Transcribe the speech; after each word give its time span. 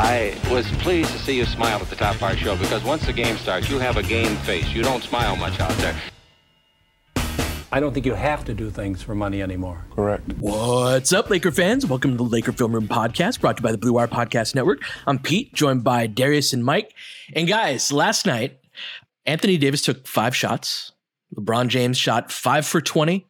I 0.00 0.32
was 0.48 0.64
pleased 0.76 1.10
to 1.10 1.18
see 1.18 1.36
you 1.36 1.44
smile 1.44 1.80
at 1.80 1.90
the 1.90 1.96
top 1.96 2.14
of 2.14 2.22
our 2.22 2.36
show 2.36 2.56
because 2.56 2.84
once 2.84 3.04
the 3.04 3.12
game 3.12 3.36
starts, 3.36 3.68
you 3.68 3.80
have 3.80 3.96
a 3.96 4.02
game 4.04 4.36
face. 4.36 4.72
You 4.72 4.84
don't 4.84 5.02
smile 5.02 5.34
much 5.34 5.58
out 5.58 5.72
there. 5.78 5.96
I 7.72 7.80
don't 7.80 7.92
think 7.92 8.06
you 8.06 8.14
have 8.14 8.44
to 8.44 8.54
do 8.54 8.70
things 8.70 9.02
for 9.02 9.16
money 9.16 9.42
anymore. 9.42 9.84
Correct. 9.90 10.34
What's 10.38 11.12
up, 11.12 11.28
Laker 11.30 11.50
fans? 11.50 11.84
Welcome 11.84 12.12
to 12.12 12.16
the 12.16 12.22
Laker 12.22 12.52
Film 12.52 12.72
Room 12.72 12.86
Podcast, 12.86 13.40
brought 13.40 13.56
to 13.56 13.60
you 13.60 13.64
by 13.64 13.72
the 13.72 13.78
Blue 13.78 13.94
Wire 13.94 14.06
Podcast 14.06 14.54
Network. 14.54 14.82
I'm 15.04 15.18
Pete, 15.18 15.52
joined 15.52 15.82
by 15.82 16.06
Darius 16.06 16.52
and 16.52 16.64
Mike. 16.64 16.94
And 17.34 17.48
guys, 17.48 17.90
last 17.90 18.24
night, 18.24 18.60
Anthony 19.26 19.56
Davis 19.56 19.82
took 19.82 20.06
five 20.06 20.36
shots. 20.36 20.92
LeBron 21.34 21.66
James 21.66 21.98
shot 21.98 22.30
five 22.30 22.64
for 22.64 22.80
20. 22.80 23.26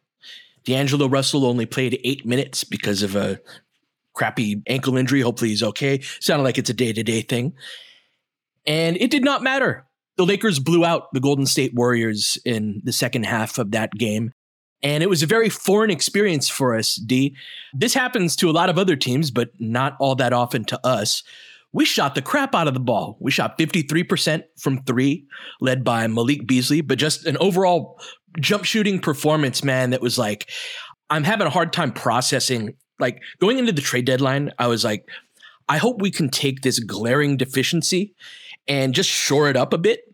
D'Angelo 0.65 1.07
Russell 1.07 1.47
only 1.47 1.65
played 1.65 1.99
eight 2.03 2.27
minutes 2.27 2.63
because 2.63 3.01
of 3.01 3.15
a 3.15 3.39
crappy 4.19 4.61
ankle 4.67 4.97
injury. 4.97 5.21
Hopefully 5.21 5.49
he's 5.49 5.63
okay. 5.63 6.01
Sounded 6.19 6.43
like 6.43 6.57
it's 6.57 6.69
a 6.69 6.73
day 6.73 6.91
to 6.91 7.03
day 7.03 7.21
thing. 7.21 7.53
And 8.67 8.97
it 8.97 9.09
did 9.09 9.23
not 9.23 9.41
matter. 9.41 9.85
The 10.17 10.25
Lakers 10.25 10.59
blew 10.59 10.83
out 10.83 11.13
the 11.13 11.21
Golden 11.21 11.45
State 11.45 11.73
Warriors 11.73 12.37
in 12.43 12.81
the 12.83 12.91
second 12.91 13.25
half 13.25 13.57
of 13.57 13.71
that 13.71 13.93
game. 13.93 14.33
And 14.83 15.01
it 15.01 15.09
was 15.09 15.23
a 15.23 15.27
very 15.27 15.49
foreign 15.49 15.89
experience 15.89 16.49
for 16.49 16.75
us, 16.75 16.95
D. 16.95 17.35
This 17.73 17.93
happens 17.93 18.35
to 18.37 18.49
a 18.49 18.51
lot 18.51 18.69
of 18.69 18.77
other 18.77 18.97
teams, 18.97 19.31
but 19.31 19.49
not 19.59 19.95
all 19.99 20.15
that 20.15 20.33
often 20.33 20.65
to 20.65 20.85
us. 20.85 21.23
We 21.71 21.85
shot 21.85 22.15
the 22.15 22.21
crap 22.21 22.53
out 22.53 22.67
of 22.67 22.73
the 22.73 22.79
ball. 22.79 23.17
We 23.21 23.31
shot 23.31 23.57
53% 23.57 24.43
from 24.57 24.83
three, 24.83 25.25
led 25.61 25.83
by 25.83 26.07
Malik 26.07 26.47
Beasley, 26.47 26.81
but 26.81 26.97
just 26.97 27.25
an 27.25 27.37
overall 27.37 27.99
jump 28.39 28.65
shooting 28.65 28.99
performance, 28.99 29.63
man, 29.63 29.91
that 29.91 30.01
was 30.01 30.17
like, 30.17 30.49
I'm 31.09 31.23
having 31.23 31.47
a 31.47 31.51
hard 31.51 31.73
time 31.73 31.91
processing. 31.91 32.75
Like 32.99 33.21
going 33.39 33.57
into 33.59 33.71
the 33.71 33.81
trade 33.81 34.05
deadline, 34.05 34.51
I 34.59 34.67
was 34.67 34.83
like, 34.83 35.07
I 35.67 35.77
hope 35.77 36.01
we 36.01 36.11
can 36.11 36.29
take 36.29 36.61
this 36.61 36.79
glaring 36.79 37.37
deficiency 37.37 38.13
and 38.67 38.93
just 38.93 39.09
shore 39.09 39.49
it 39.49 39.55
up 39.55 39.73
a 39.73 39.77
bit 39.77 40.09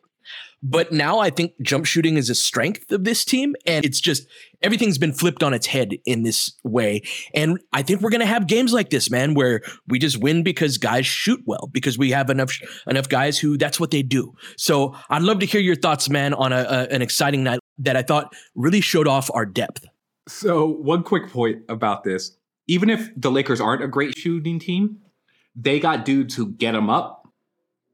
but 0.67 0.91
now 0.91 1.19
I 1.19 1.29
think 1.29 1.53
jump 1.61 1.85
shooting 1.85 2.17
is 2.17 2.31
a 2.31 2.35
strength 2.35 2.91
of 2.91 3.03
this 3.03 3.23
team. 3.23 3.55
And 3.67 3.85
it's 3.85 3.99
just 4.01 4.27
everything's 4.63 4.97
been 4.97 5.13
flipped 5.13 5.43
on 5.43 5.53
its 5.53 5.67
head 5.67 5.93
in 6.05 6.23
this 6.23 6.51
way. 6.63 7.03
And 7.35 7.59
I 7.71 7.83
think 7.83 8.01
we're 8.01 8.09
going 8.09 8.21
to 8.21 8.25
have 8.25 8.47
games 8.47 8.73
like 8.73 8.89
this, 8.89 9.11
man, 9.11 9.35
where 9.35 9.61
we 9.87 9.99
just 9.99 10.17
win 10.17 10.41
because 10.41 10.79
guys 10.79 11.05
shoot 11.05 11.39
well, 11.45 11.69
because 11.71 11.99
we 11.99 12.09
have 12.11 12.31
enough, 12.31 12.57
enough 12.87 13.07
guys 13.07 13.37
who 13.37 13.57
that's 13.59 13.79
what 13.79 13.91
they 13.91 14.01
do. 14.01 14.33
So 14.57 14.95
I'd 15.11 15.21
love 15.21 15.37
to 15.39 15.45
hear 15.45 15.61
your 15.61 15.75
thoughts, 15.75 16.09
man, 16.09 16.33
on 16.33 16.51
a, 16.51 16.65
a, 16.67 16.87
an 16.93 17.03
exciting 17.03 17.43
night 17.43 17.59
that 17.77 17.95
I 17.95 18.01
thought 18.01 18.33
really 18.55 18.81
showed 18.81 19.07
off 19.07 19.29
our 19.35 19.45
depth. 19.45 19.85
So, 20.27 20.65
one 20.65 21.03
quick 21.03 21.29
point 21.29 21.61
about 21.69 22.03
this 22.03 22.35
even 22.67 22.89
if 22.89 23.09
the 23.15 23.31
Lakers 23.31 23.61
aren't 23.61 23.83
a 23.83 23.87
great 23.87 24.17
shooting 24.17 24.59
team, 24.59 24.99
they 25.55 25.79
got 25.79 26.05
dudes 26.05 26.35
who 26.35 26.51
get 26.51 26.73
them 26.73 26.89
up 26.89 27.25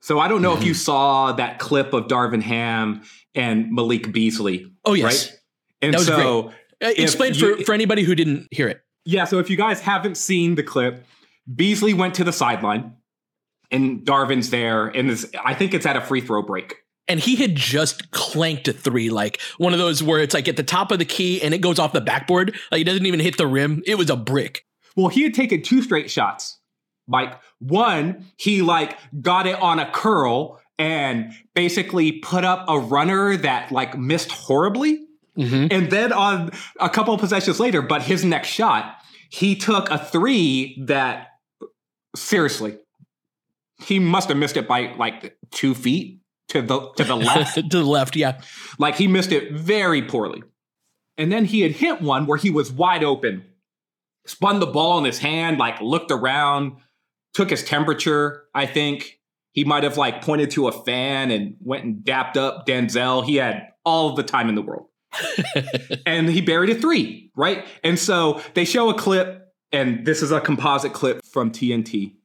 so 0.02 0.20
I 0.20 0.28
don't 0.28 0.42
know 0.42 0.54
mm-hmm. 0.54 0.62
if 0.64 0.68
you 0.68 0.74
saw 0.74 1.32
that 1.34 1.60
clip 1.60 1.94
of 1.94 2.08
Darvin 2.08 2.42
Ham 2.42 3.04
and 3.36 3.72
Malik 3.72 4.12
Beasley. 4.12 4.72
Oh 4.84 4.94
yes, 4.94 5.30
right? 5.30 5.40
And 5.84 6.00
so 6.00 6.42
great. 6.80 6.90
Uh, 6.90 6.94
explain 6.98 7.34
for, 7.36 7.58
for 7.64 7.74
anybody 7.74 8.02
who 8.02 8.16
didn't 8.16 8.48
hear 8.52 8.68
it. 8.68 8.82
Yeah, 9.06 9.26
so 9.26 9.38
if 9.38 9.50
you 9.50 9.58
guys 9.58 9.80
haven't 9.80 10.16
seen 10.16 10.56
the 10.56 10.64
clip, 10.64 11.06
Beasley 11.54 11.94
went 11.94 12.16
to 12.16 12.24
the 12.24 12.34
sideline, 12.34 12.96
and 13.70 14.02
Darvin's 14.02 14.50
there, 14.50 14.88
and 14.88 15.10
this, 15.10 15.30
I 15.44 15.54
think 15.54 15.74
it's 15.74 15.86
at 15.86 15.96
a 15.96 16.02
free 16.02 16.22
throw 16.22 16.42
break. 16.42 16.76
And 17.12 17.20
he 17.20 17.36
had 17.36 17.56
just 17.56 18.12
clanked 18.12 18.68
a 18.70 18.74
three, 18.74 19.10
like 19.10 19.42
one 19.58 19.74
of 19.74 19.80
those 19.80 20.02
where 20.02 20.22
it's 20.22 20.34
like 20.34 20.48
at 20.48 20.56
the 20.56 20.64
top 20.64 20.92
of 20.92 21.00
the 21.00 21.06
key 21.06 21.42
and 21.42 21.54
it 21.54 21.60
goes 21.60 21.78
off 21.78 21.92
the 21.92 22.02
backboard. 22.02 22.58
Like 22.72 22.82
it 22.82 22.86
doesn't 22.86 23.06
even 23.06 23.20
hit 23.20 23.38
the 23.38 23.48
rim. 23.48 23.84
It 23.86 23.98
was 23.98 24.10
a 24.10 24.16
brick. 24.16 24.66
Well, 24.96 25.10
he 25.10 25.24
had 25.24 25.34
taken 25.34 25.62
two 25.62 25.82
straight 25.82 26.10
shots 26.10 26.60
like 27.12 27.38
one, 27.60 28.26
he 28.38 28.62
like 28.62 28.98
got 29.22 29.46
it 29.46 29.62
on 29.62 29.80
a 29.80 29.92
curl 29.92 30.60
and 30.80 31.34
basically 31.54 32.14
put 32.14 32.44
up 32.46 32.66
a 32.68 32.80
runner 32.80 33.36
that 33.38 33.72
like 33.72 33.98
missed 33.98 34.32
horribly. 34.32 35.06
Mm-hmm. 35.38 35.68
And 35.70 35.92
then 35.92 36.14
on 36.14 36.52
a 36.80 36.90
couple 36.90 37.14
of 37.14 37.20
possessions 37.20 37.60
later, 37.60 37.82
but 37.82 38.02
his 38.02 38.24
next 38.26 38.48
shot, 38.48 38.96
he 39.30 39.56
took 39.56 39.90
a 39.90 39.98
three 39.98 40.82
that 40.88 41.28
seriously, 42.16 42.78
he 43.84 44.00
must 44.00 44.30
have 44.30 44.38
missed 44.38 44.58
it 44.58 44.68
by 44.68 44.94
like 44.98 45.38
two 45.52 45.76
feet 45.76 46.21
to 46.52 46.62
the 46.62 46.92
to 46.98 47.04
the 47.04 47.16
left. 47.16 47.56
to 47.56 47.62
the 47.62 47.84
left, 47.84 48.16
yeah. 48.16 48.42
Like 48.78 48.96
he 48.96 49.08
missed 49.08 49.32
it 49.32 49.54
very 49.54 50.02
poorly. 50.02 50.44
And 51.18 51.32
then 51.32 51.46
he 51.46 51.62
had 51.62 51.72
hit 51.72 52.02
one 52.02 52.26
where 52.26 52.38
he 52.38 52.50
was 52.50 52.72
wide 52.72 53.04
open, 53.04 53.46
spun 54.26 54.60
the 54.60 54.66
ball 54.68 54.98
in 54.98 55.06
his 55.06 55.20
hand, 55.20 55.58
like 55.58 55.80
looked 55.82 56.12
around, 56.12 56.78
took 57.34 57.50
his 57.50 57.64
temperature. 57.64 58.44
I 58.54 58.66
think 58.66 59.20
he 59.54 59.64
might 59.64 59.84
have 59.84 59.98
like 59.98 60.22
pointed 60.22 60.52
to 60.52 60.68
a 60.68 60.72
fan 60.72 61.32
and 61.32 61.56
went 61.62 61.84
and 61.84 62.04
dapped 62.04 62.38
up 62.38 62.66
Denzel. 62.66 63.24
He 63.26 63.38
had 63.38 63.70
all 63.86 64.16
the 64.16 64.24
time 64.24 64.50
in 64.50 64.56
the 64.56 64.62
world. 64.62 64.88
and 66.06 66.30
he 66.30 66.42
buried 66.42 66.70
a 66.70 66.76
three, 66.76 67.32
right? 67.36 67.66
And 67.84 68.00
so 68.00 68.42
they 68.54 68.64
show 68.64 68.90
a 68.90 68.94
clip, 68.94 69.54
and 69.74 70.06
this 70.06 70.22
is 70.22 70.32
a 70.32 70.40
composite 70.40 70.94
clip 70.94 71.26
from 71.26 71.52
TNT. 71.52 72.16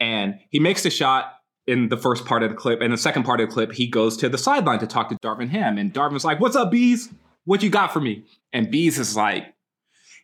And 0.00 0.40
he 0.50 0.58
makes 0.58 0.82
the 0.82 0.90
shot 0.90 1.32
in 1.66 1.88
the 1.88 1.96
first 1.96 2.24
part 2.24 2.42
of 2.42 2.50
the 2.50 2.56
clip. 2.56 2.80
And 2.80 2.92
the 2.92 2.98
second 2.98 3.24
part 3.24 3.40
of 3.40 3.48
the 3.48 3.52
clip, 3.52 3.72
he 3.72 3.86
goes 3.86 4.16
to 4.18 4.28
the 4.28 4.38
sideline 4.38 4.78
to 4.80 4.86
talk 4.86 5.08
to 5.08 5.16
Darvin 5.16 5.48
Ham. 5.48 5.78
And 5.78 5.92
Darvin's 5.92 6.24
like, 6.24 6.40
What's 6.40 6.56
up, 6.56 6.70
Bees? 6.70 7.10
What 7.44 7.62
you 7.62 7.70
got 7.70 7.92
for 7.92 8.00
me? 8.00 8.24
And 8.52 8.70
Bees 8.70 8.98
is 8.98 9.16
like, 9.16 9.54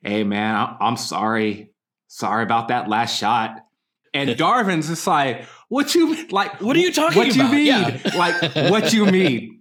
Hey, 0.03 0.25
man, 0.25 0.77
I'm 0.81 0.97
sorry. 0.97 1.73
Sorry 2.09 2.43
about 2.43 2.69
that 2.69 2.89
last 2.89 3.17
shot. 3.17 3.65
And 4.13 4.31
Darvin's 4.39 4.89
just 4.89 5.07
like, 5.07 5.45
what 5.69 5.95
you 5.95 6.27
like? 6.29 6.61
What 6.61 6.77
are 6.77 6.81
you 6.81 6.93
talking 6.93 7.19
what 7.19 7.35
about? 7.35 7.51
you 7.51 7.57
mean? 7.57 7.67
Yeah. 7.67 8.01
like, 8.17 8.55
what 8.71 8.93
you 8.93 9.07
mean? 9.07 9.61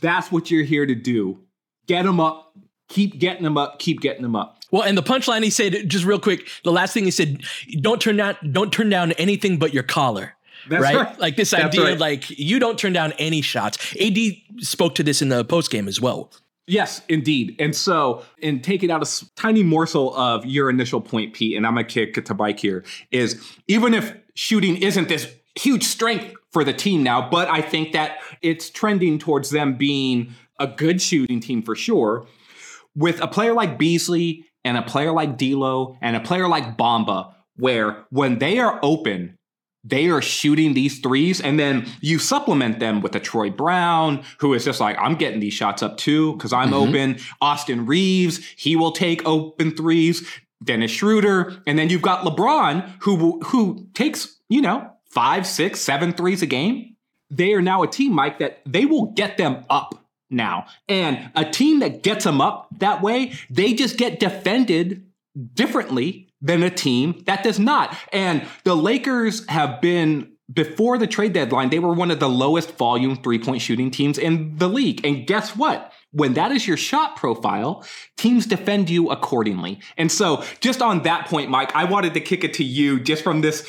That's 0.00 0.32
what 0.32 0.50
you're 0.50 0.64
here 0.64 0.86
to 0.86 0.94
do. 0.94 1.40
Get 1.86 2.04
them 2.04 2.20
up. 2.20 2.56
Keep 2.88 3.18
getting 3.18 3.42
them 3.42 3.58
up. 3.58 3.78
Keep 3.78 4.00
getting 4.00 4.22
them 4.22 4.36
up. 4.36 4.58
Well, 4.70 4.82
and 4.82 4.96
the 4.96 5.02
punchline 5.02 5.42
he 5.42 5.50
said, 5.50 5.90
just 5.90 6.06
real 6.06 6.18
quick, 6.18 6.48
the 6.64 6.72
last 6.72 6.94
thing 6.94 7.04
he 7.04 7.10
said, 7.10 7.42
don't 7.82 8.00
turn 8.00 8.16
down, 8.16 8.36
don't 8.50 8.72
turn 8.72 8.88
down 8.88 9.12
anything 9.12 9.58
but 9.58 9.74
your 9.74 9.82
collar. 9.82 10.34
That's 10.68 10.82
right? 10.82 10.96
right. 10.96 11.18
Like 11.18 11.36
this 11.36 11.50
That's 11.50 11.64
idea, 11.76 11.84
right. 11.90 11.98
like 11.98 12.30
you 12.30 12.58
don't 12.58 12.78
turn 12.78 12.92
down 12.92 13.12
any 13.18 13.42
shots. 13.42 13.94
AD 14.00 14.16
spoke 14.58 14.94
to 14.96 15.02
this 15.02 15.22
in 15.22 15.28
the 15.28 15.44
post 15.44 15.70
game 15.70 15.88
as 15.88 16.00
well. 16.00 16.32
Yes, 16.68 17.02
indeed. 17.08 17.56
And 17.58 17.74
so, 17.74 18.22
in 18.38 18.60
taking 18.62 18.90
out 18.90 19.02
a 19.02 19.24
tiny 19.34 19.64
morsel 19.64 20.14
of 20.16 20.46
your 20.46 20.70
initial 20.70 21.00
point, 21.00 21.34
Pete, 21.34 21.56
and 21.56 21.66
I'm 21.66 21.74
going 21.74 21.86
to 21.86 21.92
kick 21.92 22.16
it 22.16 22.26
to 22.26 22.34
Mike 22.34 22.60
here, 22.60 22.84
is 23.10 23.42
even 23.66 23.94
if 23.94 24.14
shooting 24.34 24.76
isn't 24.76 25.08
this 25.08 25.34
huge 25.58 25.82
strength 25.82 26.32
for 26.52 26.62
the 26.62 26.72
team 26.72 27.02
now, 27.02 27.28
but 27.28 27.48
I 27.48 27.60
think 27.62 27.92
that 27.92 28.18
it's 28.42 28.70
trending 28.70 29.18
towards 29.18 29.50
them 29.50 29.74
being 29.74 30.34
a 30.60 30.68
good 30.68 31.02
shooting 31.02 31.40
team 31.40 31.62
for 31.62 31.74
sure. 31.74 32.26
with 32.94 33.20
a 33.20 33.26
player 33.26 33.52
like 33.54 33.78
Beasley 33.78 34.44
and 34.64 34.76
a 34.76 34.82
player 34.82 35.12
like 35.12 35.36
D'Lo 35.36 35.96
and 36.00 36.14
a 36.16 36.20
player 36.20 36.48
like 36.48 36.76
Bamba, 36.76 37.34
where 37.56 38.04
when 38.10 38.38
they 38.38 38.58
are 38.58 38.78
open, 38.82 39.36
they 39.84 40.08
are 40.08 40.22
shooting 40.22 40.74
these 40.74 41.00
threes, 41.00 41.40
and 41.40 41.58
then 41.58 41.86
you 42.00 42.18
supplement 42.18 42.78
them 42.78 43.00
with 43.00 43.14
a 43.16 43.20
Troy 43.20 43.50
Brown, 43.50 44.22
who 44.38 44.54
is 44.54 44.64
just 44.64 44.80
like, 44.80 44.96
I'm 44.98 45.16
getting 45.16 45.40
these 45.40 45.54
shots 45.54 45.82
up 45.82 45.96
too, 45.96 46.34
because 46.34 46.52
I'm 46.52 46.70
mm-hmm. 46.70 46.88
open. 46.88 47.18
Austin 47.40 47.86
Reaves 47.86 48.44
he 48.56 48.76
will 48.76 48.92
take 48.92 49.26
open 49.26 49.74
threes. 49.76 50.28
Dennis 50.64 50.92
Schroeder, 50.92 51.60
and 51.66 51.76
then 51.76 51.88
you've 51.88 52.02
got 52.02 52.24
LeBron, 52.24 52.88
who 53.00 53.40
who 53.40 53.88
takes, 53.94 54.38
you 54.48 54.60
know, 54.60 54.92
five, 55.10 55.46
six, 55.46 55.80
seven 55.80 56.12
threes 56.12 56.40
a 56.42 56.46
game. 56.46 56.96
They 57.30 57.54
are 57.54 57.62
now 57.62 57.82
a 57.82 57.88
team, 57.88 58.12
Mike, 58.12 58.38
that 58.38 58.60
they 58.64 58.86
will 58.86 59.06
get 59.06 59.38
them 59.38 59.64
up 59.68 60.06
now. 60.30 60.66
And 60.88 61.30
a 61.34 61.44
team 61.44 61.80
that 61.80 62.02
gets 62.02 62.24
them 62.24 62.40
up 62.40 62.68
that 62.78 63.02
way, 63.02 63.32
they 63.50 63.74
just 63.74 63.96
get 63.96 64.20
defended 64.20 65.06
differently 65.54 66.28
than 66.42 66.62
a 66.62 66.70
team 66.70 67.22
that 67.26 67.42
does 67.42 67.58
not. 67.58 67.96
And 68.12 68.46
the 68.64 68.76
Lakers 68.76 69.46
have 69.48 69.80
been 69.80 70.32
before 70.52 70.98
the 70.98 71.06
trade 71.06 71.32
deadline, 71.32 71.70
they 71.70 71.78
were 71.78 71.94
one 71.94 72.10
of 72.10 72.20
the 72.20 72.28
lowest 72.28 72.76
volume 72.76 73.16
three 73.16 73.38
point 73.38 73.62
shooting 73.62 73.90
teams 73.90 74.18
in 74.18 74.56
the 74.56 74.68
league. 74.68 75.04
And 75.04 75.26
guess 75.26 75.56
what? 75.56 75.92
When 76.10 76.34
that 76.34 76.52
is 76.52 76.66
your 76.66 76.76
shot 76.76 77.16
profile, 77.16 77.86
teams 78.18 78.44
defend 78.44 78.90
you 78.90 79.10
accordingly. 79.10 79.80
And 79.96 80.12
so, 80.12 80.44
just 80.60 80.82
on 80.82 81.04
that 81.04 81.26
point, 81.26 81.48
Mike, 81.48 81.74
I 81.74 81.84
wanted 81.84 82.12
to 82.14 82.20
kick 82.20 82.44
it 82.44 82.54
to 82.54 82.64
you 82.64 83.00
just 83.00 83.24
from 83.24 83.40
this 83.40 83.66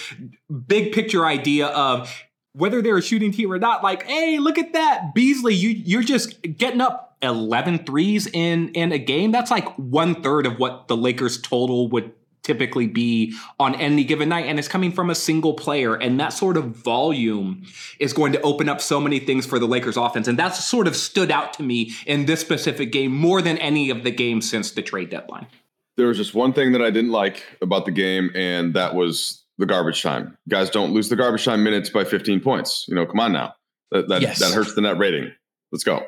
big 0.67 0.91
picture 0.91 1.25
idea 1.25 1.67
of 1.67 2.13
whether 2.51 2.81
they're 2.81 2.97
a 2.97 3.01
shooting 3.01 3.31
team 3.31 3.51
or 3.51 3.59
not. 3.59 3.81
Like, 3.83 4.03
hey, 4.03 4.39
look 4.39 4.57
at 4.57 4.73
that. 4.73 5.13
Beasley, 5.15 5.53
you, 5.53 5.69
you're 5.69 6.03
just 6.03 6.41
getting 6.41 6.81
up 6.81 7.15
11 7.21 7.85
threes 7.85 8.27
in, 8.27 8.69
in 8.69 8.91
a 8.91 8.99
game. 8.99 9.31
That's 9.31 9.49
like 9.49 9.73
one 9.75 10.21
third 10.21 10.45
of 10.45 10.59
what 10.59 10.87
the 10.87 10.97
Lakers 10.97 11.41
total 11.41 11.87
would 11.89 12.11
typically 12.43 12.87
be 12.87 13.33
on 13.59 13.75
any 13.75 14.03
given 14.03 14.29
night 14.29 14.45
and 14.45 14.59
it's 14.59 14.67
coming 14.67 14.91
from 14.91 15.09
a 15.09 15.15
single 15.15 15.53
player 15.53 15.95
and 15.95 16.19
that 16.19 16.29
sort 16.29 16.57
of 16.57 16.65
volume 16.65 17.63
is 17.99 18.13
going 18.13 18.33
to 18.33 18.41
open 18.41 18.69
up 18.69 18.81
so 18.81 18.99
many 18.99 19.19
things 19.19 19.45
for 19.45 19.59
the 19.59 19.65
Lakers 19.65 19.97
offense 19.97 20.27
and 20.27 20.37
that's 20.37 20.63
sort 20.63 20.87
of 20.87 20.95
stood 20.95 21.31
out 21.31 21.53
to 21.53 21.63
me 21.63 21.91
in 22.05 22.25
this 22.25 22.41
specific 22.41 22.91
game 22.91 23.11
more 23.11 23.41
than 23.41 23.57
any 23.57 23.89
of 23.89 24.03
the 24.03 24.11
games 24.11 24.49
since 24.49 24.71
the 24.71 24.81
trade 24.81 25.09
deadline. 25.09 25.47
There 25.95 26.07
was 26.07 26.17
just 26.17 26.33
one 26.33 26.53
thing 26.53 26.73
that 26.73 26.81
I 26.81 26.89
didn't 26.89 27.11
like 27.11 27.43
about 27.61 27.85
the 27.85 27.91
game 27.91 28.29
and 28.35 28.73
that 28.73 28.95
was 28.95 29.43
the 29.57 29.65
garbage 29.65 30.01
time. 30.01 30.37
Guys 30.49 30.69
don't 30.69 30.93
lose 30.93 31.09
the 31.09 31.15
garbage 31.15 31.45
time 31.45 31.63
minutes 31.63 31.89
by 31.89 32.03
15 32.03 32.39
points. 32.41 32.85
You 32.87 32.95
know, 32.95 33.05
come 33.05 33.19
on 33.19 33.31
now. 33.31 33.53
That 33.91 34.09
that, 34.09 34.21
yes. 34.21 34.39
that 34.39 34.51
hurts 34.53 34.73
the 34.73 34.81
net 34.81 34.97
rating. 34.97 35.31
Let's 35.71 35.83
go. 35.83 36.03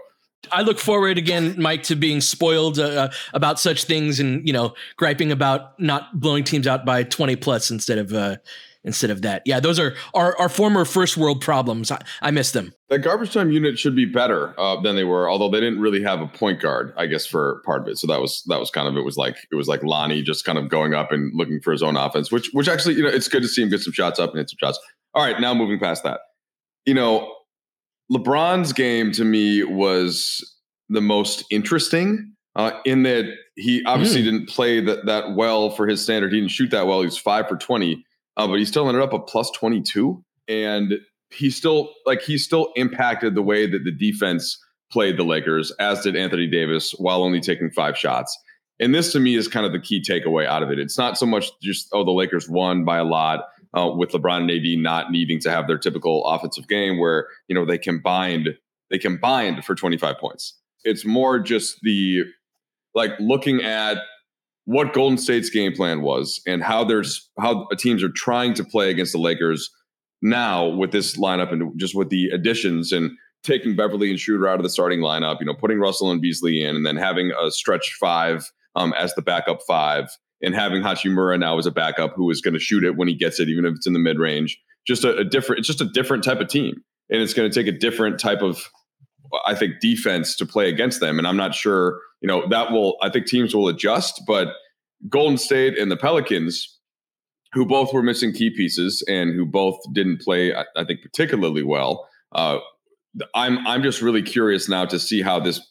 I 0.52 0.62
look 0.62 0.80
forward 0.80 1.18
again, 1.18 1.56
Mike, 1.60 1.84
to 1.84 1.96
being 1.96 2.22
spoiled 2.22 2.80
uh, 2.80 2.84
uh, 2.84 3.12
about 3.34 3.60
such 3.60 3.86
things 3.86 4.20
and 4.20 4.46
you 4.48 4.54
know 4.54 4.74
griping 4.98 5.32
about 5.32 5.80
not 5.80 6.20
blowing 6.20 6.44
teams 6.44 6.68
out 6.68 6.86
by 6.86 7.04
twenty 7.04 7.36
plus 7.36 7.72
instead 7.72 7.98
of 7.98 8.14
uh, 8.14 8.38
instead 8.86 9.10
of 9.10 9.24
that. 9.24 9.42
Yeah, 9.46 9.60
those 9.60 9.80
are 9.80 9.96
our, 10.14 10.38
our 10.38 10.48
former 10.48 10.86
first 10.86 11.18
world 11.18 11.42
problems. 11.42 11.92
I, 11.92 12.02
I 12.22 12.32
miss 12.32 12.52
them. 12.52 12.74
That 12.90 13.00
garbage 13.00 13.34
time 13.34 13.52
unit 13.52 13.80
should 13.80 13.96
be 13.96 14.06
better 14.06 14.58
uh, 14.60 14.80
than 14.82 14.96
they 14.96 15.04
were, 15.04 15.30
although 15.30 15.50
they 15.50 15.60
didn't 15.60 15.82
really 15.82 16.04
have 16.04 16.22
a 16.22 16.28
point 16.28 16.62
guard, 16.62 16.94
I 16.96 17.08
guess, 17.08 17.26
for 17.26 17.62
part 17.66 17.82
of 17.82 17.88
it. 17.88 17.98
So 17.98 18.08
that 18.08 18.22
was 18.22 18.44
that 18.48 18.60
was 18.60 18.70
kind 18.70 18.88
of 18.88 18.96
it 18.96 19.04
was 19.04 19.18
like 19.18 19.36
it 19.52 19.56
was 19.56 19.68
like 19.68 19.84
Lonnie 19.84 20.22
just 20.22 20.46
kind 20.46 20.58
of 20.58 20.70
going 20.70 20.94
up 20.94 21.12
and 21.12 21.32
looking 21.36 21.60
for 21.62 21.72
his 21.72 21.84
own 21.84 21.98
offense, 21.98 22.32
which 22.32 22.50
which 22.54 22.68
actually 22.68 22.96
you 22.96 23.04
know 23.04 23.10
it's 23.10 23.28
good 23.28 23.42
to 23.42 23.48
see 23.50 23.64
him 23.64 23.70
get 23.70 23.82
some 23.82 23.94
shots 23.94 24.20
up 24.20 24.30
and 24.30 24.40
hit 24.40 24.50
some 24.50 24.58
shots. 24.60 24.80
All 25.14 25.24
right, 25.24 25.40
now 25.40 25.54
moving 25.54 25.80
past 25.80 26.04
that, 26.04 26.20
you 26.86 26.94
know, 26.94 27.35
LeBron's 28.12 28.74
game 28.74 29.12
to 29.14 29.24
me 29.24 29.64
was 29.64 30.58
the 30.90 31.02
most 31.02 31.44
interesting 31.50 32.34
uh, 32.56 32.72
in 32.86 33.04
that 33.04 33.26
he 33.56 33.84
obviously 33.86 34.22
mm. 34.22 34.26
didn't 34.26 34.50
play 34.50 34.80
that, 34.80 35.06
that 35.06 35.36
well 35.36 35.70
for 35.70 35.88
his 35.88 36.02
standard. 36.02 36.32
He 36.32 36.40
didn't 36.40 36.52
shoot 36.52 36.72
that 36.72 36.88
well. 36.88 37.00
He 37.00 37.06
was 37.06 37.18
five 37.18 37.48
for 37.48 37.58
20, 37.58 38.04
uh, 38.38 38.48
but 38.48 38.60
he 38.60 38.66
still 38.66 38.88
ended 38.88 39.04
up 39.04 39.14
a 39.14 39.20
plus 39.20 39.50
22. 39.52 40.24
And 40.48 40.94
he 41.32 41.50
still, 41.50 41.92
like, 42.06 42.22
he 42.22 42.38
still 42.38 42.72
impacted 42.76 43.36
the 43.36 43.42
way 43.42 43.70
that 43.70 43.84
the 43.84 43.92
defense 43.92 44.60
played 44.92 45.18
the 45.18 45.24
Lakers, 45.24 45.72
as 45.80 46.02
did 46.02 46.16
Anthony 46.16 46.48
Davis, 46.48 46.92
while 46.98 47.24
only 47.24 47.42
taking 47.42 47.72
five 47.72 47.98
shots. 47.98 48.38
And 48.80 48.94
this 48.94 49.12
to 49.14 49.20
me 49.20 49.36
is 49.36 49.48
kind 49.48 49.66
of 49.66 49.72
the 49.72 49.80
key 49.80 50.02
takeaway 50.02 50.46
out 50.46 50.62
of 50.62 50.70
it. 50.70 50.80
It's 50.80 50.98
not 50.98 51.18
so 51.18 51.26
much 51.26 51.50
just, 51.62 51.88
oh, 51.94 52.04
the 52.04 52.12
Lakers 52.12 52.50
won 52.50 52.84
by 52.86 52.98
a 52.98 53.04
lot. 53.04 53.46
Uh, 53.76 53.92
with 53.94 54.12
LeBron 54.12 54.42
and 54.42 54.52
AD 54.52 54.82
not 54.82 55.12
needing 55.12 55.38
to 55.42 55.52
have 55.52 55.68
their 55.68 55.78
typical 55.78 56.26
offensive 56.26 56.68
game 56.68 56.98
where 56.98 57.28
you 57.50 57.56
know 57.56 57.66
they 57.66 57.78
combined 57.78 58.50
they 58.90 58.98
combined 58.98 59.66
for 59.66 59.76
25 59.76 60.18
points. 60.18 60.58
It's 60.84 61.06
more 61.06 61.40
just 61.40 61.80
the 61.82 62.24
like 62.94 63.12
looking 63.20 63.62
at 63.62 63.98
what 64.66 64.94
Golden 64.94 65.18
State's 65.18 65.50
game 65.50 65.74
plan 65.74 66.02
was 66.02 66.42
and 66.48 66.64
how 66.64 66.84
there's 66.84 67.30
how 67.40 67.68
teams 67.78 68.04
are 68.04 68.10
trying 68.10 68.54
to 68.56 68.64
play 68.64 68.90
against 68.90 69.12
the 69.12 69.20
Lakers 69.20 69.70
now 70.22 70.68
with 70.68 70.92
this 70.92 71.18
lineup 71.18 71.52
and 71.52 71.80
just 71.80 71.96
with 71.96 72.10
the 72.10 72.30
additions 72.30 72.92
and 72.92 73.12
taking 73.44 73.76
Beverley 73.76 74.10
and 74.10 74.20
Schroeder 74.20 74.48
out 74.48 74.60
of 74.60 74.64
the 74.64 74.70
starting 74.70 75.00
lineup, 75.00 75.40
you 75.40 75.46
know, 75.46 75.54
putting 75.54 75.80
Russell 75.80 76.12
and 76.12 76.22
Beasley 76.22 76.64
in, 76.64 76.76
and 76.76 76.86
then 76.86 76.96
having 76.96 77.32
a 77.40 77.52
stretch 77.52 77.96
five 78.00 78.52
um, 78.76 78.92
as 78.94 79.14
the 79.14 79.22
backup 79.22 79.60
five, 79.68 80.10
and 80.46 80.56
having 80.56 80.84
Hachimura 80.84 81.40
now 81.40 81.58
as 81.58 81.66
a 81.66 81.72
backup 81.72 82.14
who 82.16 82.30
is 82.30 82.40
going 82.40 82.54
to 82.54 82.60
shoot 82.60 82.84
it 82.84 82.96
when 82.96 83.08
he 83.08 83.16
gets 83.16 83.40
it, 83.40 83.50
even 83.50 83.66
if 83.66 83.74
it's 83.76 83.88
in 83.88 83.94
the 83.94 84.00
mid 84.00 84.20
range. 84.20 84.58
Just 84.88 85.04
a, 85.04 85.18
a 85.18 85.24
different, 85.24 85.60
it's 85.60 85.68
just 85.68 85.82
a 85.82 85.86
different 85.86 86.24
type 86.24 86.40
of 86.40 86.48
team, 86.48 86.84
and 87.10 87.22
it's 87.22 87.34
going 87.34 87.50
to 87.50 87.54
take 87.54 87.68
a 87.68 87.78
different 87.78 88.20
type 88.20 88.42
of 88.42 88.70
I 89.46 89.56
think 89.56 89.80
defense 89.82 90.36
to 90.38 90.46
play 90.46 90.70
against 90.70 91.00
them. 91.00 91.18
And 91.18 91.28
I'm 91.28 91.36
not 91.36 91.56
sure, 91.56 92.00
you 92.22 92.28
know, 92.28 92.48
that 92.50 92.72
will 92.72 92.98
I 93.02 93.10
think 93.10 93.26
teams 93.26 93.56
will 93.56 93.68
adjust, 93.68 94.22
but 94.28 94.50
Golden 95.10 95.38
State 95.38 95.78
and 95.78 95.92
the 95.92 95.98
Pelicans, 95.98 96.80
who 97.54 97.66
both 97.66 97.92
were 97.92 98.04
missing 98.04 98.32
key 98.32 98.52
pieces 98.52 99.04
and 99.08 99.34
who 99.34 99.46
both 99.46 99.80
didn't 99.94 100.22
play, 100.22 100.54
I, 100.54 100.66
I 100.76 100.86
think, 100.86 101.02
particularly 101.02 101.64
well. 101.64 102.08
Uh, 102.32 102.60
I'm 103.34 103.66
I'm 103.66 103.82
just 103.82 104.02
really 104.02 104.22
curious 104.22 104.70
now 104.70 104.86
to 104.86 105.00
see 105.00 105.22
how 105.22 105.40
this 105.40 105.62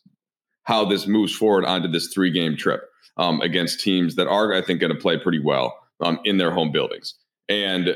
how 0.64 0.84
this 0.84 1.06
moves 1.06 1.34
forward 1.34 1.64
onto 1.64 1.88
this 1.88 2.08
three 2.08 2.30
game 2.30 2.56
trip 2.56 2.82
um, 3.16 3.40
against 3.40 3.80
teams 3.80 4.16
that 4.16 4.26
are, 4.26 4.52
I 4.54 4.62
think, 4.62 4.80
going 4.80 4.92
to 4.92 4.98
play 4.98 5.18
pretty 5.18 5.40
well 5.40 5.78
um, 6.00 6.18
in 6.24 6.38
their 6.38 6.50
home 6.50 6.72
buildings. 6.72 7.14
And 7.48 7.94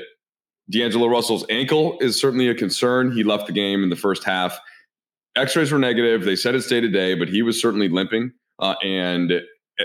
D'Angelo 0.71 1.09
Russell's 1.09 1.47
ankle 1.49 1.99
is 2.01 2.19
certainly 2.21 2.49
a 2.49 2.55
concern. 2.55 3.13
He 3.13 3.25
left 3.25 3.47
the 3.47 3.53
game 3.53 3.83
in 3.83 3.91
the 3.91 3.97
first 3.97 4.25
half. 4.25 4.59
X-rays 5.37 5.73
were 5.73 5.79
negative. 5.79 6.25
They 6.25 6.37
said 6.37 6.55
it's 6.55 6.67
day 6.67 6.81
to 6.81 6.89
day, 6.89 7.15
but 7.15 7.29
he 7.29 7.43
was 7.43 7.61
certainly 7.61 7.89
limping. 7.89 8.33
Uh, 8.59 8.75
and 8.83 9.33
eh, 9.33 9.85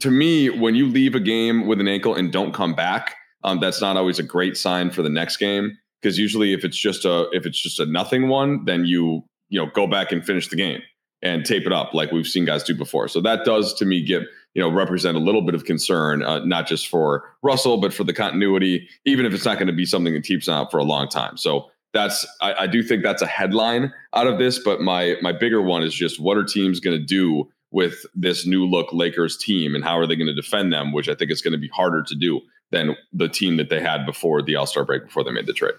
to 0.00 0.10
me, 0.10 0.50
when 0.50 0.74
you 0.74 0.86
leave 0.86 1.14
a 1.14 1.20
game 1.20 1.66
with 1.66 1.80
an 1.80 1.88
ankle 1.88 2.14
and 2.14 2.32
don't 2.32 2.52
come 2.52 2.74
back, 2.74 3.14
um, 3.44 3.60
that's 3.60 3.80
not 3.80 3.96
always 3.96 4.18
a 4.18 4.22
great 4.22 4.56
sign 4.56 4.90
for 4.90 5.02
the 5.02 5.08
next 5.08 5.36
game. 5.36 5.76
Because 6.00 6.18
usually, 6.18 6.52
if 6.52 6.64
it's 6.64 6.76
just 6.76 7.04
a 7.04 7.28
if 7.32 7.46
it's 7.46 7.60
just 7.60 7.80
a 7.80 7.86
nothing 7.86 8.28
one, 8.28 8.64
then 8.64 8.84
you 8.84 9.24
you 9.48 9.58
know 9.58 9.70
go 9.74 9.86
back 9.86 10.12
and 10.12 10.24
finish 10.24 10.48
the 10.48 10.56
game 10.56 10.82
and 11.22 11.44
tape 11.44 11.66
it 11.66 11.72
up 11.72 11.94
like 11.94 12.12
we've 12.12 12.26
seen 12.26 12.44
guys 12.44 12.62
do 12.62 12.74
before. 12.74 13.08
So 13.08 13.20
that 13.22 13.44
does 13.44 13.74
to 13.74 13.84
me 13.84 14.04
give 14.04 14.24
you 14.56 14.62
know 14.62 14.70
represent 14.70 15.18
a 15.18 15.20
little 15.20 15.42
bit 15.42 15.54
of 15.54 15.66
concern, 15.66 16.22
uh, 16.22 16.42
not 16.46 16.66
just 16.66 16.88
for 16.88 17.30
Russell, 17.42 17.76
but 17.76 17.92
for 17.92 18.04
the 18.04 18.14
continuity, 18.14 18.88
even 19.04 19.26
if 19.26 19.34
it's 19.34 19.44
not 19.44 19.58
going 19.58 19.66
to 19.66 19.72
be 19.74 19.84
something 19.84 20.14
that 20.14 20.24
keeps 20.24 20.48
out 20.48 20.70
for 20.70 20.78
a 20.78 20.82
long 20.82 21.10
time. 21.10 21.36
So 21.36 21.70
that's 21.92 22.26
I, 22.40 22.54
I, 22.60 22.66
do 22.66 22.82
think 22.82 23.02
that's 23.02 23.20
a 23.20 23.26
headline 23.26 23.92
out 24.14 24.26
of 24.26 24.38
this, 24.38 24.58
but 24.58 24.80
my 24.80 25.16
my 25.20 25.32
bigger 25.32 25.60
one 25.60 25.82
is 25.82 25.92
just 25.92 26.18
what 26.18 26.38
are 26.38 26.42
teams 26.44 26.80
going 26.80 26.98
to 26.98 27.04
do 27.04 27.50
with 27.70 28.06
this 28.14 28.46
new 28.46 28.64
look 28.64 28.94
Lakers 28.94 29.36
team 29.36 29.74
and 29.74 29.84
how 29.84 29.98
are 29.98 30.06
they 30.06 30.16
going 30.16 30.26
to 30.26 30.34
defend 30.34 30.72
them, 30.72 30.90
which 30.90 31.10
I 31.10 31.14
think 31.14 31.30
is 31.30 31.42
going 31.42 31.52
to 31.52 31.58
be 31.58 31.68
harder 31.68 32.02
to 32.02 32.14
do 32.14 32.40
than 32.70 32.96
the 33.12 33.28
team 33.28 33.58
that 33.58 33.68
they 33.68 33.80
had 33.80 34.06
before 34.06 34.40
the 34.40 34.56
All 34.56 34.66
Star 34.66 34.86
break 34.86 35.04
before 35.04 35.22
they 35.22 35.32
made 35.32 35.46
the 35.46 35.52
trade. 35.52 35.74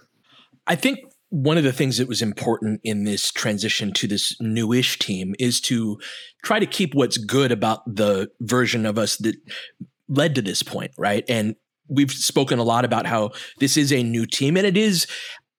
I 0.68 0.76
think 0.76 1.00
one 1.30 1.58
of 1.58 1.64
the 1.64 1.74
things 1.74 1.98
that 1.98 2.08
was 2.08 2.22
important 2.22 2.80
in 2.84 3.04
this 3.04 3.32
transition 3.32 3.92
to 3.94 4.08
this 4.08 4.36
newish 4.40 4.98
team 4.98 5.36
is 5.40 5.60
to 5.62 6.00
try 6.44 6.60
to 6.60 6.66
keep 6.66 6.96
what's 6.96 7.18
good 7.18 7.52
about 7.52 7.82
the 7.86 8.30
version 8.42 8.86
of 8.86 8.98
us 8.98 9.18
that 9.18 9.36
led 10.08 10.36
to 10.36 10.42
this 10.42 10.64
point, 10.64 10.92
right? 10.98 11.26
And 11.28 11.56
we've 11.90 12.12
spoken 12.12 12.60
a 12.60 12.64
lot 12.64 12.86
about 12.86 13.06
how 13.06 13.32
this 13.60 13.78
is 13.78 13.92
a 13.92 14.04
new 14.04 14.26
team 14.26 14.56
and 14.58 14.66
it 14.66 14.78
is 14.78 15.08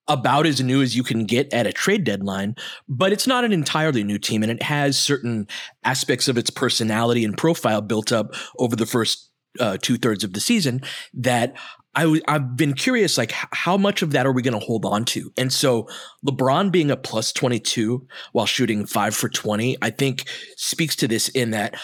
about 0.08 0.46
as 0.46 0.62
new 0.62 0.80
as 0.80 0.96
you 0.96 1.02
can 1.02 1.26
get 1.26 1.52
at 1.52 1.66
a 1.66 1.72
trade 1.72 2.04
deadline, 2.04 2.54
but 2.88 3.12
it's 3.12 3.26
not 3.26 3.44
an 3.44 3.52
entirely 3.52 4.02
new 4.02 4.18
team 4.18 4.42
and 4.42 4.50
it 4.50 4.62
has 4.62 4.98
certain 4.98 5.46
aspects 5.84 6.28
of 6.28 6.38
its 6.38 6.48
personality 6.48 7.24
and 7.24 7.36
profile 7.36 7.82
built 7.82 8.10
up 8.10 8.34
over 8.58 8.74
the 8.74 8.86
first 8.86 9.30
uh, 9.60 9.76
two 9.80 9.96
thirds 9.96 10.24
of 10.24 10.32
the 10.32 10.40
season 10.40 10.80
that 11.12 11.54
i 11.98 12.02
w- 12.02 12.22
I've 12.28 12.56
been 12.56 12.74
curious, 12.74 13.18
like 13.18 13.32
how 13.32 13.76
much 13.76 14.02
of 14.02 14.12
that 14.12 14.24
are 14.24 14.32
we 14.32 14.40
going 14.40 14.58
to 14.58 14.64
hold 14.64 14.84
on 14.84 15.04
to? 15.06 15.32
And 15.36 15.52
so 15.52 15.88
LeBron 16.24 16.70
being 16.70 16.92
a 16.92 16.96
plus 16.96 17.32
22 17.32 18.06
while 18.30 18.46
shooting 18.46 18.86
five 18.86 19.16
for 19.16 19.28
20, 19.28 19.76
I 19.82 19.90
think 19.90 20.28
speaks 20.56 20.94
to 20.96 21.08
this 21.08 21.28
in 21.28 21.50
that 21.50 21.74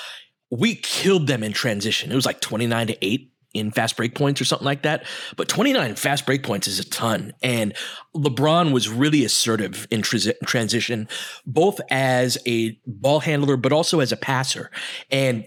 we 0.51 0.77
killed 0.77 1.27
them 1.27 1.43
in 1.43 1.53
transition. 1.53 2.13
It 2.13 2.15
was 2.15 2.27
like 2.27 2.41
29 2.41 2.87
to 2.87 3.05
eight 3.05 3.33
in 3.55 3.73
fast 3.73 3.97
break 3.97 4.15
points 4.15 4.41
or 4.41 4.45
something 4.45 4.65
like 4.65 4.83
that. 4.83 5.05
But 5.37 5.49
29 5.49 5.97
fast 5.97 6.27
break 6.27 6.45
points 6.45 6.69
is 6.69 6.79
a 6.79 6.89
ton. 6.89 7.33
And 7.43 7.75
LeBron 8.15 8.73
was 8.73 8.89
really 8.89 9.25
assertive 9.25 9.89
in 9.91 10.03
transition, 10.03 11.09
both 11.45 11.81
as 11.91 12.39
a 12.47 12.79
ball 12.87 13.19
handler, 13.19 13.57
but 13.57 13.73
also 13.73 13.99
as 13.99 14.13
a 14.13 14.17
passer. 14.17 14.71
And 15.11 15.45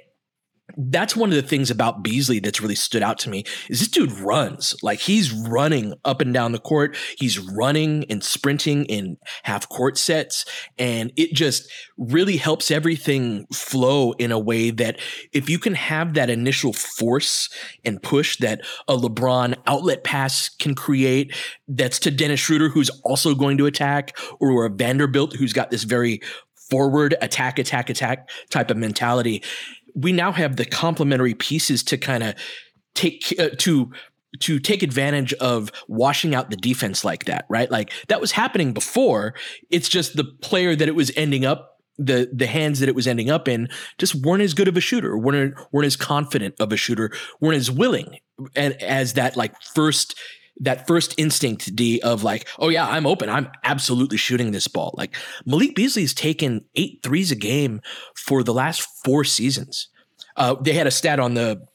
that's 0.77 1.15
one 1.15 1.29
of 1.29 1.35
the 1.35 1.41
things 1.41 1.71
about 1.71 2.03
Beasley 2.03 2.39
that's 2.39 2.61
really 2.61 2.75
stood 2.75 3.01
out 3.01 3.17
to 3.19 3.29
me 3.29 3.43
is 3.69 3.79
this 3.79 3.87
dude 3.87 4.11
runs 4.11 4.75
like 4.83 4.99
he's 4.99 5.31
running 5.31 5.95
up 6.05 6.21
and 6.21 6.33
down 6.33 6.51
the 6.51 6.59
court. 6.59 6.95
He's 7.17 7.39
running 7.39 8.05
and 8.09 8.23
sprinting 8.23 8.85
in 8.85 9.17
half 9.43 9.67
court 9.67 9.97
sets. 9.97 10.45
And 10.77 11.11
it 11.15 11.33
just 11.33 11.67
really 11.97 12.37
helps 12.37 12.69
everything 12.69 13.47
flow 13.51 14.11
in 14.13 14.31
a 14.31 14.39
way 14.39 14.69
that 14.69 14.99
if 15.33 15.49
you 15.49 15.57
can 15.57 15.73
have 15.73 16.13
that 16.13 16.29
initial 16.29 16.73
force 16.73 17.49
and 17.83 18.01
push 18.01 18.37
that 18.37 18.61
a 18.87 18.95
LeBron 18.95 19.55
outlet 19.65 20.03
pass 20.03 20.49
can 20.49 20.75
create, 20.75 21.35
that's 21.67 21.97
to 21.99 22.11
Dennis 22.11 22.39
Schroeder, 22.39 22.69
who's 22.69 22.91
also 23.03 23.33
going 23.33 23.57
to 23.57 23.65
attack, 23.65 24.15
or 24.39 24.65
a 24.65 24.69
Vanderbilt 24.69 25.33
who's 25.33 25.53
got 25.53 25.71
this 25.71 25.83
very 25.83 26.21
forward 26.69 27.15
attack, 27.21 27.59
attack, 27.59 27.89
attack 27.89 28.29
type 28.49 28.69
of 28.69 28.77
mentality. 28.77 29.43
We 29.97 30.11
now 30.11 30.31
have 30.31 30.55
the 30.55 30.65
complementary 30.65 31.33
pieces 31.33 31.83
to 31.83 31.97
kind 31.97 32.23
of 32.23 32.35
take 32.95 33.33
uh, 33.39 33.49
to 33.57 33.91
to 34.39 34.59
take 34.59 34.83
advantage 34.83 35.33
of 35.35 35.71
washing 35.87 36.35
out 36.35 36.49
the 36.49 36.57
defense 36.57 37.03
like 37.03 37.25
that, 37.25 37.45
right? 37.49 37.71
Like 37.71 37.91
that 38.07 38.21
was 38.21 38.31
happening 38.31 38.73
before. 38.73 39.33
It's 39.69 39.89
just 39.89 40.15
the 40.15 40.25
player 40.25 40.75
that 40.75 40.87
it 40.87 40.95
was 40.95 41.11
ending 41.15 41.45
up 41.45 41.77
the 41.97 42.29
the 42.31 42.45
hands 42.45 42.79
that 42.79 42.89
it 42.89 42.95
was 42.95 43.07
ending 43.07 43.29
up 43.29 43.47
in 43.47 43.69
just 43.97 44.15
weren't 44.15 44.43
as 44.43 44.53
good 44.53 44.67
of 44.67 44.77
a 44.77 44.81
shooter, 44.81 45.17
weren't 45.17 45.55
weren't 45.71 45.87
as 45.87 45.95
confident 45.95 46.55
of 46.59 46.71
a 46.71 46.77
shooter, 46.77 47.11
weren't 47.41 47.57
as 47.57 47.71
willing 47.71 48.19
and 48.55 48.73
as 48.81 49.13
that 49.13 49.35
like 49.35 49.59
first 49.61 50.15
that 50.59 50.87
first 50.87 51.13
instinct 51.17 51.75
D 51.75 52.01
of 52.01 52.23
like, 52.23 52.47
oh 52.59 52.69
yeah, 52.69 52.87
I'm 52.87 53.05
open. 53.05 53.29
I'm 53.29 53.49
absolutely 53.63 54.17
shooting 54.17 54.51
this 54.51 54.67
ball. 54.67 54.93
Like 54.97 55.15
Malik 55.45 55.75
Beasley's 55.75 56.13
taken 56.13 56.65
eight 56.75 56.99
threes 57.03 57.31
a 57.31 57.35
game 57.35 57.81
for 58.15 58.43
the 58.43 58.53
last 58.53 58.87
four 59.03 59.23
seasons. 59.23 59.89
Uh, 60.35 60.55
they 60.61 60.73
had 60.73 60.87
a 60.87 60.91
stat 60.91 61.19
on 61.19 61.33
the 61.33 61.65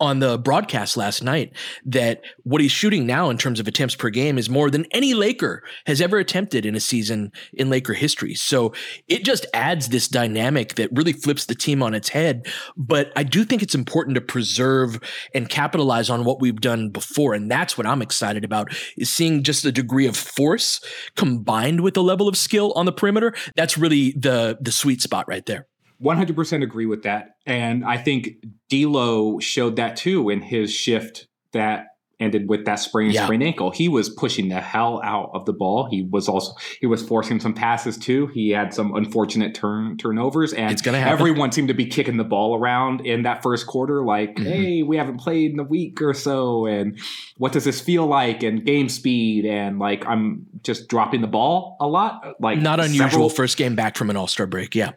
on 0.00 0.18
the 0.18 0.38
broadcast 0.38 0.96
last 0.96 1.22
night 1.22 1.56
that 1.84 2.22
what 2.44 2.60
he's 2.60 2.72
shooting 2.72 3.06
now 3.06 3.30
in 3.30 3.38
terms 3.38 3.60
of 3.60 3.68
attempts 3.68 3.94
per 3.94 4.10
game 4.10 4.38
is 4.38 4.48
more 4.48 4.70
than 4.70 4.86
any 4.92 5.14
Laker 5.14 5.62
has 5.86 6.00
ever 6.00 6.18
attempted 6.18 6.66
in 6.66 6.74
a 6.74 6.80
season 6.80 7.32
in 7.54 7.70
Laker 7.70 7.94
history. 7.94 8.34
So 8.34 8.72
it 9.08 9.24
just 9.24 9.46
adds 9.54 9.88
this 9.88 10.08
dynamic 10.08 10.74
that 10.74 10.90
really 10.92 11.12
flips 11.12 11.46
the 11.46 11.54
team 11.54 11.82
on 11.82 11.94
its 11.94 12.08
head. 12.08 12.46
But 12.76 13.12
I 13.16 13.22
do 13.22 13.44
think 13.44 13.62
it's 13.62 13.74
important 13.74 14.14
to 14.14 14.20
preserve 14.20 15.00
and 15.34 15.48
capitalize 15.48 16.10
on 16.10 16.24
what 16.24 16.40
we've 16.40 16.60
done 16.60 16.90
before. 16.90 17.34
And 17.34 17.50
that's 17.50 17.76
what 17.76 17.86
I'm 17.86 18.02
excited 18.02 18.44
about 18.44 18.72
is 18.96 19.10
seeing 19.10 19.42
just 19.42 19.62
the 19.62 19.72
degree 19.72 20.06
of 20.06 20.16
force 20.16 20.80
combined 21.16 21.80
with 21.80 21.94
the 21.94 22.02
level 22.02 22.28
of 22.28 22.36
skill 22.36 22.72
on 22.74 22.86
the 22.86 22.92
perimeter. 22.92 23.34
That's 23.56 23.78
really 23.78 24.12
the, 24.12 24.58
the 24.60 24.72
sweet 24.72 25.02
spot 25.02 25.26
right 25.28 25.44
there. 25.46 25.66
100% 26.02 26.62
agree 26.62 26.86
with 26.86 27.02
that. 27.04 27.36
And 27.46 27.84
I 27.84 27.96
think 27.96 28.44
D'Lo 28.68 29.38
showed 29.38 29.76
that 29.76 29.96
too 29.96 30.30
in 30.30 30.40
his 30.40 30.72
shift 30.72 31.28
that 31.52 31.86
ended 32.22 32.48
with 32.48 32.64
that 32.64 32.76
sprained 32.76 33.12
yeah. 33.12 33.24
sprained 33.24 33.42
ankle. 33.42 33.70
He 33.70 33.88
was 33.88 34.08
pushing 34.08 34.48
the 34.48 34.60
hell 34.60 35.00
out 35.04 35.30
of 35.34 35.44
the 35.44 35.52
ball. 35.52 35.88
He 35.90 36.02
was 36.02 36.28
also 36.28 36.52
he 36.80 36.86
was 36.86 37.02
forcing 37.02 37.40
some 37.40 37.52
passes 37.52 37.98
too. 37.98 38.28
He 38.28 38.50
had 38.50 38.72
some 38.72 38.94
unfortunate 38.94 39.54
turn 39.54 39.96
turnovers, 39.96 40.52
and 40.52 40.86
everyone 40.86 41.52
seemed 41.52 41.68
to 41.68 41.74
be 41.74 41.86
kicking 41.86 42.16
the 42.16 42.24
ball 42.24 42.56
around 42.56 43.04
in 43.04 43.22
that 43.24 43.42
first 43.42 43.66
quarter. 43.66 44.04
Like, 44.04 44.36
mm-hmm. 44.36 44.44
hey, 44.44 44.82
we 44.82 44.96
haven't 44.96 45.18
played 45.18 45.52
in 45.52 45.58
a 45.58 45.64
week 45.64 46.00
or 46.00 46.14
so, 46.14 46.66
and 46.66 46.98
what 47.36 47.52
does 47.52 47.64
this 47.64 47.80
feel 47.80 48.06
like? 48.06 48.42
And 48.42 48.64
game 48.64 48.88
speed, 48.88 49.44
and 49.44 49.78
like 49.78 50.06
I'm 50.06 50.46
just 50.62 50.88
dropping 50.88 51.20
the 51.20 51.26
ball 51.26 51.76
a 51.80 51.86
lot. 51.86 52.40
Like 52.40 52.60
not 52.60 52.80
unusual 52.80 53.10
several, 53.10 53.28
first 53.30 53.56
game 53.56 53.74
back 53.74 53.96
from 53.96 54.10
an 54.10 54.16
All 54.16 54.28
Star 54.28 54.46
break. 54.46 54.74
Yeah. 54.74 54.92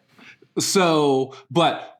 So, 0.58 1.34
but 1.50 1.96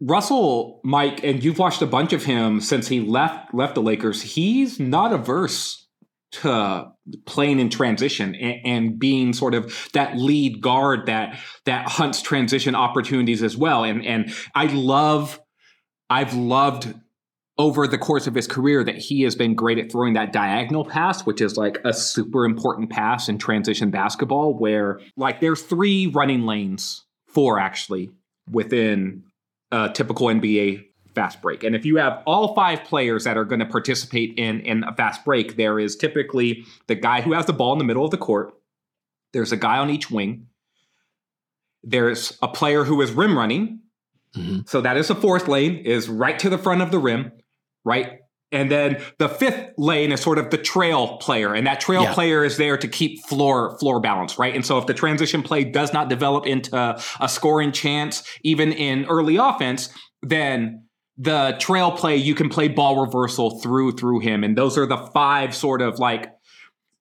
Russell, 0.00 0.80
Mike, 0.84 1.24
and 1.24 1.42
you've 1.42 1.58
watched 1.58 1.82
a 1.82 1.86
bunch 1.86 2.12
of 2.12 2.24
him 2.24 2.60
since 2.60 2.88
he 2.88 3.00
left 3.00 3.52
left 3.54 3.74
the 3.74 3.82
Lakers. 3.82 4.22
He's 4.22 4.78
not 4.78 5.12
averse 5.12 5.86
to 6.32 6.90
playing 7.26 7.60
in 7.60 7.68
transition 7.68 8.34
and, 8.34 8.60
and, 8.64 8.98
being 8.98 9.34
sort 9.34 9.52
of 9.52 9.90
that 9.92 10.16
lead 10.16 10.62
guard 10.62 11.04
that 11.04 11.38
that 11.66 11.86
hunts 11.86 12.22
transition 12.22 12.74
opportunities 12.74 13.42
as 13.42 13.56
well. 13.56 13.84
And 13.84 14.06
and 14.06 14.32
I 14.54 14.66
love, 14.66 15.40
I've 16.08 16.34
loved 16.34 16.94
over 17.58 17.86
the 17.86 17.98
course 17.98 18.26
of 18.26 18.34
his 18.34 18.46
career 18.46 18.82
that 18.82 18.96
he 18.96 19.22
has 19.22 19.34
been 19.34 19.54
great 19.54 19.78
at 19.78 19.92
throwing 19.92 20.14
that 20.14 20.32
diagonal 20.32 20.84
pass, 20.84 21.26
which 21.26 21.40
is 21.40 21.56
like 21.56 21.78
a 21.84 21.92
super 21.92 22.46
important 22.46 22.90
pass 22.90 23.28
in 23.28 23.36
transition 23.36 23.90
basketball, 23.90 24.58
where 24.58 25.00
like 25.16 25.40
there's 25.40 25.60
three 25.60 26.06
running 26.06 26.46
lanes 26.46 27.04
four 27.32 27.58
actually 27.58 28.10
within 28.50 29.24
a 29.70 29.90
typical 29.92 30.26
NBA 30.26 30.86
fast 31.14 31.42
break. 31.42 31.64
And 31.64 31.76
if 31.76 31.84
you 31.84 31.96
have 31.96 32.22
all 32.26 32.54
five 32.54 32.84
players 32.84 33.24
that 33.24 33.36
are 33.36 33.44
going 33.44 33.60
to 33.60 33.66
participate 33.66 34.38
in 34.38 34.60
in 34.60 34.84
a 34.84 34.94
fast 34.94 35.24
break, 35.24 35.56
there 35.56 35.78
is 35.78 35.96
typically 35.96 36.64
the 36.86 36.94
guy 36.94 37.20
who 37.20 37.32
has 37.32 37.46
the 37.46 37.52
ball 37.52 37.72
in 37.72 37.78
the 37.78 37.84
middle 37.84 38.04
of 38.04 38.10
the 38.10 38.18
court. 38.18 38.54
There's 39.32 39.52
a 39.52 39.56
guy 39.56 39.78
on 39.78 39.90
each 39.90 40.10
wing. 40.10 40.46
There's 41.82 42.38
a 42.42 42.48
player 42.48 42.84
who 42.84 43.00
is 43.00 43.12
rim 43.12 43.36
running. 43.36 43.80
Mm-hmm. 44.36 44.60
So 44.66 44.80
that 44.80 44.96
is 44.96 45.08
the 45.08 45.14
fourth 45.14 45.48
lane 45.48 45.76
is 45.76 46.08
right 46.08 46.38
to 46.38 46.48
the 46.48 46.58
front 46.58 46.80
of 46.80 46.90
the 46.90 46.98
rim, 46.98 47.32
right? 47.84 48.21
And 48.52 48.70
then 48.70 49.02
the 49.18 49.28
fifth 49.28 49.72
lane 49.78 50.12
is 50.12 50.20
sort 50.20 50.38
of 50.38 50.50
the 50.50 50.58
trail 50.58 51.16
player, 51.16 51.54
and 51.54 51.66
that 51.66 51.80
trail 51.80 52.02
yeah. 52.02 52.14
player 52.14 52.44
is 52.44 52.58
there 52.58 52.76
to 52.76 52.86
keep 52.86 53.24
floor 53.24 53.78
floor 53.78 53.98
balance, 53.98 54.38
right? 54.38 54.54
And 54.54 54.64
so 54.64 54.78
if 54.78 54.86
the 54.86 54.94
transition 54.94 55.42
play 55.42 55.64
does 55.64 55.92
not 55.92 56.08
develop 56.08 56.46
into 56.46 56.76
a 57.20 57.28
scoring 57.28 57.72
chance, 57.72 58.22
even 58.42 58.72
in 58.72 59.06
early 59.06 59.36
offense, 59.36 59.88
then 60.22 60.86
the 61.16 61.56
trail 61.58 61.92
play 61.92 62.16
you 62.16 62.34
can 62.34 62.48
play 62.48 62.68
ball 62.68 63.04
reversal 63.04 63.60
through 63.60 63.92
through 63.92 64.20
him, 64.20 64.44
and 64.44 64.56
those 64.56 64.76
are 64.76 64.86
the 64.86 64.98
five 65.14 65.54
sort 65.54 65.82
of 65.82 65.98
like 65.98 66.30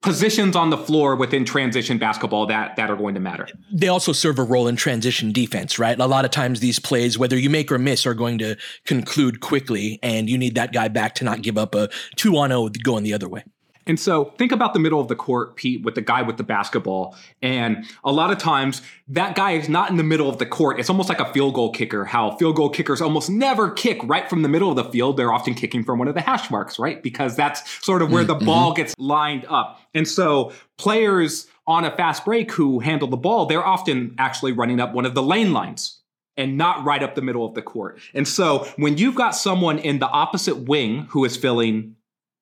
positions 0.01 0.55
on 0.55 0.70
the 0.70 0.77
floor 0.77 1.15
within 1.15 1.46
transition 1.46 1.98
basketball 1.98 2.48
that 2.48 2.75
that 2.75 2.89
are 2.89 2.96
going 2.96 3.13
to 3.13 3.20
matter. 3.20 3.48
They 3.72 3.88
also 3.88 4.12
serve 4.12 4.39
a 4.39 4.43
role 4.43 4.67
in 4.67 4.75
transition 4.75 5.31
defense, 5.31 5.77
right? 5.77 6.00
A 6.00 6.08
lot 6.08 6.25
of 6.25 6.31
times 6.31 6.60
these 6.60 6.79
plays, 6.79 7.17
whether 7.17 7.38
you 7.38 7.50
make 7.50 7.72
or 7.72 7.77
miss, 7.77 8.05
are 8.05 8.13
going 8.13 8.39
to 8.39 8.55
conclude 8.86 9.41
quickly, 9.41 10.00
and 10.01 10.29
you 10.29 10.38
need 10.38 10.55
that 10.55 10.74
guy 10.74 10.88
back 10.88 11.15
to 11.15 11.24
not 11.24 11.41
give 11.41 11.58
up 11.58 11.75
a 11.75 11.89
two 12.15 12.36
on 12.38 12.50
zero 12.50 12.70
going 12.84 13.03
the 13.03 13.13
other 13.13 13.29
way. 13.29 13.43
And 13.88 14.00
so 14.00 14.25
think 14.38 14.51
about 14.51 14.73
the 14.73 14.79
middle 14.79 15.00
of 15.00 15.07
the 15.07 15.15
court, 15.15 15.55
Pete, 15.55 15.83
with 15.83 15.95
the 15.95 16.01
guy 16.01 16.21
with 16.21 16.38
the 16.38 16.43
basketball. 16.43 17.15
And 17.41 17.85
a 18.03 18.11
lot 18.11 18.31
of 18.31 18.38
times 18.38 18.81
that 19.07 19.35
guy 19.35 19.51
is 19.51 19.69
not 19.69 19.89
in 19.89 19.97
the 19.97 20.03
middle 20.03 20.29
of 20.29 20.38
the 20.38 20.45
court. 20.45 20.79
It's 20.79 20.89
almost 20.89 21.09
like 21.09 21.19
a 21.19 21.31
field 21.33 21.53
goal 21.53 21.71
kicker, 21.71 22.05
how 22.05 22.35
field 22.38 22.55
goal 22.55 22.69
kickers 22.69 23.01
almost 23.01 23.29
never 23.29 23.71
kick 23.71 24.00
right 24.03 24.29
from 24.29 24.41
the 24.41 24.50
middle 24.50 24.69
of 24.69 24.75
the 24.75 24.85
field. 24.85 25.17
They're 25.17 25.33
often 25.33 25.53
kicking 25.53 25.83
from 25.83 26.00
one 26.00 26.07
of 26.07 26.15
the 26.15 26.21
hash 26.21 26.50
marks, 26.51 26.79
right? 26.79 27.01
Because 27.01 27.35
that's 27.35 27.83
sort 27.83 28.01
of 28.01 28.11
where 28.11 28.23
mm-hmm. 28.23 28.39
the 28.39 28.45
ball 28.45 28.73
gets 28.73 28.95
lined 28.97 29.45
up. 29.50 29.79
And 29.93 30.07
so 30.07 30.53
players 30.77 31.47
on 31.67 31.85
a 31.85 31.95
fast 31.95 32.25
break 32.25 32.51
who 32.51 32.79
handle 32.79 33.07
the 33.07 33.17
ball, 33.17 33.45
they're 33.45 33.65
often 33.65 34.15
actually 34.17 34.51
running 34.51 34.79
up 34.79 34.93
one 34.93 35.05
of 35.05 35.15
the 35.15 35.23
lane 35.23 35.53
lines 35.53 36.01
and 36.38 36.57
not 36.57 36.83
right 36.85 37.03
up 37.03 37.15
the 37.15 37.21
middle 37.21 37.45
of 37.45 37.53
the 37.53 37.61
court. 37.61 38.00
And 38.13 38.27
so 38.27 38.67
when 38.77 38.97
you've 38.97 39.15
got 39.15 39.31
someone 39.31 39.79
in 39.79 40.00
the 40.00 40.07
opposite 40.07 40.67
wing 40.67 41.07
who 41.09 41.25
is 41.25 41.38
filling 41.38 41.95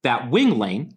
that 0.04 0.30
wing 0.30 0.58
lane, 0.58 0.96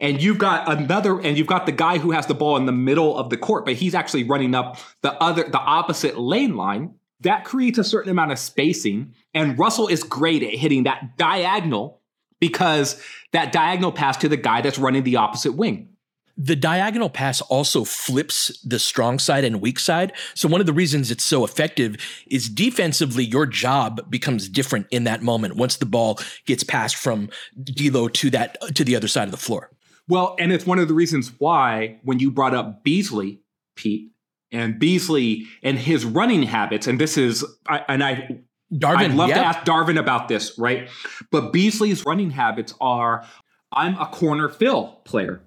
and 0.00 0.22
you've 0.22 0.38
got 0.38 0.70
another, 0.70 1.20
and 1.20 1.36
you've 1.36 1.46
got 1.46 1.66
the 1.66 1.72
guy 1.72 1.98
who 1.98 2.10
has 2.10 2.26
the 2.26 2.34
ball 2.34 2.56
in 2.56 2.66
the 2.66 2.72
middle 2.72 3.16
of 3.16 3.30
the 3.30 3.36
court, 3.36 3.64
but 3.64 3.74
he's 3.74 3.94
actually 3.94 4.24
running 4.24 4.54
up 4.54 4.78
the 5.02 5.12
other, 5.22 5.44
the 5.44 5.60
opposite 5.60 6.18
lane 6.18 6.56
line. 6.56 6.94
That 7.20 7.44
creates 7.44 7.78
a 7.78 7.84
certain 7.84 8.10
amount 8.10 8.32
of 8.32 8.38
spacing. 8.38 9.14
And 9.32 9.58
Russell 9.58 9.86
is 9.86 10.02
great 10.02 10.42
at 10.42 10.54
hitting 10.54 10.84
that 10.84 11.16
diagonal 11.16 12.00
because 12.40 13.00
that 13.32 13.52
diagonal 13.52 13.92
pass 13.92 14.16
to 14.18 14.28
the 14.28 14.36
guy 14.36 14.60
that's 14.60 14.78
running 14.78 15.04
the 15.04 15.16
opposite 15.16 15.52
wing. 15.52 15.90
The 16.36 16.56
diagonal 16.56 17.10
pass 17.10 17.40
also 17.42 17.84
flips 17.84 18.58
the 18.64 18.78
strong 18.78 19.18
side 19.18 19.44
and 19.44 19.60
weak 19.60 19.78
side. 19.78 20.12
So 20.34 20.48
one 20.48 20.60
of 20.60 20.66
the 20.66 20.72
reasons 20.72 21.10
it's 21.10 21.24
so 21.24 21.44
effective 21.44 21.96
is 22.26 22.48
defensively, 22.48 23.24
your 23.24 23.46
job 23.46 24.10
becomes 24.10 24.48
different 24.48 24.86
in 24.90 25.04
that 25.04 25.22
moment 25.22 25.56
once 25.56 25.76
the 25.76 25.86
ball 25.86 26.18
gets 26.46 26.64
passed 26.64 26.96
from 26.96 27.28
D'Lo 27.62 28.08
to 28.08 28.30
that 28.30 28.56
to 28.74 28.82
the 28.82 28.96
other 28.96 29.08
side 29.08 29.28
of 29.28 29.30
the 29.30 29.36
floor. 29.36 29.70
Well, 30.08 30.36
and 30.38 30.52
it's 30.52 30.66
one 30.66 30.78
of 30.78 30.88
the 30.88 30.94
reasons 30.94 31.32
why 31.38 32.00
when 32.02 32.18
you 32.18 32.30
brought 32.30 32.54
up 32.54 32.82
Beasley, 32.82 33.40
Pete, 33.76 34.10
and 34.50 34.78
Beasley 34.78 35.46
and 35.62 35.78
his 35.78 36.04
running 36.04 36.42
habits, 36.42 36.86
and 36.86 37.00
this 37.00 37.16
is, 37.16 37.44
I, 37.66 37.84
and 37.88 38.02
I, 38.02 38.40
Darvin, 38.72 38.96
I'd 38.96 39.14
love 39.14 39.30
to 39.30 39.36
ask 39.36 39.60
Darvin 39.60 39.98
about 39.98 40.28
this, 40.28 40.58
right? 40.58 40.88
But 41.30 41.52
Beasley's 41.52 42.04
running 42.04 42.30
habits 42.30 42.74
are, 42.80 43.26
I'm 43.72 43.98
a 43.98 44.06
corner 44.06 44.48
fill 44.48 45.00
player, 45.04 45.42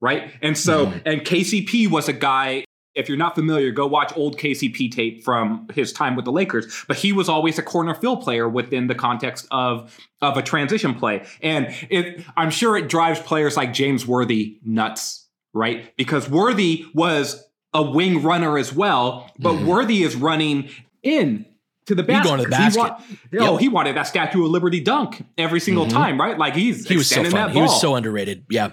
right? 0.00 0.32
And 0.42 0.56
so, 0.56 0.86
mm. 0.86 1.02
and 1.06 1.20
KCP 1.22 1.90
was 1.90 2.08
a 2.08 2.12
guy 2.12 2.64
if 2.94 3.08
you're 3.08 3.18
not 3.18 3.34
familiar, 3.34 3.70
go 3.70 3.86
watch 3.86 4.12
old 4.16 4.38
KCP 4.38 4.90
tape 4.90 5.24
from 5.24 5.66
his 5.72 5.92
time 5.92 6.16
with 6.16 6.24
the 6.24 6.32
Lakers. 6.32 6.84
But 6.86 6.96
he 6.96 7.12
was 7.12 7.28
always 7.28 7.58
a 7.58 7.62
corner 7.62 7.94
fill 7.94 8.16
player 8.16 8.48
within 8.48 8.86
the 8.86 8.94
context 8.94 9.46
of 9.50 9.98
of 10.20 10.36
a 10.36 10.42
transition 10.42 10.94
play, 10.94 11.24
and 11.42 11.68
it, 11.90 12.24
I'm 12.36 12.50
sure 12.50 12.76
it 12.76 12.88
drives 12.88 13.20
players 13.20 13.56
like 13.56 13.72
James 13.72 14.06
Worthy 14.06 14.58
nuts, 14.64 15.26
right? 15.52 15.94
Because 15.96 16.28
Worthy 16.28 16.86
was 16.94 17.44
a 17.74 17.82
wing 17.82 18.22
runner 18.22 18.58
as 18.58 18.72
well, 18.72 19.30
but 19.38 19.54
mm. 19.54 19.66
Worthy 19.66 20.02
is 20.02 20.14
running 20.14 20.68
in 21.02 21.46
to 21.86 21.94
the 21.94 22.02
basket. 22.02 22.28
going 22.28 22.38
to 22.38 22.44
the 22.44 22.50
basket. 22.50 22.94
He, 23.30 23.38
want, 23.38 23.50
oh, 23.50 23.56
he 23.56 23.68
wanted 23.68 23.96
that 23.96 24.06
Statue 24.06 24.44
of 24.44 24.50
Liberty 24.50 24.80
dunk 24.80 25.24
every 25.36 25.60
single 25.60 25.86
time, 25.86 26.20
right? 26.20 26.38
Like 26.38 26.54
he's 26.54 26.86
He 26.86 26.96
was 26.96 27.08
so 27.08 27.24
fun. 27.24 27.50
He 27.50 27.60
was 27.60 27.80
so 27.80 27.96
underrated. 27.96 28.44
Yeah. 28.50 28.70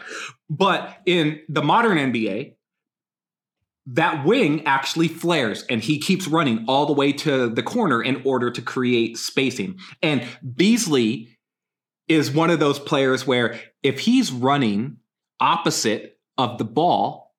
But 0.49 0.97
in 1.05 1.41
the 1.47 1.61
modern 1.61 1.97
NBA, 1.97 2.55
that 3.91 4.23
wing 4.23 4.65
actually 4.65 5.07
flares 5.07 5.63
and 5.69 5.81
he 5.81 5.99
keeps 5.99 6.27
running 6.27 6.65
all 6.67 6.85
the 6.85 6.93
way 6.93 7.11
to 7.11 7.49
the 7.49 7.63
corner 7.63 8.01
in 8.03 8.21
order 8.23 8.51
to 8.51 8.61
create 8.61 9.17
spacing. 9.17 9.79
And 10.03 10.23
Beasley 10.55 11.37
is 12.07 12.31
one 12.31 12.49
of 12.51 12.59
those 12.59 12.77
players 12.77 13.25
where 13.25 13.59
if 13.81 13.99
he's 14.01 14.31
running 14.31 14.97
opposite 15.39 16.19
of 16.37 16.57
the 16.57 16.65
ball 16.65 17.33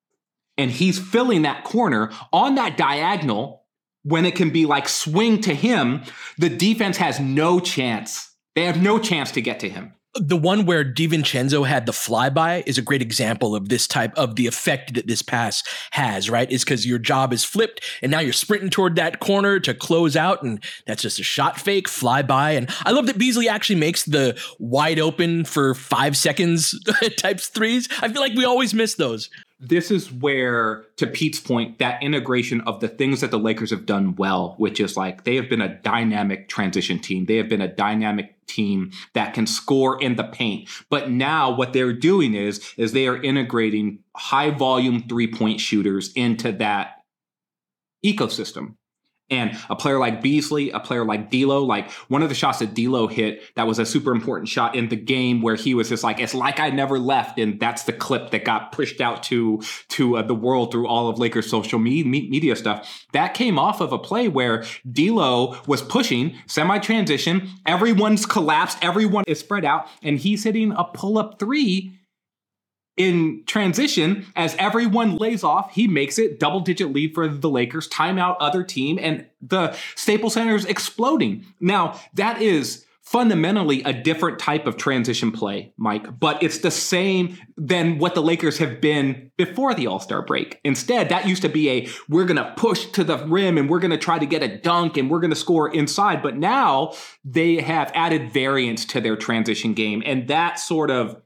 and 0.59 0.71
he's 0.71 0.99
filling 0.99 1.43
that 1.43 1.65
corner 1.65 2.11
on 2.33 2.57
that 2.57 2.77
diagonal, 2.77 3.65
when 4.03 4.25
it 4.25 4.35
can 4.35 4.51
be 4.51 4.67
like 4.67 4.89
swing 4.89 5.41
to 5.43 5.55
him, 5.55 6.03
the 6.39 6.49
defense 6.49 6.97
has 6.97 7.21
no 7.21 7.61
chance. 7.61 8.35
They 8.57 8.65
have 8.65 8.83
no 8.83 8.99
chance 8.99 9.31
to 9.33 9.43
get 9.43 9.61
to 9.61 9.69
him. 9.69 9.93
The 10.15 10.37
one 10.37 10.67
where 10.67 10.85
DiVincenzo 10.85 11.67
had 11.67 11.87
the 11.87 11.93
flyby 11.93 12.65
is 12.67 12.79
a 12.79 12.83
great 12.83 13.03
example 13.03 13.55
of 13.55 13.69
this 13.69 13.87
type 13.87 14.13
of 14.17 14.35
the 14.37 14.47
effect 14.47 14.95
that 14.95 15.07
this 15.07 15.23
pass 15.23 15.63
has, 15.93 16.29
right? 16.29 16.51
Is 16.51 16.65
because 16.65 16.85
your 16.85 16.99
job 16.99 17.33
is 17.33 17.45
flipped 17.45 17.85
and 18.03 18.11
now 18.11 18.19
you're 18.19 18.33
sprinting 18.33 18.71
toward 18.71 18.97
that 18.97 19.21
corner 19.21 19.61
to 19.61 19.73
close 19.73 20.17
out, 20.17 20.43
and 20.43 20.63
that's 20.87 21.03
just 21.03 21.21
a 21.21 21.25
shot 21.25 21.61
fake, 21.61 21.87
flyby. 21.89 22.57
And 22.57 22.69
I 22.85 22.91
love 22.91 23.07
that 23.07 23.19
Beasley 23.19 23.49
actually 23.49 23.79
makes 23.79 24.05
the 24.05 24.41
wide 24.59 24.99
open 24.99 25.45
for 25.45 25.75
five 25.75 26.17
seconds 26.17 26.75
types 27.17 27.47
threes. 27.47 27.89
I 28.01 28.09
feel 28.09 28.21
like 28.21 28.35
we 28.35 28.45
always 28.45 28.75
miss 28.75 28.95
those. 28.95 29.31
this 29.61 29.91
is 29.91 30.11
where, 30.11 30.87
to 30.97 31.07
Pete's 31.07 31.39
point, 31.39 31.79
that 31.79 32.03
integration 32.03 32.63
of 32.63 32.81
the 32.81 32.89
things 32.89 33.21
that 33.21 33.31
the 33.31 33.39
Lakers 33.39 33.71
have 33.71 33.85
done 33.85 34.17
well, 34.17 34.55
which 34.57 34.81
is 34.81 34.97
like 34.97 35.25
they 35.25 35.37
have 35.37 35.51
been 35.51 35.61
a 35.61 35.69
dynamic 35.83 36.49
transition 36.49 36.99
team. 36.99 37.27
They 37.27 37.37
have 37.37 37.49
been 37.49 37.61
a 37.61 37.69
dynamic 37.69 38.35
team 38.51 38.91
that 39.15 39.35
can 39.35 39.47
score 39.47 40.01
in 40.01 40.17
the 40.17 40.25
paint. 40.25 40.69
But 40.91 41.11
now 41.11 41.51
what 41.51 41.73
they're 41.73 41.93
doing 41.93 42.35
is, 42.35 42.61
is 42.77 42.93
they 42.93 43.07
are 43.07 43.23
integrating 43.23 44.01
high 44.17 44.51
volume 44.51 45.05
three 45.09 45.33
point 45.33 45.61
shooters 45.61 46.13
into 46.15 46.53
that 46.53 46.97
ecosystem. 48.05 48.75
And 49.31 49.57
a 49.69 49.77
player 49.77 49.99
like 49.99 50.23
Beasley, 50.23 50.71
a 50.71 50.81
player 50.81 51.05
like 51.05 51.31
D'Lo, 51.31 51.65
like 51.65 51.91
one 52.09 52.23
of 52.23 52.29
the 52.29 52.35
shots 52.35 52.59
that 52.59 52.75
D'Lo 52.75 53.07
hit, 53.07 53.43
that 53.55 53.67
was 53.67 53.79
a 53.79 53.87
super 53.87 54.13
important 54.13 54.49
shot 54.49 54.75
in 54.75 54.89
the 54.89 54.97
game 54.97 55.41
where 55.41 55.55
he 55.55 55.75
was 55.75 55.89
just 55.89 56.03
like, 56.03 56.21
"It's 56.21 56.35
like 56.35 56.59
I 56.59 56.71
never 56.71 56.99
left," 56.99 57.39
and 57.39 57.61
that's 57.61 57.85
the 57.85 57.93
clip 57.93 58.31
that 58.31 58.45
got 58.45 58.73
pushed 58.73 59.01
out 59.01 59.23
to 59.25 59.63
to 59.91 60.17
uh, 60.17 60.23
the 60.23 60.35
world 60.35 60.73
through 60.73 60.89
all 60.89 61.09
of 61.09 61.19
Lakers 61.19 61.49
social 61.49 61.79
me- 61.79 62.05
me- 62.05 62.29
media 62.29 62.57
stuff. 62.57 63.07
That 63.13 63.35
came 63.35 63.59
off 63.59 63.81
of 63.81 63.93
a 63.93 63.99
play 63.99 64.29
where 64.29 64.65
D'Lo 64.91 65.57
was 65.67 65.83
pushing 65.83 66.35
semi 66.47 66.79
transition, 66.79 67.49
everyone's 67.67 68.27
collapsed, 68.27 68.79
everyone 68.83 69.25
is 69.27 69.41
spread 69.41 69.65
out, 69.65 69.87
and 70.03 70.19
he's 70.19 70.45
hitting 70.45 70.73
a 70.73 70.85
pull 70.85 71.19
up 71.19 71.39
three 71.39 72.00
in 73.01 73.43
transition 73.47 74.27
as 74.37 74.55
everyone 74.59 75.17
lays 75.17 75.43
off 75.43 75.73
he 75.73 75.89
makes 75.89 76.19
it 76.19 76.39
double 76.39 76.61
digit 76.61 76.93
lead 76.93 77.15
for 77.15 77.27
the 77.27 77.49
lakers 77.49 77.89
timeout 77.89 78.37
other 78.41 78.63
team 78.63 78.99
and 79.01 79.25
the 79.41 79.75
staples 79.95 80.35
center 80.35 80.55
is 80.55 80.67
exploding. 80.67 81.47
Now 81.61 81.99
that 82.13 82.43
is 82.43 82.85
fundamentally 83.01 83.83
a 83.85 83.93
different 83.95 84.39
type 84.39 84.67
of 84.67 84.77
transition 84.77 85.33
play 85.33 85.73
mike 85.79 86.21
but 86.21 86.41
it's 86.43 86.59
the 86.59 86.71
same 86.71 87.37
than 87.57 87.97
what 87.97 88.15
the 88.15 88.21
lakers 88.21 88.59
have 88.59 88.83
been 88.83 89.33
before 89.39 89.73
the 89.73 89.87
all-star 89.87 90.21
break. 90.21 90.61
Instead 90.63 91.09
that 91.09 91.27
used 91.27 91.41
to 91.41 91.49
be 91.49 91.71
a 91.71 91.89
we're 92.11 92.27
gonna 92.27 92.53
push 92.59 92.85
to 92.85 93.03
the 93.03 93.17
rim 93.29 93.57
and 93.57 93.71
we're 93.71 93.81
gonna 93.81 93.97
try 93.97 94.19
to 94.19 94.27
get 94.27 94.43
a 94.43 94.59
dunk 94.59 94.99
and 94.99 95.11
we're 95.11 95.21
gonna 95.21 95.35
score 95.35 95.73
inside 95.73 96.23
but 96.23 96.37
now 96.37 96.93
they 97.25 97.63
have 97.63 97.91
added 97.95 98.31
variance 98.31 98.85
to 98.85 99.01
their 99.01 99.17
transition 99.17 99.73
game 99.73 100.03
and 100.05 100.29
that 100.29 100.59
sort 100.59 100.91
of 100.91 101.17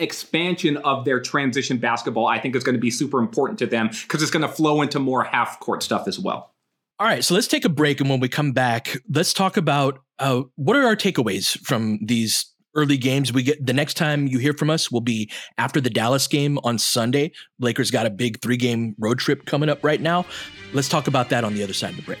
expansion 0.00 0.76
of 0.78 1.04
their 1.04 1.20
transition 1.20 1.78
basketball, 1.78 2.26
I 2.26 2.38
think 2.38 2.56
is 2.56 2.64
going 2.64 2.74
to 2.74 2.80
be 2.80 2.90
super 2.90 3.18
important 3.18 3.58
to 3.60 3.66
them 3.66 3.88
because 3.88 4.22
it's 4.22 4.30
going 4.30 4.42
to 4.42 4.48
flow 4.48 4.82
into 4.82 4.98
more 4.98 5.24
half 5.24 5.60
court 5.60 5.82
stuff 5.82 6.08
as 6.08 6.18
well. 6.18 6.52
All 6.98 7.06
right, 7.06 7.24
so 7.24 7.34
let's 7.34 7.46
take 7.46 7.64
a 7.64 7.70
break, 7.70 8.00
and 8.00 8.10
when 8.10 8.20
we 8.20 8.28
come 8.28 8.52
back, 8.52 8.98
let's 9.08 9.32
talk 9.32 9.56
about 9.56 10.00
uh, 10.18 10.42
what 10.56 10.76
are 10.76 10.84
our 10.84 10.96
takeaways 10.96 11.58
from 11.60 11.98
these 12.02 12.52
early 12.74 12.98
games. 12.98 13.32
We 13.32 13.42
get 13.42 13.64
the 13.64 13.72
next 13.72 13.94
time 13.94 14.26
you 14.26 14.38
hear 14.38 14.52
from 14.52 14.70
us 14.70 14.90
will 14.90 15.00
be 15.00 15.30
after 15.58 15.80
the 15.80 15.90
Dallas 15.90 16.26
game 16.26 16.58
on 16.62 16.78
Sunday. 16.78 17.32
Lakers 17.58 17.90
got 17.90 18.06
a 18.06 18.10
big 18.10 18.40
three 18.42 18.56
game 18.56 18.94
road 18.98 19.18
trip 19.18 19.46
coming 19.46 19.68
up 19.68 19.82
right 19.82 20.00
now. 20.00 20.26
Let's 20.72 20.88
talk 20.88 21.06
about 21.06 21.30
that 21.30 21.42
on 21.42 21.54
the 21.54 21.62
other 21.62 21.72
side 21.72 21.90
of 21.90 21.96
the 21.96 22.02
break. 22.02 22.20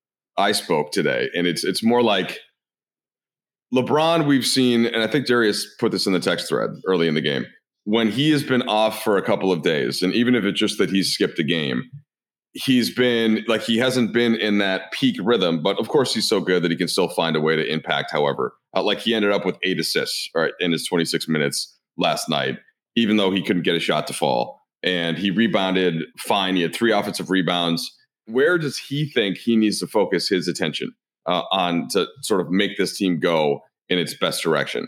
I 0.37 0.51
spoke 0.51 0.91
today. 0.91 1.29
And 1.35 1.47
it's 1.47 1.63
it's 1.63 1.83
more 1.83 2.01
like 2.01 2.39
LeBron, 3.73 4.27
we've 4.27 4.45
seen, 4.45 4.85
and 4.85 5.01
I 5.01 5.07
think 5.07 5.27
Darius 5.27 5.65
put 5.79 5.91
this 5.91 6.05
in 6.05 6.13
the 6.13 6.19
text 6.19 6.49
thread 6.49 6.71
early 6.85 7.07
in 7.07 7.13
the 7.13 7.21
game, 7.21 7.45
when 7.85 8.11
he 8.11 8.31
has 8.31 8.43
been 8.43 8.61
off 8.63 9.03
for 9.03 9.17
a 9.17 9.21
couple 9.21 9.51
of 9.51 9.61
days, 9.61 10.01
and 10.01 10.13
even 10.13 10.35
if 10.35 10.43
it's 10.43 10.59
just 10.59 10.77
that 10.77 10.89
he's 10.89 11.13
skipped 11.13 11.39
a 11.39 11.43
game, 11.43 11.89
he's 12.53 12.93
been 12.93 13.43
like 13.47 13.61
he 13.61 13.77
hasn't 13.77 14.13
been 14.13 14.35
in 14.35 14.57
that 14.57 14.91
peak 14.91 15.15
rhythm. 15.23 15.63
But 15.63 15.79
of 15.79 15.87
course, 15.87 16.13
he's 16.13 16.27
so 16.27 16.41
good 16.41 16.63
that 16.63 16.71
he 16.71 16.77
can 16.77 16.87
still 16.87 17.07
find 17.07 17.35
a 17.35 17.41
way 17.41 17.55
to 17.55 17.65
impact. 17.65 18.11
However, 18.11 18.53
uh, 18.75 18.83
like 18.83 18.99
he 18.99 19.13
ended 19.13 19.31
up 19.31 19.45
with 19.45 19.57
eight 19.63 19.79
assists 19.79 20.29
right, 20.35 20.53
in 20.59 20.71
his 20.71 20.85
26 20.85 21.27
minutes 21.27 21.77
last 21.97 22.29
night, 22.29 22.57
even 22.95 23.17
though 23.17 23.31
he 23.31 23.41
couldn't 23.41 23.63
get 23.63 23.75
a 23.75 23.79
shot 23.79 24.05
to 24.07 24.13
fall. 24.13 24.59
And 24.83 25.17
he 25.17 25.29
rebounded 25.29 26.03
fine. 26.17 26.55
He 26.55 26.63
had 26.63 26.73
three 26.73 26.91
offensive 26.91 27.29
rebounds. 27.29 27.89
Where 28.25 28.57
does 28.57 28.77
he 28.77 29.05
think 29.05 29.37
he 29.37 29.55
needs 29.55 29.79
to 29.79 29.87
focus 29.87 30.29
his 30.29 30.47
attention 30.47 30.93
uh, 31.25 31.43
on 31.51 31.87
to 31.89 32.07
sort 32.21 32.41
of 32.41 32.49
make 32.49 32.77
this 32.77 32.97
team 32.97 33.19
go 33.19 33.61
in 33.89 33.97
its 33.97 34.13
best 34.13 34.43
direction? 34.43 34.87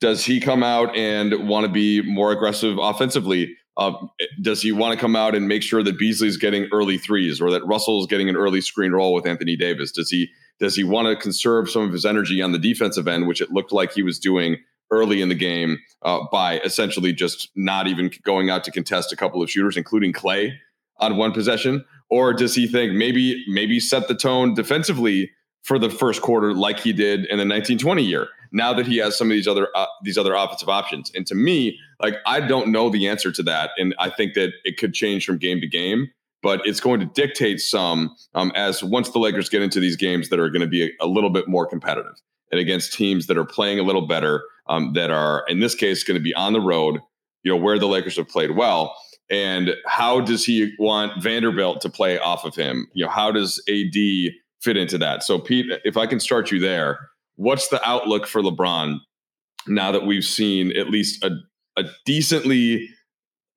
Does 0.00 0.24
he 0.24 0.40
come 0.40 0.62
out 0.62 0.96
and 0.96 1.48
want 1.48 1.66
to 1.66 1.72
be 1.72 2.02
more 2.02 2.32
aggressive 2.32 2.78
offensively? 2.80 3.54
Uh, 3.76 3.92
does 4.40 4.62
he 4.62 4.72
want 4.72 4.92
to 4.92 4.98
come 4.98 5.14
out 5.14 5.34
and 5.34 5.46
make 5.46 5.62
sure 5.62 5.82
that 5.82 5.98
Beasley's 5.98 6.36
getting 6.36 6.68
early 6.72 6.98
threes 6.98 7.40
or 7.40 7.50
that 7.50 7.66
Russell's 7.66 8.06
getting 8.06 8.28
an 8.28 8.36
early 8.36 8.60
screen 8.60 8.92
roll 8.92 9.12
with 9.12 9.26
Anthony 9.26 9.56
Davis? 9.56 9.92
Does 9.92 10.10
he 10.10 10.28
does 10.58 10.76
he 10.76 10.84
want 10.84 11.08
to 11.08 11.16
conserve 11.16 11.70
some 11.70 11.82
of 11.82 11.92
his 11.92 12.04
energy 12.04 12.42
on 12.42 12.52
the 12.52 12.58
defensive 12.58 13.08
end, 13.08 13.26
which 13.26 13.40
it 13.40 13.50
looked 13.50 13.72
like 13.72 13.92
he 13.92 14.02
was 14.02 14.18
doing 14.18 14.58
early 14.90 15.22
in 15.22 15.28
the 15.28 15.34
game 15.34 15.78
uh, 16.02 16.20
by 16.30 16.58
essentially 16.60 17.12
just 17.12 17.48
not 17.56 17.86
even 17.86 18.10
going 18.24 18.50
out 18.50 18.64
to 18.64 18.70
contest 18.70 19.12
a 19.12 19.16
couple 19.16 19.42
of 19.42 19.50
shooters, 19.50 19.76
including 19.76 20.12
Klay 20.12 20.52
on 20.98 21.16
one 21.16 21.32
possession? 21.32 21.84
Or 22.10 22.32
does 22.32 22.54
he 22.54 22.66
think 22.66 22.92
maybe 22.92 23.44
maybe 23.48 23.80
set 23.80 24.08
the 24.08 24.14
tone 24.14 24.54
defensively 24.54 25.30
for 25.62 25.78
the 25.78 25.90
first 25.90 26.22
quarter 26.22 26.54
like 26.54 26.80
he 26.80 26.92
did 26.92 27.20
in 27.20 27.38
the 27.38 27.46
1920 27.46 28.02
year? 28.02 28.28
Now 28.52 28.72
that 28.74 28.86
he 28.86 28.96
has 28.96 29.16
some 29.16 29.28
of 29.28 29.32
these 29.32 29.46
other 29.46 29.68
uh, 29.74 29.86
these 30.02 30.18
other 30.18 30.34
offensive 30.34 30.68
options, 30.68 31.12
and 31.14 31.26
to 31.28 31.34
me, 31.34 31.78
like 32.02 32.14
I 32.26 32.40
don't 32.40 32.68
know 32.68 32.90
the 32.90 33.06
answer 33.06 33.30
to 33.30 33.42
that, 33.44 33.70
and 33.78 33.94
I 33.98 34.10
think 34.10 34.34
that 34.34 34.52
it 34.64 34.76
could 34.76 34.92
change 34.92 35.24
from 35.24 35.38
game 35.38 35.60
to 35.60 35.68
game 35.68 36.08
but 36.42 36.60
it's 36.64 36.80
going 36.80 37.00
to 37.00 37.06
dictate 37.06 37.60
some 37.60 38.16
um, 38.34 38.52
as 38.54 38.82
once 38.82 39.10
the 39.10 39.18
Lakers 39.18 39.48
get 39.48 39.62
into 39.62 39.80
these 39.80 39.96
games 39.96 40.28
that 40.28 40.38
are 40.38 40.48
going 40.48 40.62
to 40.62 40.66
be 40.66 40.86
a, 40.86 41.04
a, 41.04 41.06
little 41.06 41.30
bit 41.30 41.48
more 41.48 41.66
competitive 41.66 42.14
and 42.50 42.60
against 42.60 42.92
teams 42.92 43.26
that 43.26 43.36
are 43.36 43.44
playing 43.44 43.78
a 43.78 43.82
little 43.82 44.06
better, 44.06 44.42
um, 44.68 44.92
that 44.94 45.10
are 45.10 45.44
in 45.48 45.60
this 45.60 45.74
case 45.74 46.04
going 46.04 46.16
to 46.16 46.22
be 46.22 46.34
on 46.34 46.52
the 46.52 46.60
road, 46.60 47.00
you 47.42 47.52
know, 47.52 47.56
where 47.56 47.78
the 47.78 47.86
Lakers 47.86 48.16
have 48.16 48.28
played 48.28 48.56
well. 48.56 48.96
And 49.30 49.74
how 49.86 50.20
does 50.20 50.44
he 50.44 50.74
want 50.78 51.22
Vanderbilt 51.22 51.80
to 51.82 51.90
play 51.90 52.18
off 52.18 52.44
of 52.44 52.54
him? 52.56 52.88
You 52.94 53.04
know, 53.04 53.10
how 53.10 53.30
does 53.30 53.62
AD 53.68 53.94
fit 54.60 54.76
into 54.76 54.98
that? 54.98 55.22
So, 55.22 55.38
Pete, 55.38 55.66
if 55.84 55.96
I 55.96 56.06
can 56.06 56.18
start 56.18 56.50
you 56.50 56.58
there, 56.58 56.98
what's 57.36 57.68
the 57.68 57.86
outlook 57.88 58.26
for 58.26 58.42
LeBron 58.42 58.98
now 59.66 59.92
that 59.92 60.04
we've 60.04 60.24
seen 60.24 60.76
at 60.76 60.90
least 60.90 61.22
a, 61.22 61.30
a 61.76 61.84
decently 62.04 62.88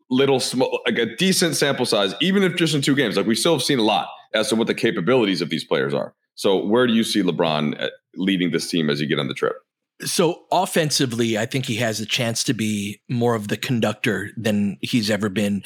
little 0.10 0.40
small, 0.40 0.80
like 0.86 1.00
a 1.00 1.16
decent 1.16 1.56
sample 1.56 1.86
size, 1.86 2.14
even 2.22 2.44
if 2.44 2.56
just 2.56 2.76
in 2.76 2.82
two 2.82 2.96
games. 2.96 3.18
Like 3.18 3.26
we 3.26 3.36
still 3.36 3.54
have 3.54 3.64
seen 3.64 3.80
a 3.80 3.84
lot 3.84 4.08
as 4.34 4.50
to 4.50 4.56
what 4.56 4.68
the 4.68 4.76
capabilities 4.76 5.42
of 5.42 5.50
these 5.50 5.64
players 5.64 5.94
are. 5.94 6.14
So 6.36 6.64
where 6.66 6.88
do 6.88 6.94
you 6.94 7.04
see 7.04 7.22
LeBron 7.22 7.82
uh, 7.82 7.90
leading 8.16 8.52
this 8.52 8.70
team 8.70 8.90
as 8.90 9.02
you 9.02 9.08
get 9.08 9.20
on 9.20 9.28
the 9.28 9.34
trip? 9.34 9.56
So 10.06 10.44
offensively, 10.52 11.38
I 11.38 11.46
think 11.46 11.66
he 11.66 11.76
has 11.78 12.00
a 12.00 12.06
chance 12.06 12.44
to 12.46 12.54
be 12.54 13.02
more 13.10 13.36
of 13.36 13.48
the 13.48 13.58
conductor 13.58 14.30
than 14.38 14.78
he's 14.82 15.10
ever 15.10 15.30
been, 15.30 15.64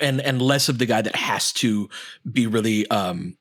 and 0.00 0.20
and 0.20 0.40
less 0.40 0.68
of 0.68 0.78
the 0.78 0.86
guy 0.86 1.02
that 1.02 1.16
has 1.16 1.52
to 1.54 1.88
be 2.30 2.46
really 2.46 2.86
um, 2.88 3.36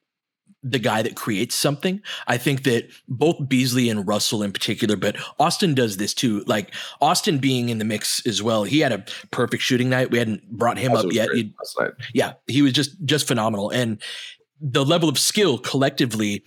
the 0.64 0.80
guy 0.80 1.02
that 1.02 1.16
creates 1.16 1.56
something. 1.56 2.02
I 2.28 2.38
think 2.38 2.64
that 2.64 2.90
both 3.08 3.48
Beasley 3.48 3.90
and 3.90 4.08
Russell 4.08 4.44
in 4.44 4.52
particular, 4.52 4.96
but 4.96 5.16
Austin 5.40 5.74
does 5.74 5.98
this 5.98 6.14
too. 6.14 6.44
Like 6.46 6.74
Austin 7.02 7.40
being 7.40 7.70
in 7.70 7.80
the 7.80 7.86
mix 7.86 8.26
as 8.28 8.44
well. 8.44 8.64
He 8.64 8.80
had 8.80 8.92
a 8.92 9.04
perfect 9.32 9.64
shooting 9.64 9.90
night. 9.90 10.12
We 10.12 10.20
hadn't 10.20 10.50
brought 10.52 10.78
him 10.78 10.94
up 10.94 11.12
yet. 11.12 11.30
Yeah, 12.14 12.34
he 12.48 12.62
was 12.62 12.74
just 12.74 12.96
just 13.06 13.28
phenomenal. 13.28 13.70
And 13.72 14.02
the 14.60 14.86
level 14.86 15.10
of 15.10 15.18
skill 15.18 15.58
collectively, 15.58 16.44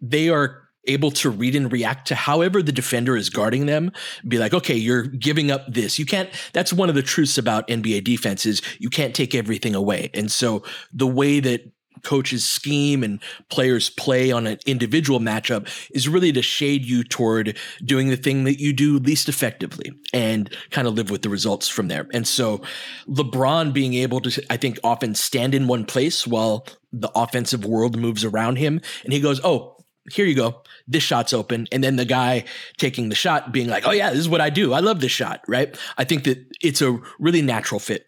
they 0.00 0.28
are 0.28 0.65
able 0.86 1.10
to 1.10 1.30
read 1.30 1.54
and 1.54 1.72
react 1.72 2.08
to 2.08 2.14
however 2.14 2.62
the 2.62 2.72
defender 2.72 3.16
is 3.16 3.30
guarding 3.30 3.66
them 3.66 3.90
be 4.26 4.38
like 4.38 4.54
okay 4.54 4.74
you're 4.74 5.02
giving 5.02 5.50
up 5.50 5.62
this 5.68 5.98
you 5.98 6.06
can't 6.06 6.30
that's 6.52 6.72
one 6.72 6.88
of 6.88 6.94
the 6.94 7.02
truths 7.02 7.38
about 7.38 7.66
nba 7.68 8.02
defenses 8.02 8.62
you 8.78 8.90
can't 8.90 9.14
take 9.14 9.34
everything 9.34 9.74
away 9.74 10.10
and 10.14 10.30
so 10.30 10.62
the 10.92 11.06
way 11.06 11.40
that 11.40 11.70
coaches 12.06 12.44
scheme 12.44 13.02
and 13.02 13.20
players 13.50 13.90
play 13.90 14.30
on 14.30 14.46
an 14.46 14.58
individual 14.64 15.18
matchup 15.18 15.68
is 15.90 16.08
really 16.08 16.32
to 16.32 16.40
shade 16.42 16.84
you 16.84 17.02
toward 17.02 17.56
doing 17.84 18.08
the 18.08 18.16
thing 18.16 18.44
that 18.44 18.60
you 18.60 18.72
do 18.72 18.98
least 18.98 19.28
effectively 19.28 19.92
and 20.12 20.54
kind 20.70 20.86
of 20.86 20.94
live 20.94 21.10
with 21.10 21.22
the 21.22 21.28
results 21.28 21.68
from 21.68 21.88
there. 21.88 22.06
And 22.12 22.26
so 22.26 22.60
LeBron 23.08 23.72
being 23.72 23.94
able 23.94 24.20
to, 24.20 24.44
I 24.50 24.56
think, 24.56 24.78
often 24.84 25.14
stand 25.14 25.54
in 25.54 25.66
one 25.66 25.84
place 25.84 26.26
while 26.26 26.66
the 26.92 27.10
offensive 27.14 27.64
world 27.64 27.98
moves 27.98 28.24
around 28.24 28.56
him 28.56 28.80
and 29.04 29.12
he 29.12 29.20
goes, 29.20 29.40
Oh, 29.42 29.75
here 30.12 30.26
you 30.26 30.34
go. 30.34 30.62
This 30.86 31.02
shot's 31.02 31.32
open. 31.32 31.66
And 31.72 31.82
then 31.82 31.96
the 31.96 32.04
guy 32.04 32.44
taking 32.76 33.08
the 33.08 33.14
shot 33.14 33.52
being 33.52 33.68
like, 33.68 33.86
oh, 33.86 33.92
yeah, 33.92 34.10
this 34.10 34.20
is 34.20 34.28
what 34.28 34.40
I 34.40 34.50
do. 34.50 34.72
I 34.72 34.80
love 34.80 35.00
this 35.00 35.12
shot, 35.12 35.42
right? 35.48 35.76
I 35.98 36.04
think 36.04 36.24
that 36.24 36.38
it's 36.62 36.82
a 36.82 36.98
really 37.18 37.42
natural 37.42 37.80
fit 37.80 38.06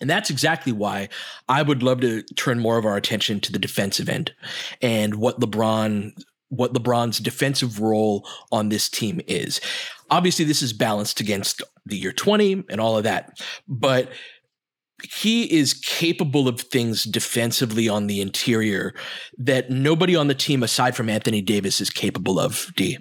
and 0.00 0.08
that's 0.08 0.30
exactly 0.30 0.72
why 0.72 1.08
I 1.48 1.62
would 1.62 1.82
love 1.82 2.00
to 2.02 2.22
turn 2.22 2.60
more 2.60 2.78
of 2.78 2.86
our 2.86 2.96
attention 2.96 3.40
to 3.40 3.52
the 3.52 3.58
defensive 3.58 4.08
end 4.08 4.32
and 4.80 5.16
what 5.16 5.40
LeBron 5.40 6.12
what 6.50 6.72
LeBron's 6.72 7.18
defensive 7.18 7.78
role 7.78 8.26
on 8.50 8.70
this 8.70 8.88
team 8.88 9.20
is. 9.26 9.60
Obviously 10.10 10.46
this 10.46 10.62
is 10.62 10.72
balanced 10.72 11.20
against 11.20 11.62
the 11.84 11.96
year 11.96 12.12
20 12.12 12.64
and 12.70 12.80
all 12.80 12.96
of 12.96 13.04
that. 13.04 13.38
But 13.68 14.08
he 15.02 15.44
is 15.44 15.74
capable 15.74 16.48
of 16.48 16.60
things 16.60 17.04
defensively 17.04 17.88
on 17.88 18.06
the 18.06 18.20
interior 18.20 18.94
that 19.36 19.70
nobody 19.70 20.16
on 20.16 20.26
the 20.28 20.34
team 20.34 20.62
aside 20.62 20.96
from 20.96 21.08
Anthony 21.08 21.40
Davis 21.40 21.80
is 21.80 21.90
capable 21.90 22.40
of, 22.40 22.72
D. 22.76 22.98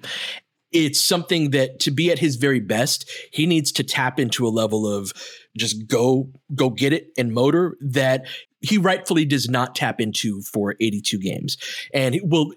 It's 0.71 1.01
something 1.01 1.51
that 1.51 1.79
to 1.81 1.91
be 1.91 2.11
at 2.11 2.19
his 2.19 2.35
very 2.35 2.59
best, 2.59 3.09
he 3.31 3.45
needs 3.45 3.71
to 3.73 3.83
tap 3.83 4.19
into 4.19 4.45
a 4.45 4.49
level 4.49 4.85
of 4.85 5.13
just 5.57 5.87
go 5.87 6.29
go 6.53 6.69
get 6.69 6.93
it 6.93 7.07
and 7.17 7.33
motor 7.33 7.77
that 7.79 8.25
he 8.59 8.77
rightfully 8.77 9.25
does 9.25 9.49
not 9.49 9.75
tap 9.75 10.01
into 10.01 10.41
for 10.41 10.75
82 10.79 11.19
games 11.19 11.57
and 11.93 12.19
will 12.23 12.53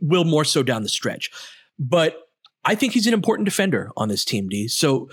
will 0.00 0.24
more 0.24 0.44
so 0.44 0.62
down 0.62 0.82
the 0.82 0.88
stretch. 0.88 1.30
But 1.78 2.16
i 2.64 2.74
think 2.74 2.92
he's 2.92 3.06
an 3.06 3.14
important 3.14 3.44
defender 3.44 3.90
on 3.96 4.08
this 4.08 4.24
team 4.24 4.48
d. 4.48 4.66
So 4.66 5.08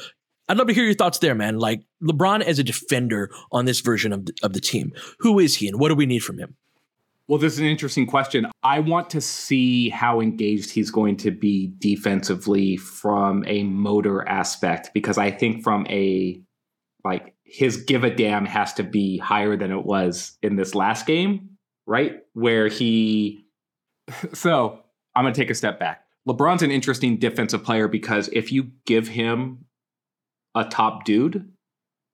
i'd 0.49 0.57
love 0.57 0.67
to 0.67 0.73
hear 0.73 0.85
your 0.85 0.93
thoughts 0.93 1.19
there 1.19 1.35
man 1.35 1.57
like 1.57 1.81
lebron 2.01 2.41
as 2.41 2.59
a 2.59 2.63
defender 2.63 3.29
on 3.51 3.65
this 3.65 3.81
version 3.81 4.11
of 4.11 4.25
the, 4.25 4.33
of 4.43 4.53
the 4.53 4.61
team 4.61 4.91
who 5.19 5.39
is 5.39 5.55
he 5.55 5.67
and 5.67 5.79
what 5.79 5.89
do 5.89 5.95
we 5.95 6.05
need 6.05 6.19
from 6.19 6.37
him 6.37 6.55
well, 7.27 7.39
this 7.39 7.53
is 7.53 7.59
an 7.59 7.65
interesting 7.65 8.05
question. 8.05 8.45
I 8.61 8.79
want 8.79 9.09
to 9.11 9.21
see 9.21 9.89
how 9.89 10.21
engaged 10.21 10.69
he's 10.69 10.91
going 10.91 11.17
to 11.17 11.31
be 11.31 11.73
defensively 11.79 12.77
from 12.77 13.43
a 13.47 13.63
motor 13.63 14.27
aspect 14.27 14.91
because 14.93 15.17
I 15.17 15.31
think 15.31 15.63
from 15.63 15.87
a 15.89 16.39
like 17.03 17.33
his 17.43 17.77
give 17.77 18.03
a 18.03 18.13
damn 18.13 18.45
has 18.45 18.73
to 18.75 18.83
be 18.83 19.17
higher 19.17 19.57
than 19.57 19.71
it 19.71 19.85
was 19.85 20.37
in 20.43 20.55
this 20.55 20.75
last 20.75 21.07
game, 21.07 21.57
right? 21.85 22.19
Where 22.33 22.67
he. 22.67 23.45
So 24.33 24.81
I'm 25.15 25.23
going 25.23 25.33
to 25.33 25.39
take 25.39 25.49
a 25.49 25.55
step 25.55 25.79
back. 25.79 26.05
LeBron's 26.27 26.61
an 26.61 26.69
interesting 26.69 27.17
defensive 27.17 27.63
player 27.63 27.87
because 27.87 28.29
if 28.33 28.51
you 28.51 28.71
give 28.85 29.07
him 29.07 29.64
a 30.55 30.63
top 30.63 31.05
dude, 31.05 31.51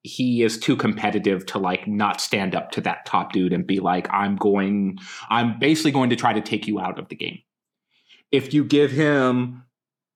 he 0.04 0.42
is 0.42 0.60
too 0.60 0.76
competitive 0.76 1.46
to 1.48 1.60
like 1.60 1.88
not 1.88 2.20
stand 2.20 2.56
up 2.56 2.72
to 2.72 2.82
that 2.82 3.06
top 3.06 3.34
dude 3.34 3.54
and 3.54 3.68
be 3.68 3.80
like, 3.80 4.08
I'm 4.12 4.36
going, 4.36 4.98
I'm 5.30 5.60
basically 5.60 5.92
going 5.92 6.10
to 6.10 6.16
try 6.16 6.34
to 6.34 6.42
take 6.42 6.68
you 6.68 6.80
out 6.80 6.98
of 6.98 7.08
the 7.10 7.16
game. 7.16 7.40
If 8.32 8.54
you 8.54 8.64
give 8.64 8.92
him 8.92 9.64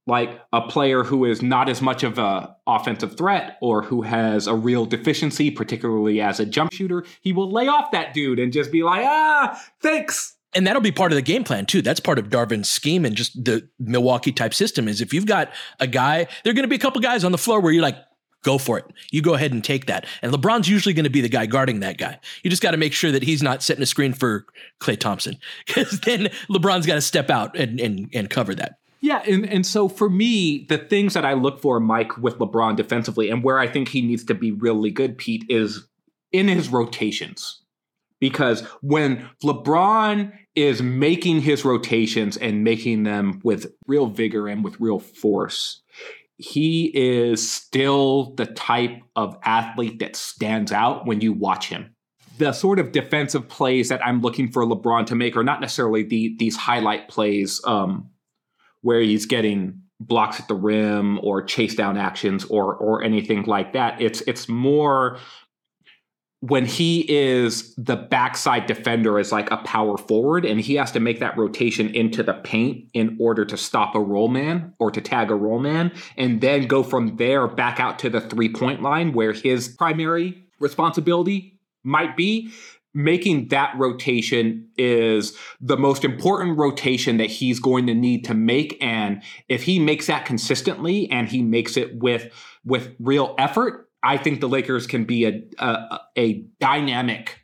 like 0.07 0.39
a 0.53 0.61
player 0.61 1.03
who 1.03 1.25
is 1.25 1.41
not 1.41 1.67
as 1.67 1.81
much 1.81 2.03
of 2.03 2.17
a 2.17 2.55
offensive 2.67 3.17
threat 3.17 3.57
or 3.61 3.81
who 3.81 4.03
has 4.03 4.47
a 4.47 4.55
real 4.55 4.85
deficiency, 4.85 5.51
particularly 5.51 6.21
as 6.21 6.39
a 6.39 6.45
jump 6.45 6.73
shooter, 6.73 7.03
he 7.21 7.33
will 7.33 7.51
lay 7.51 7.67
off 7.67 7.91
that 7.91 8.13
dude 8.13 8.39
and 8.39 8.53
just 8.53 8.71
be 8.71 8.83
like, 8.83 9.03
ah, 9.03 9.59
thanks. 9.81 10.35
And 10.53 10.65
that'll 10.65 10.81
be 10.81 10.91
part 10.91 11.11
of 11.11 11.17
the 11.17 11.21
game 11.21 11.43
plan 11.43 11.65
too. 11.65 11.81
That's 11.81 11.99
part 11.99 12.17
of 12.17 12.29
Darvin's 12.29 12.69
scheme 12.69 13.03
and 13.03 13.15
just 13.15 13.43
the 13.43 13.67
Milwaukee 13.77 14.31
type 14.31 14.53
system 14.53 14.87
is 14.87 15.01
if 15.01 15.13
you've 15.13 15.25
got 15.25 15.51
a 15.79 15.87
guy, 15.87 16.27
there 16.43 16.51
are 16.51 16.53
going 16.53 16.63
to 16.63 16.69
be 16.69 16.77
a 16.77 16.79
couple 16.79 17.01
guys 17.01 17.23
on 17.23 17.31
the 17.31 17.37
floor 17.37 17.59
where 17.59 17.73
you're 17.73 17.83
like, 17.83 17.97
go 18.45 18.59
for 18.59 18.77
it. 18.77 18.85
You 19.11 19.21
go 19.21 19.33
ahead 19.33 19.51
and 19.51 19.63
take 19.63 19.87
that. 19.87 20.05
And 20.21 20.31
LeBron's 20.31 20.69
usually 20.69 20.93
going 20.93 21.05
to 21.05 21.09
be 21.09 21.19
the 21.19 21.27
guy 21.27 21.47
guarding 21.47 21.79
that 21.79 21.97
guy. 21.97 22.19
You 22.43 22.49
just 22.49 22.61
got 22.61 22.71
to 22.71 22.77
make 22.77 22.93
sure 22.93 23.11
that 23.11 23.23
he's 23.23 23.41
not 23.41 23.63
setting 23.63 23.81
a 23.81 23.87
screen 23.87 24.13
for 24.13 24.45
Klay 24.79 24.97
Thompson 24.97 25.37
because 25.67 25.99
then 26.01 26.29
LeBron's 26.49 26.85
got 26.85 26.95
to 26.95 27.01
step 27.01 27.29
out 27.29 27.57
and, 27.57 27.79
and, 27.79 28.09
and 28.13 28.29
cover 28.29 28.55
that. 28.55 28.77
Yeah, 29.01 29.21
and, 29.27 29.47
and 29.47 29.65
so 29.65 29.89
for 29.89 30.09
me, 30.09 30.65
the 30.69 30.77
things 30.77 31.13
that 31.15 31.25
I 31.25 31.33
look 31.33 31.59
for, 31.59 31.79
Mike, 31.79 32.17
with 32.17 32.37
LeBron 32.39 32.75
defensively, 32.75 33.29
and 33.29 33.43
where 33.43 33.59
I 33.59 33.67
think 33.67 33.89
he 33.89 34.01
needs 34.01 34.23
to 34.25 34.33
be 34.33 34.51
really 34.51 34.89
good, 34.89 35.17
Pete, 35.17 35.43
is 35.49 35.87
in 36.31 36.47
his 36.47 36.69
rotations. 36.69 37.61
Because 38.19 38.61
when 38.81 39.29
LeBron 39.43 40.31
is 40.55 40.81
making 40.81 41.41
his 41.41 41.65
rotations 41.65 42.37
and 42.37 42.63
making 42.63 43.03
them 43.03 43.41
with 43.43 43.73
real 43.87 44.07
vigor 44.07 44.47
and 44.47 44.63
with 44.63 44.79
real 44.79 44.99
force, 44.99 45.81
he 46.37 46.91
is 46.93 47.49
still 47.49 48.33
the 48.35 48.45
type 48.45 49.01
of 49.15 49.37
athlete 49.43 49.99
that 49.99 50.15
stands 50.15 50.71
out 50.71 51.05
when 51.05 51.21
you 51.21 51.33
watch 51.33 51.67
him. 51.69 51.95
The 52.37 52.51
sort 52.51 52.79
of 52.79 52.91
defensive 52.91 53.47
plays 53.47 53.89
that 53.89 54.05
I'm 54.05 54.21
looking 54.21 54.51
for 54.51 54.65
LeBron 54.65 55.05
to 55.07 55.15
make 55.15 55.37
are 55.37 55.43
not 55.43 55.61
necessarily 55.61 56.03
the, 56.03 56.35
these 56.37 56.57
highlight 56.57 57.07
plays 57.07 57.61
um, 57.65 58.09
where 58.81 58.99
he's 58.99 59.25
getting 59.25 59.81
blocks 60.01 60.39
at 60.39 60.47
the 60.49 60.55
rim 60.55 61.19
or 61.23 61.41
chase 61.41 61.75
down 61.75 61.97
actions 61.97 62.43
or 62.45 62.75
or 62.75 63.03
anything 63.03 63.43
like 63.43 63.73
that. 63.73 64.01
It's 64.01 64.21
it's 64.21 64.49
more 64.49 65.17
when 66.47 66.65
he 66.65 67.05
is 67.09 67.73
the 67.75 67.95
backside 67.95 68.67
defender 68.67 69.17
as 69.17 69.31
like 69.31 69.49
a 69.49 69.57
power 69.57 69.97
forward 69.97 70.45
and 70.45 70.61
he 70.61 70.75
has 70.75 70.91
to 70.91 70.99
make 70.99 71.19
that 71.19 71.35
rotation 71.37 71.93
into 71.95 72.21
the 72.21 72.33
paint 72.33 72.87
in 72.93 73.17
order 73.19 73.43
to 73.43 73.57
stop 73.57 73.95
a 73.95 73.99
roll 73.99 74.27
man 74.27 74.71
or 74.77 74.91
to 74.91 75.01
tag 75.01 75.31
a 75.31 75.35
roll 75.35 75.59
man 75.59 75.91
and 76.17 76.41
then 76.41 76.67
go 76.67 76.83
from 76.83 77.15
there 77.17 77.47
back 77.47 77.79
out 77.79 77.97
to 77.97 78.09
the 78.11 78.21
three 78.21 78.51
point 78.51 78.81
line 78.81 79.11
where 79.13 79.33
his 79.33 79.69
primary 79.69 80.43
responsibility 80.59 81.57
might 81.83 82.15
be, 82.15 82.51
making 82.93 83.49
that 83.49 83.73
rotation 83.77 84.69
is 84.77 85.37
the 85.59 85.77
most 85.77 86.05
important 86.05 86.57
rotation 86.57 87.17
that 87.17 87.29
he's 87.29 87.59
going 87.59 87.87
to 87.87 87.93
need 87.93 88.23
to 88.23 88.33
make 88.33 88.77
and 88.81 89.21
if 89.49 89.63
he 89.63 89.79
makes 89.79 90.07
that 90.07 90.25
consistently 90.25 91.09
and 91.11 91.27
he 91.27 91.41
makes 91.41 91.75
it 91.75 91.97
with 91.97 92.31
with 92.63 92.95
real 92.99 93.35
effort 93.37 93.84
i 94.05 94.15
think 94.17 94.39
the 94.39 94.47
lakers 94.49 94.87
can 94.87 95.03
be 95.03 95.25
a 95.25 95.41
a, 95.59 95.99
a 96.17 96.45
dynamic 96.61 97.39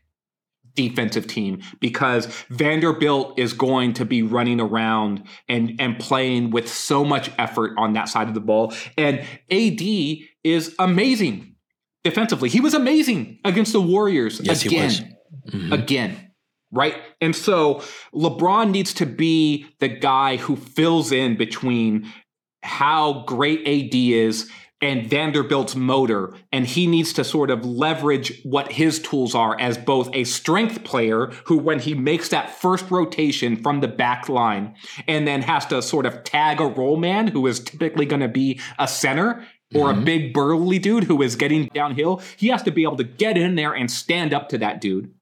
defensive 0.73 1.27
team 1.27 1.61
because 1.81 2.27
Vanderbilt 2.49 3.37
is 3.37 3.51
going 3.51 3.91
to 3.95 4.05
be 4.05 4.21
running 4.23 4.61
around 4.61 5.23
and 5.49 5.75
and 5.79 5.99
playing 5.99 6.49
with 6.51 6.69
so 6.69 7.03
much 7.03 7.29
effort 7.37 7.71
on 7.77 7.91
that 7.93 8.07
side 8.07 8.29
of 8.29 8.33
the 8.33 8.39
ball 8.39 8.73
and 8.97 9.19
AD 9.51 9.81
is 10.45 10.73
amazing 10.79 11.55
defensively. 12.05 12.47
He 12.47 12.61
was 12.61 12.73
amazing 12.73 13.39
against 13.43 13.73
the 13.73 13.81
Warriors 13.81 14.39
Yes, 14.41 14.65
again. 14.65 14.85
was. 14.85 15.01
Mhm. 15.53 15.71
Again. 15.73 16.31
Right? 16.71 16.95
And 17.19 17.35
so 17.35 17.81
LeBron 18.13 18.71
needs 18.71 18.93
to 18.93 19.05
be 19.05 19.65
the 19.81 19.89
guy 19.89 20.37
who 20.37 20.55
fills 20.55 21.11
in 21.11 21.35
between 21.35 22.09
how 22.63 23.25
great 23.27 23.59
AD 23.67 23.93
is 24.13 24.49
and 24.81 25.07
Vanderbilt's 25.07 25.75
motor. 25.75 26.33
And 26.51 26.65
he 26.65 26.87
needs 26.87 27.13
to 27.13 27.23
sort 27.23 27.49
of 27.49 27.65
leverage 27.65 28.41
what 28.43 28.71
his 28.71 28.99
tools 28.99 29.35
are 29.35 29.59
as 29.59 29.77
both 29.77 30.09
a 30.13 30.23
strength 30.23 30.83
player 30.83 31.27
who, 31.45 31.57
when 31.57 31.79
he 31.79 31.93
makes 31.93 32.29
that 32.29 32.49
first 32.49 32.89
rotation 32.89 33.55
from 33.55 33.81
the 33.81 33.87
back 33.87 34.27
line 34.27 34.75
and 35.07 35.27
then 35.27 35.41
has 35.43 35.65
to 35.67 35.81
sort 35.81 36.05
of 36.05 36.23
tag 36.23 36.59
a 36.59 36.65
roll 36.65 36.97
man 36.97 37.27
who 37.27 37.45
is 37.47 37.59
typically 37.59 38.05
going 38.05 38.21
to 38.21 38.27
be 38.27 38.59
a 38.79 38.87
center 38.87 39.45
or 39.73 39.89
a 39.89 39.93
mm-hmm. 39.93 40.03
big 40.03 40.33
burly 40.33 40.79
dude 40.79 41.05
who 41.05 41.21
is 41.21 41.35
getting 41.35 41.67
downhill, 41.73 42.21
he 42.35 42.49
has 42.49 42.63
to 42.63 42.71
be 42.71 42.83
able 42.83 42.97
to 42.97 43.03
get 43.03 43.37
in 43.37 43.55
there 43.55 43.73
and 43.73 43.89
stand 43.89 44.33
up 44.33 44.49
to 44.49 44.57
that 44.57 44.81
dude. 44.81 45.13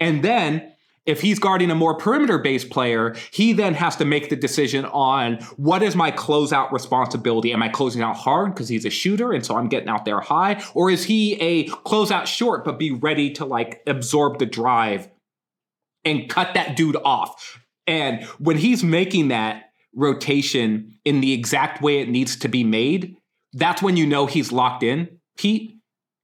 And 0.00 0.22
then 0.22 0.72
if 1.06 1.20
he's 1.20 1.38
guarding 1.38 1.70
a 1.70 1.74
more 1.74 1.94
perimeter 1.94 2.38
based 2.38 2.68
player, 2.68 3.14
he 3.30 3.52
then 3.52 3.74
has 3.74 3.96
to 3.96 4.04
make 4.04 4.28
the 4.28 4.36
decision 4.36 4.84
on 4.86 5.36
what 5.56 5.82
is 5.82 5.96
my 5.96 6.10
closeout 6.10 6.72
responsibility? 6.72 7.52
Am 7.52 7.62
I 7.62 7.68
closing 7.68 8.02
out 8.02 8.16
hard 8.16 8.54
because 8.54 8.68
he's 8.68 8.84
a 8.84 8.90
shooter 8.90 9.32
and 9.32 9.46
so 9.46 9.56
I'm 9.56 9.68
getting 9.68 9.88
out 9.88 10.04
there 10.04 10.20
high? 10.20 10.62
Or 10.74 10.90
is 10.90 11.04
he 11.04 11.34
a 11.40 11.68
closeout 11.68 12.26
short 12.26 12.64
but 12.64 12.78
be 12.78 12.90
ready 12.90 13.30
to 13.34 13.44
like 13.44 13.82
absorb 13.86 14.38
the 14.38 14.46
drive 14.46 15.08
and 16.04 16.28
cut 16.28 16.54
that 16.54 16.76
dude 16.76 16.96
off? 16.96 17.60
And 17.86 18.24
when 18.38 18.58
he's 18.58 18.82
making 18.82 19.28
that 19.28 19.70
rotation 19.94 20.98
in 21.04 21.20
the 21.20 21.32
exact 21.32 21.80
way 21.80 22.00
it 22.00 22.08
needs 22.08 22.36
to 22.36 22.48
be 22.48 22.64
made, 22.64 23.16
that's 23.52 23.80
when 23.80 23.96
you 23.96 24.06
know 24.06 24.26
he's 24.26 24.50
locked 24.52 24.82
in, 24.82 25.20
Pete 25.38 25.76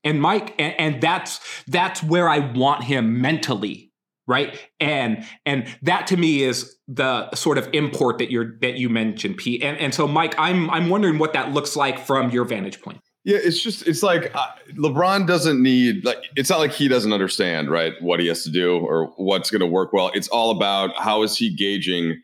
and 0.05 0.21
Mike, 0.21 0.55
and, 0.59 0.75
and 0.79 1.01
that's 1.01 1.41
that's 1.67 2.03
where 2.03 2.29
I 2.29 2.41
want 2.41 2.85
him 2.85 3.21
mentally, 3.21 3.92
right? 4.27 4.59
And 4.81 5.25
and 5.47 5.67
that 5.83 6.07
to 6.09 6.17
me 6.17 6.43
is 6.43 6.77
the 6.89 7.31
sort 7.35 7.59
of 7.59 7.69
import 7.73 8.19
that 8.19 8.31
you're 8.31 8.59
that 8.61 8.75
you 8.75 8.89
mentioned, 8.89 9.37
Pete. 9.37 9.63
And 9.63 9.77
and 9.79 9.95
so 9.95 10.07
Mike, 10.07 10.35
I'm 10.39 10.71
I'm 10.71 10.89
wondering 10.89 11.19
what 11.19 11.33
that 11.33 11.53
looks 11.53 11.77
like 11.77 11.99
from 11.99 12.31
your 12.31 12.45
vantage 12.45 12.81
point. 12.81 13.01
Yeah, 13.25 13.39
it's 13.41 13.63
just 13.63 13.87
it's 13.87 14.03
like 14.03 14.35
uh, 14.35 14.47
LeBron 14.73 15.27
doesn't 15.27 15.63
need 15.63 16.05
like 16.05 16.25
it's 16.37 16.51
not 16.51 16.59
like 16.59 16.73
he 16.73 16.89
doesn't 16.89 17.13
understand 17.13 17.71
right 17.71 17.93
what 18.01 18.19
he 18.19 18.27
has 18.27 18.43
to 18.45 18.51
do 18.51 18.79
or 18.79 19.13
what's 19.17 19.51
going 19.51 19.61
to 19.61 19.67
work 19.67 19.93
well. 19.93 20.11
It's 20.15 20.29
all 20.29 20.51
about 20.51 20.97
how 20.97 21.23
is 21.23 21.37
he 21.37 21.55
gauging 21.55 22.21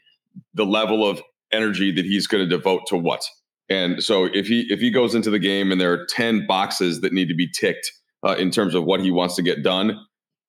the 0.54 0.66
level 0.66 1.08
of 1.08 1.22
energy 1.52 1.92
that 1.92 2.04
he's 2.04 2.26
going 2.26 2.48
to 2.48 2.48
devote 2.48 2.82
to 2.88 2.96
what. 2.96 3.22
And 3.68 4.02
so 4.02 4.24
if 4.24 4.48
he 4.48 4.66
if 4.70 4.80
he 4.80 4.90
goes 4.90 5.14
into 5.14 5.30
the 5.30 5.38
game 5.38 5.70
and 5.70 5.80
there 5.80 5.92
are 5.92 6.06
ten 6.06 6.46
boxes 6.46 7.00
that 7.02 7.12
need 7.12 7.28
to 7.28 7.34
be 7.34 7.48
ticked 7.48 7.92
uh, 8.26 8.34
in 8.36 8.50
terms 8.50 8.74
of 8.74 8.84
what 8.84 9.00
he 9.00 9.10
wants 9.12 9.36
to 9.36 9.42
get 9.42 9.62
done 9.62 9.98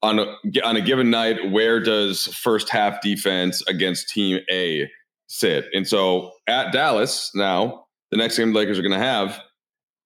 on 0.01 0.19
a 0.19 0.35
on 0.63 0.75
a 0.75 0.81
given 0.81 1.09
night, 1.09 1.51
where 1.51 1.79
does 1.79 2.25
first 2.27 2.69
half 2.69 3.01
defense 3.01 3.61
against 3.67 4.09
Team 4.09 4.39
A 4.51 4.89
sit? 5.27 5.65
And 5.73 5.87
so 5.87 6.31
at 6.47 6.71
Dallas 6.71 7.31
now, 7.35 7.85
the 8.11 8.17
next 8.17 8.37
game 8.37 8.53
the 8.53 8.59
Lakers 8.59 8.79
are 8.79 8.83
going 8.83 8.93
to 8.93 8.97
have 8.97 9.39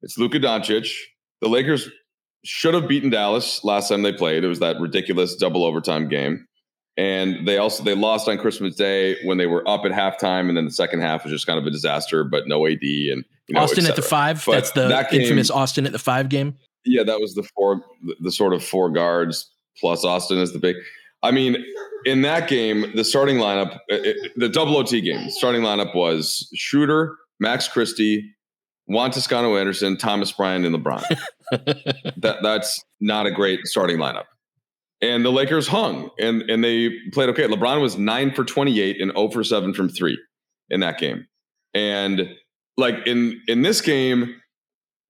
it's 0.04 0.18
Luka 0.18 0.40
Doncic. 0.40 0.94
The 1.42 1.48
Lakers 1.48 1.90
should 2.44 2.74
have 2.74 2.88
beaten 2.88 3.10
Dallas 3.10 3.64
last 3.64 3.90
time 3.90 4.02
they 4.02 4.14
played. 4.14 4.44
It 4.44 4.48
was 4.50 4.60
that 4.60 4.80
ridiculous 4.80 5.36
double 5.36 5.64
overtime 5.64 6.10
game. 6.10 6.46
And 6.96 7.48
they 7.48 7.58
also 7.58 7.84
they 7.84 7.96
lost 7.96 8.28
on 8.28 8.38
Christmas 8.38 8.76
Day 8.76 9.16
when 9.24 9.40
they 9.40 9.48
were 9.48 9.68
up 9.68 9.84
at 9.84 9.92
halftime, 9.92 10.48
and 10.48 10.56
then 10.56 10.66
the 10.66 10.72
second 10.72 11.02
half 11.02 11.24
was 11.24 11.32
just 11.32 11.48
kind 11.48 11.58
of 11.58 11.66
a 11.66 11.72
disaster, 11.72 12.24
but 12.24 12.48
no 12.48 12.68
AD 12.68 12.74
and 12.84 13.26
you 13.48 13.56
know, 13.56 13.62
Austin 13.62 13.88
at 13.88 13.96
the 13.96 14.04
five. 14.04 14.44
But 14.46 14.52
That's 14.52 14.72
the 14.72 14.90
that 14.90 15.10
game- 15.10 15.22
infamous 15.22 15.50
Austin 15.50 15.88
at 15.88 15.92
the 15.92 16.00
five 16.00 16.30
game. 16.30 16.56
Yeah, 16.86 17.04
that 17.04 17.20
was 17.20 17.34
the 17.34 17.44
four, 17.56 17.82
the, 18.04 18.16
the 18.20 18.32
sort 18.32 18.54
of 18.54 18.64
four 18.64 18.92
guards 18.92 19.50
plus 19.80 20.04
Austin 20.06 20.38
is 20.40 20.54
the 20.54 20.60
big. 20.60 20.76
I 21.22 21.32
mean, 21.32 21.64
in 22.06 22.22
that 22.24 22.50
game, 22.50 22.92
the 22.96 23.04
starting 23.04 23.38
lineup, 23.38 23.80
it, 23.88 24.18
it- 24.18 24.32
the 24.36 24.50
double 24.50 24.76
OT 24.78 25.00
game, 25.02 25.30
starting 25.30 25.62
lineup 25.62 25.96
was 25.96 26.50
Schroeder, 26.56 27.16
Max 27.40 27.68
Christie, 27.68 28.30
Juan 28.88 29.12
Toscano 29.12 29.56
Anderson, 29.56 29.98
Thomas 29.98 30.32
Bryant, 30.32 30.66
and 30.66 30.76
LeBron. 30.76 31.04
that 32.18 32.38
that's 32.42 32.84
not 33.00 33.26
a 33.26 33.32
great 33.32 33.66
starting 33.66 33.98
lineup. 33.98 34.26
And 35.02 35.24
the 35.26 35.32
Lakers 35.32 35.68
hung 35.68 36.10
and 36.20 36.42
and 36.50 36.64
they 36.64 36.90
played 37.12 37.30
okay. 37.30 37.44
LeBron 37.48 37.82
was 37.82 37.98
nine 37.98 38.34
for 38.34 38.44
twenty 38.44 38.80
eight 38.82 39.02
and 39.02 39.12
zero 39.12 39.30
for 39.30 39.44
seven 39.44 39.74
from 39.74 39.90
three 39.90 40.18
in 40.70 40.80
that 40.82 40.98
game. 40.98 41.26
And 41.74 42.30
like 42.78 42.96
in 43.06 43.42
in 43.48 43.62
this 43.62 43.82
game, 43.82 44.36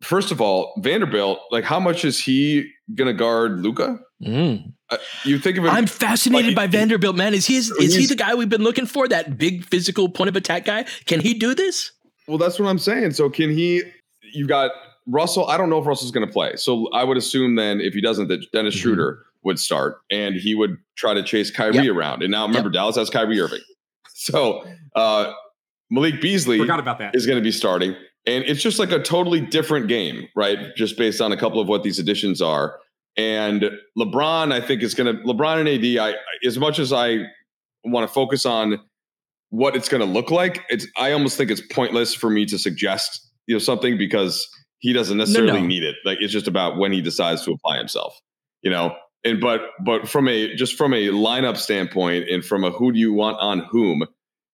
first 0.04 0.32
of 0.32 0.42
all, 0.42 0.74
Vanderbilt, 0.80 1.39
like 1.52 1.63
how 1.63 1.80
much 1.80 2.06
is 2.06 2.20
he 2.20 2.70
gonna 2.96 3.13
guard 3.13 3.60
Luka? 3.62 4.00
Mm. 4.24 4.74
Uh, 4.89 4.98
you 5.26 5.39
think 5.39 5.58
of 5.58 5.66
him. 5.66 5.72
I'm 5.72 5.88
fascinated 5.88 6.50
like, 6.50 6.56
by 6.56 6.68
Vanderbilt, 6.68 7.16
man. 7.16 7.34
Is 7.34 7.46
he 7.46 7.58
is, 7.58 7.72
is 7.72 7.96
he 7.96 8.06
the 8.06 8.16
guy 8.16 8.36
we've 8.36 8.50
been 8.50 8.63
looking 8.63 8.86
for? 8.86 9.08
That 9.08 9.38
big 9.38 9.66
physical 9.66 10.08
point 10.10 10.30
of 10.30 10.36
attack 10.36 10.66
guy? 10.66 10.86
Can 11.06 11.20
he 11.20 11.34
do 11.34 11.54
this? 11.56 11.92
Well, 12.28 12.38
that's 12.38 12.60
what 12.60 12.68
I'm 12.70 12.80
saying. 12.80 13.12
So 13.12 13.30
can 13.30 13.50
he? 13.50 13.82
You've 14.34 14.48
got 14.48 14.72
Russell. 15.08 15.48
I 15.48 15.58
don't 15.58 15.70
know 15.70 15.80
if 15.80 15.86
Russell's 15.86 16.12
going 16.12 16.26
to 16.26 16.32
play. 16.32 16.56
So 16.56 16.89
I 16.94 17.04
would 17.04 17.18
assume 17.18 17.56
then 17.56 17.82
if 17.82 17.94
he 17.94 18.02
doesn't, 18.02 18.30
that 18.30 18.50
Dennis 18.54 18.76
Mhm. 18.76 18.80
Schroeder 18.82 19.26
would 19.44 19.60
start 19.60 19.98
and 20.10 20.36
he 20.36 20.56
would 20.56 20.78
try 20.96 21.13
to 21.13 21.22
chase 21.22 21.52
Kyrie 21.52 21.89
around. 21.89 22.24
And 22.24 22.32
now 22.32 22.48
remember, 22.48 22.70
Dallas 22.70 22.96
has 22.96 23.10
Kyrie 23.10 23.39
Irving. 23.39 23.60
So 24.16 24.63
uh, 24.96 25.34
Malik 25.92 26.22
Beasley 26.22 26.58
Forgot 26.58 26.80
about 26.80 27.00
that. 27.00 27.13
is 27.13 27.26
going 27.26 27.38
to 27.38 27.44
be 27.44 27.52
starting. 27.52 27.94
And 28.25 28.45
it's 28.45 28.62
just 28.62 28.79
like 28.79 28.91
a 28.91 28.99
totally 28.99 29.41
different 29.41 29.88
game, 29.88 30.27
right? 30.36 30.75
Just 30.75 30.97
based 30.97 31.19
on 31.19 31.31
a 31.31 31.38
couple 31.38 31.59
of 31.59 31.67
what 31.67 31.83
these 31.83 31.99
additions 31.99 32.41
are. 32.41 32.79
And 33.17 33.69
LeBron, 33.97 34.51
I 34.53 34.62
think, 34.62 34.81
is 34.81 34.93
going 34.93 35.15
to 35.15 35.21
LeBron 35.23 35.59
and 35.59 35.69
AD. 35.69 36.15
I 36.15 36.17
as 36.45 36.57
much 36.57 36.79
as 36.79 36.91
I 36.93 37.25
want 37.83 38.07
to 38.07 38.13
focus 38.13 38.45
on 38.45 38.79
what 39.49 39.75
it's 39.75 39.88
going 39.88 40.01
to 40.01 40.12
look 40.12 40.31
like, 40.31 40.63
it's 40.69 40.88
I 40.97 41.12
almost 41.12 41.38
think 41.38 41.51
it's 41.51 41.62
pointless 41.62 42.15
for 42.15 42.29
me 42.29 42.45
to 42.45 42.57
suggest 42.57 43.29
you 43.45 43.53
know 43.53 43.59
something 43.59 43.97
because 43.97 44.47
he 44.79 44.93
doesn't 44.93 45.17
necessarily 45.17 45.62
no. 45.62 45.67
need 45.67 45.83
it. 45.83 45.95
Like 46.05 46.17
it's 46.21 46.33
just 46.33 46.47
about 46.47 46.77
when 46.77 46.91
he 46.91 47.01
decides 47.01 47.43
to 47.45 47.51
apply 47.51 47.77
himself, 47.77 48.19
you 48.62 48.71
know. 48.71 48.95
And 49.23 49.39
but 49.39 49.62
but 49.86 50.09
from 50.09 50.27
a 50.27 50.53
just 50.55 50.75
from 50.75 50.93
a 50.93 51.07
lineup 51.07 51.57
standpoint 51.57 52.29
and 52.29 52.43
from 52.43 52.63
a 52.63 52.71
who 52.71 52.91
do 52.91 52.99
you 52.99 53.13
want 53.13 53.38
on 53.39 53.59
whom, 53.59 54.05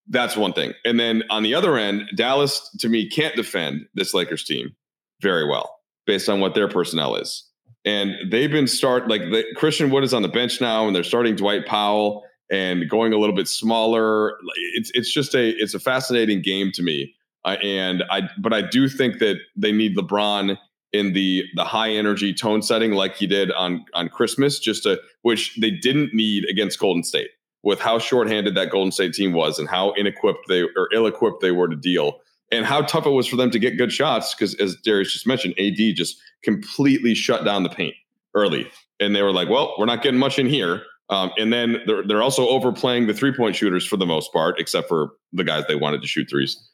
that's 0.10 0.36
one 0.36 0.54
thing. 0.54 0.74
And 0.84 1.00
then 1.00 1.24
on 1.30 1.43
the 1.43 1.54
other 1.54 1.78
end, 1.78 2.04
Dallas 2.15 2.69
to 2.80 2.89
me 2.89 3.08
can't 3.08 3.36
defend 3.36 3.86
this 3.93 4.13
Lakers 4.13 4.43
team 4.43 4.76
very 5.22 5.48
well 5.48 5.80
based 6.06 6.28
on 6.28 6.39
what 6.39 6.56
their 6.56 6.67
personnel 6.67 7.15
is. 7.15 7.45
And 7.86 8.15
they've 8.30 8.52
been 8.52 8.67
start 8.67 9.08
like 9.08 9.22
the, 9.22 9.45
Christian 9.56 9.89
Wood 9.89 10.04
is 10.04 10.13
on 10.13 10.22
the 10.22 10.28
bench 10.28 10.60
now, 10.60 10.86
and 10.86 10.95
they're 10.95 11.04
starting 11.04 11.36
Dwight 11.36 11.65
Powell 11.65 12.24
and 12.52 12.89
going 12.89 13.13
a 13.13 13.17
little 13.17 13.36
bit 13.36 13.48
smaller. 13.48 14.38
It's 14.74 14.91
it's 14.93 15.13
just 15.13 15.34
a 15.36 15.50
it's 15.50 15.74
a 15.74 15.80
fascinating 15.80 16.41
game 16.41 16.72
to 16.74 16.84
me. 16.84 17.13
Uh, 17.45 17.56
and 17.63 18.04
I 18.12 18.30
but 18.38 18.52
I 18.52 18.62
do 18.62 18.89
think 18.89 19.19
that 19.19 19.38
they 19.56 19.72
need 19.72 19.95
LeBron 19.95 20.58
in 20.91 21.13
the 21.13 21.45
the 21.56 21.63
high 21.63 21.91
energy 21.91 22.34
tone 22.34 22.62
setting 22.62 22.91
like 22.91 23.15
he 23.15 23.28
did 23.28 23.52
on 23.52 23.86
on 23.93 24.10
Christmas, 24.10 24.60
just 24.60 24.84
to 24.84 25.00
which 25.22 25.56
they 25.62 25.72
didn't 25.72 26.13
need 26.13 26.45
against 26.50 26.80
Golden 26.80 27.04
State 27.04 27.30
with 27.63 27.80
how 27.80 28.00
shorthanded 28.00 28.56
that 28.56 28.72
Golden 28.72 28.91
State 28.91 29.13
team 29.13 29.34
was 29.34 29.60
and 29.60 29.67
how 29.67 29.93
inequipped 29.98 30.45
they 30.48 30.62
or 30.62 30.89
ill-equipped 30.93 31.41
they 31.41 31.52
were 31.52 31.67
to 31.67 31.76
deal 31.76 32.19
and 32.52 32.65
how 32.65 32.82
tough 32.82 33.06
it 33.06 33.12
was 33.12 33.28
for 33.28 33.36
them 33.36 33.52
to 33.52 33.60
get 33.60 33.78
good 33.78 33.91
shots 33.91 34.34
because 34.34 34.56
as 34.56 34.76
Darius 34.76 35.13
just 35.13 35.28
mentioned, 35.28 35.56
AD 35.60 35.78
just 35.95 36.19
completely 36.43 37.13
shut 37.13 37.45
down 37.45 37.63
the 37.63 37.69
paint 37.69 37.95
early, 38.34 38.69
and 39.00 39.15
they 39.15 39.22
were 39.22 39.34
like, 39.34 39.50
"Well, 39.50 39.76
we're 39.78 39.86
not 39.86 40.02
getting 40.02 40.19
much 40.19 40.39
in 40.39 40.48
here." 40.48 40.84
Um, 41.10 41.32
and 41.38 41.52
then 41.52 41.78
they're 41.86 42.06
they're 42.06 42.22
also 42.22 42.48
overplaying 42.48 43.08
the 43.08 43.13
three 43.13 43.34
point 43.34 43.56
shooters 43.56 43.86
for 43.86 43.98
the 43.98 44.06
most 44.06 44.32
part, 44.34 44.60
except 44.60 44.88
for 44.88 45.12
the 45.34 45.43
guys 45.43 45.65
they 45.67 45.76
wanted 45.76 46.02
to 46.02 46.08
shoot 46.08 46.30
threes. 46.30 46.69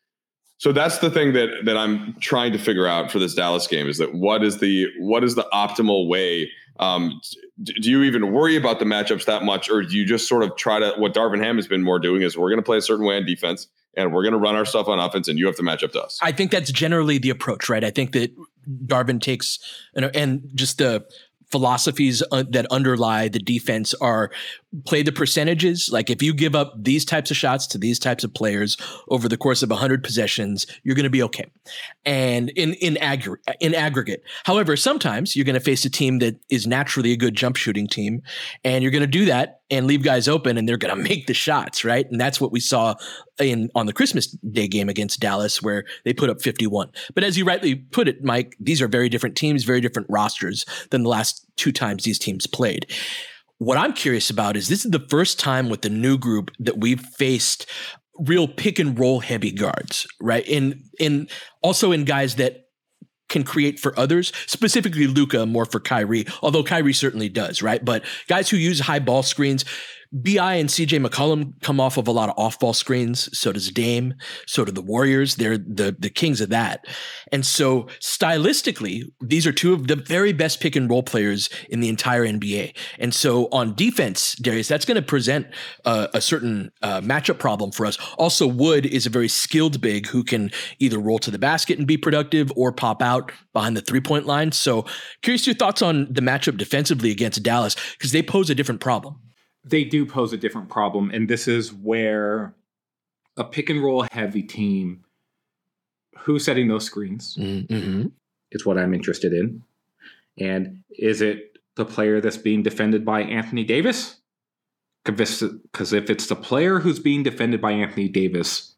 So 0.58 0.72
that's 0.72 1.00
the 1.00 1.10
thing 1.10 1.34
that 1.34 1.66
that 1.66 1.78
I'm 1.78 2.16
trying 2.20 2.54
to 2.54 2.58
figure 2.58 2.88
out 2.88 3.12
for 3.12 3.20
this 3.20 3.34
Dallas 3.34 3.68
game 3.68 3.88
is 3.88 3.98
that 3.98 4.14
what 4.14 4.44
is 4.44 4.60
the 4.60 4.88
what 5.00 5.24
is 5.24 5.36
the 5.36 5.48
optimal 5.54 6.08
way? 6.08 6.50
Um, 6.80 7.20
do 7.64 7.90
you 7.90 8.04
even 8.04 8.34
worry 8.34 8.56
about 8.58 8.80
the 8.80 8.86
matchups 8.86 9.26
that 9.26 9.44
much, 9.44 9.70
or 9.70 9.82
do 9.82 9.96
you 9.96 10.06
just 10.06 10.28
sort 10.28 10.44
of 10.44 10.56
try 10.58 10.80
to? 10.80 10.94
What 10.98 11.14
Darvin 11.14 11.42
Ham 11.42 11.56
has 11.56 11.68
been 11.68 11.84
more 11.84 12.00
doing 12.00 12.22
is 12.22 12.38
we're 12.38 12.50
going 12.50 12.60
to 12.60 12.66
play 12.66 12.78
a 12.78 12.82
certain 12.82 13.06
way 13.06 13.16
on 13.16 13.26
defense, 13.26 13.68
and 13.96 14.14
we're 14.14 14.24
going 14.24 14.34
to 14.34 14.40
run 14.40 14.56
our 14.56 14.66
stuff 14.66 14.88
on 14.88 15.00
offense, 15.00 15.28
and 15.28 15.40
you 15.40 15.46
have 15.46 15.56
to 15.56 15.64
match 15.64 15.84
up 15.84 15.92
to 15.94 16.02
us. 16.02 16.20
I 16.22 16.32
think 16.32 16.52
that's 16.52 16.72
generally 16.72 17.18
the 17.18 17.30
approach, 17.30 17.70
right? 17.70 17.84
I 17.84 17.92
think 17.92 18.12
that 18.12 18.34
Darvin 18.86 19.22
takes 19.22 19.60
and, 19.94 20.14
and 20.16 20.50
just 20.54 20.80
the 20.80 21.06
philosophies 21.52 22.24
uh, 22.32 22.44
that 22.50 22.66
underlie 22.68 23.30
the 23.30 23.40
defense 23.40 23.94
are 23.96 24.32
play 24.86 25.04
the 25.04 25.12
percentages. 25.12 25.90
Like 25.92 26.10
if 26.10 26.22
you 26.22 26.34
give 26.34 26.56
up 26.56 26.74
these 26.78 27.06
types 27.06 27.32
of 27.32 27.38
shots 27.38 27.68
to 27.68 27.78
these 27.78 28.00
types 28.00 28.24
of 28.24 28.34
players 28.34 28.78
over 29.10 29.30
the 29.30 29.38
course 29.38 29.64
of 29.64 29.70
100 29.70 30.04
possessions, 30.04 30.66
you're 30.84 30.96
going 30.96 31.04
to 31.04 31.10
be 31.10 31.24
okay. 31.24 31.46
And 32.06 32.50
in 32.52 32.74
in 32.76 32.98
in 33.60 33.76
aggregate. 33.76 34.24
However, 34.44 34.76
sometimes 34.76 35.36
you're 35.36 35.46
going 35.46 35.56
to 35.56 35.60
face 35.60 35.86
a 35.86 35.90
team 35.90 36.20
that 36.20 36.40
is 36.50 36.68
naturally 36.68 37.12
a 37.12 37.18
good 37.18 37.36
jump 37.36 37.56
shooting 37.56 37.88
team, 37.88 38.22
and 38.64 38.84
you're 38.84 38.92
going 38.92 39.02
to 39.02 39.08
do 39.08 39.26
that 39.26 39.62
and 39.72 39.88
leave 39.88 40.04
guys 40.04 40.28
open, 40.28 40.58
and 40.58 40.68
they're 40.68 40.78
going 40.78 40.96
to 40.98 41.02
make 41.02 41.28
the 41.28 41.34
shots, 41.34 41.84
right? 41.84 42.10
And 42.10 42.20
that's 42.20 42.40
what 42.40 42.52
we 42.52 42.60
saw 42.60 42.96
in 43.40 43.70
on 43.76 43.86
the 43.86 43.94
Christmas 43.94 44.28
Day 44.28 44.68
game 44.68 44.90
against 44.90 45.20
Dallas, 45.20 45.62
where 45.62 45.86
they 46.04 46.14
put 46.14 46.30
up 46.30 46.42
51. 46.42 46.92
But 47.14 47.24
as 47.24 47.38
you 47.38 47.46
rightly 47.46 47.76
put 47.76 48.08
it, 48.08 48.24
Mike, 48.24 48.56
these 48.60 48.82
are 48.82 48.88
very 48.88 49.10
different 49.10 49.36
teams, 49.36 49.64
very 49.64 49.82
different 49.82 50.08
rosters 50.10 50.66
than 50.92 51.04
the 51.04 51.10
last 51.10 51.46
two 51.56 51.72
times 51.72 52.04
these 52.04 52.20
teams 52.20 52.48
played. 52.48 52.86
What 53.58 53.78
I'm 53.78 53.94
curious 53.94 54.30
about 54.30 54.58
is 54.58 54.68
this 54.68 54.86
is 54.86 54.92
the 54.92 55.06
first 55.10 55.40
time 55.40 55.70
with 55.70 55.82
the 55.82 55.90
new 55.90 56.18
group 56.18 56.52
that 56.60 56.78
we've 56.78 57.02
faced 57.02 57.66
real 58.20 58.48
pick 58.48 58.80
and 58.80 58.98
roll 58.98 59.20
heavy 59.20 59.52
guards, 59.52 60.08
right? 60.22 60.46
In 60.48 60.84
in 61.00 61.28
also 61.62 61.92
in 61.92 62.06
guys 62.06 62.36
that 62.36 62.66
can 63.30 63.44
create 63.44 63.80
for 63.80 63.98
others, 63.98 64.32
specifically 64.46 65.08
Luka 65.08 65.46
more 65.46 65.66
for 65.66 65.80
Kyrie, 65.80 66.26
although 66.42 66.64
Kyrie 66.64 66.94
certainly 66.94 67.30
does, 67.30 67.62
right? 67.62 67.84
But 67.84 68.04
guys 68.28 68.50
who 68.50 68.58
use 68.58 68.82
high 68.82 69.00
ball 69.00 69.24
screens, 69.24 69.66
BI 70.12 70.56
and 70.56 70.70
CJ 70.70 71.06
McCollum 71.06 71.62
come 71.62 71.80
off 71.80 71.98
of 71.98 72.08
a 72.08 72.12
lot 72.12 72.30
of 72.30 72.38
off 72.38 72.60
ball 72.60 72.74
screens. 72.74 73.30
So 73.38 73.52
does 73.52 73.70
Dame. 73.72 74.14
So 74.48 74.66
do 74.66 74.72
the 74.72 74.82
Warriors. 74.82 75.36
They're 75.36 75.58
the, 75.58 75.96
the 75.98 76.10
kings 76.10 76.42
of 76.42 76.50
that. 76.50 76.86
And 77.32 77.46
so 77.46 77.84
stylistically, 78.00 79.04
these 79.22 79.46
are 79.46 79.52
two 79.52 79.74
of 79.74 79.88
the 79.88 79.96
very 79.96 80.34
best 80.34 80.60
pick 80.60 80.76
and 80.76 80.90
roll 80.90 81.04
players 81.04 81.50
in 81.70 81.80
the 81.80 81.90
entire 81.90 82.26
NBA. 82.26 82.76
And 83.00 83.14
so 83.14 83.48
on 83.52 83.76
defense, 83.76 84.36
Darius, 84.36 84.68
that's 84.68 84.86
going 84.86 84.96
to 84.96 85.02
present 85.02 85.48
uh, 85.86 86.08
a 86.14 86.22
certain 86.22 86.72
uh, 86.82 87.02
matchup 87.02 87.40
problem 87.40 87.72
for 87.72 87.86
us. 87.86 87.98
Also, 88.18 88.48
Wood 88.48 88.86
is 88.86 89.06
a 89.06 89.10
very 89.10 89.28
skilled 89.28 89.82
big 89.82 90.08
who 90.08 90.24
can 90.24 90.52
either 90.80 91.00
roll 91.00 91.20
to 91.20 91.32
the 91.32 91.40
basket 91.40 91.78
and 91.78 91.88
be 91.88 91.98
productive 91.98 92.52
or 92.56 92.72
pop 92.72 93.02
out 93.02 93.32
behind 93.54 93.76
the 93.76 93.82
three 93.82 94.02
point 94.02 94.26
line. 94.26 94.52
So 94.52 94.86
curious 95.22 95.46
your 95.48 95.56
thoughts 95.56 95.82
on 95.82 96.12
the 96.12 96.22
matchup 96.22 96.58
defensively 96.58 97.12
against 97.12 97.42
Dallas 97.44 97.76
because 97.98 98.12
they 98.12 98.22
pose 98.22 98.50
a 98.50 98.56
different 98.56 98.82
problem 98.82 99.20
they 99.66 99.84
do 99.84 100.06
pose 100.06 100.32
a 100.32 100.38
different 100.38 100.70
problem. 100.70 101.10
And 101.12 101.28
this 101.28 101.48
is 101.48 101.74
where 101.74 102.54
a 103.36 103.44
pick 103.44 103.70
and 103.70 103.84
roll 103.84 104.06
heavy 104.12 104.44
team, 104.44 105.04
who's 106.20 106.46
setting 106.46 106.68
those 106.68 106.86
screens, 106.86 107.36
mm-hmm. 107.36 108.08
is 108.52 108.66
what 108.66 108.78
I'm 108.78 108.94
interested 108.94 109.34
in. 109.34 109.64
And 110.40 110.84
is 110.92 111.22
it 111.22 111.58
the 111.76 111.86
player 111.86 112.22
that's 112.22 112.38
being 112.38 112.64
defended 112.64 113.04
by 113.04 113.22
Anthony 113.24 113.64
Davis? 113.64 114.18
Because 115.04 115.94
if 115.94 116.10
it's 116.10 116.28
the 116.28 116.36
player 116.36 116.80
who's 116.80 117.00
being 117.00 117.24
defended 117.24 117.62
by 117.62 117.72
Anthony 117.72 118.08
Davis, 118.08 118.76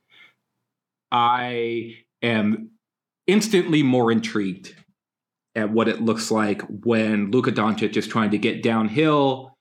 I 1.12 1.98
am 2.22 2.72
instantly 3.28 3.84
more 3.84 4.12
intrigued 4.12 4.76
at 5.56 5.72
what 5.72 5.88
it 5.88 6.02
looks 6.02 6.30
like 6.32 6.62
when 6.64 7.32
Luka 7.32 7.52
Doncic 7.52 7.96
is 7.98 8.08
trying 8.08 8.32
to 8.32 8.38
get 8.38 8.62
downhill 8.62 9.57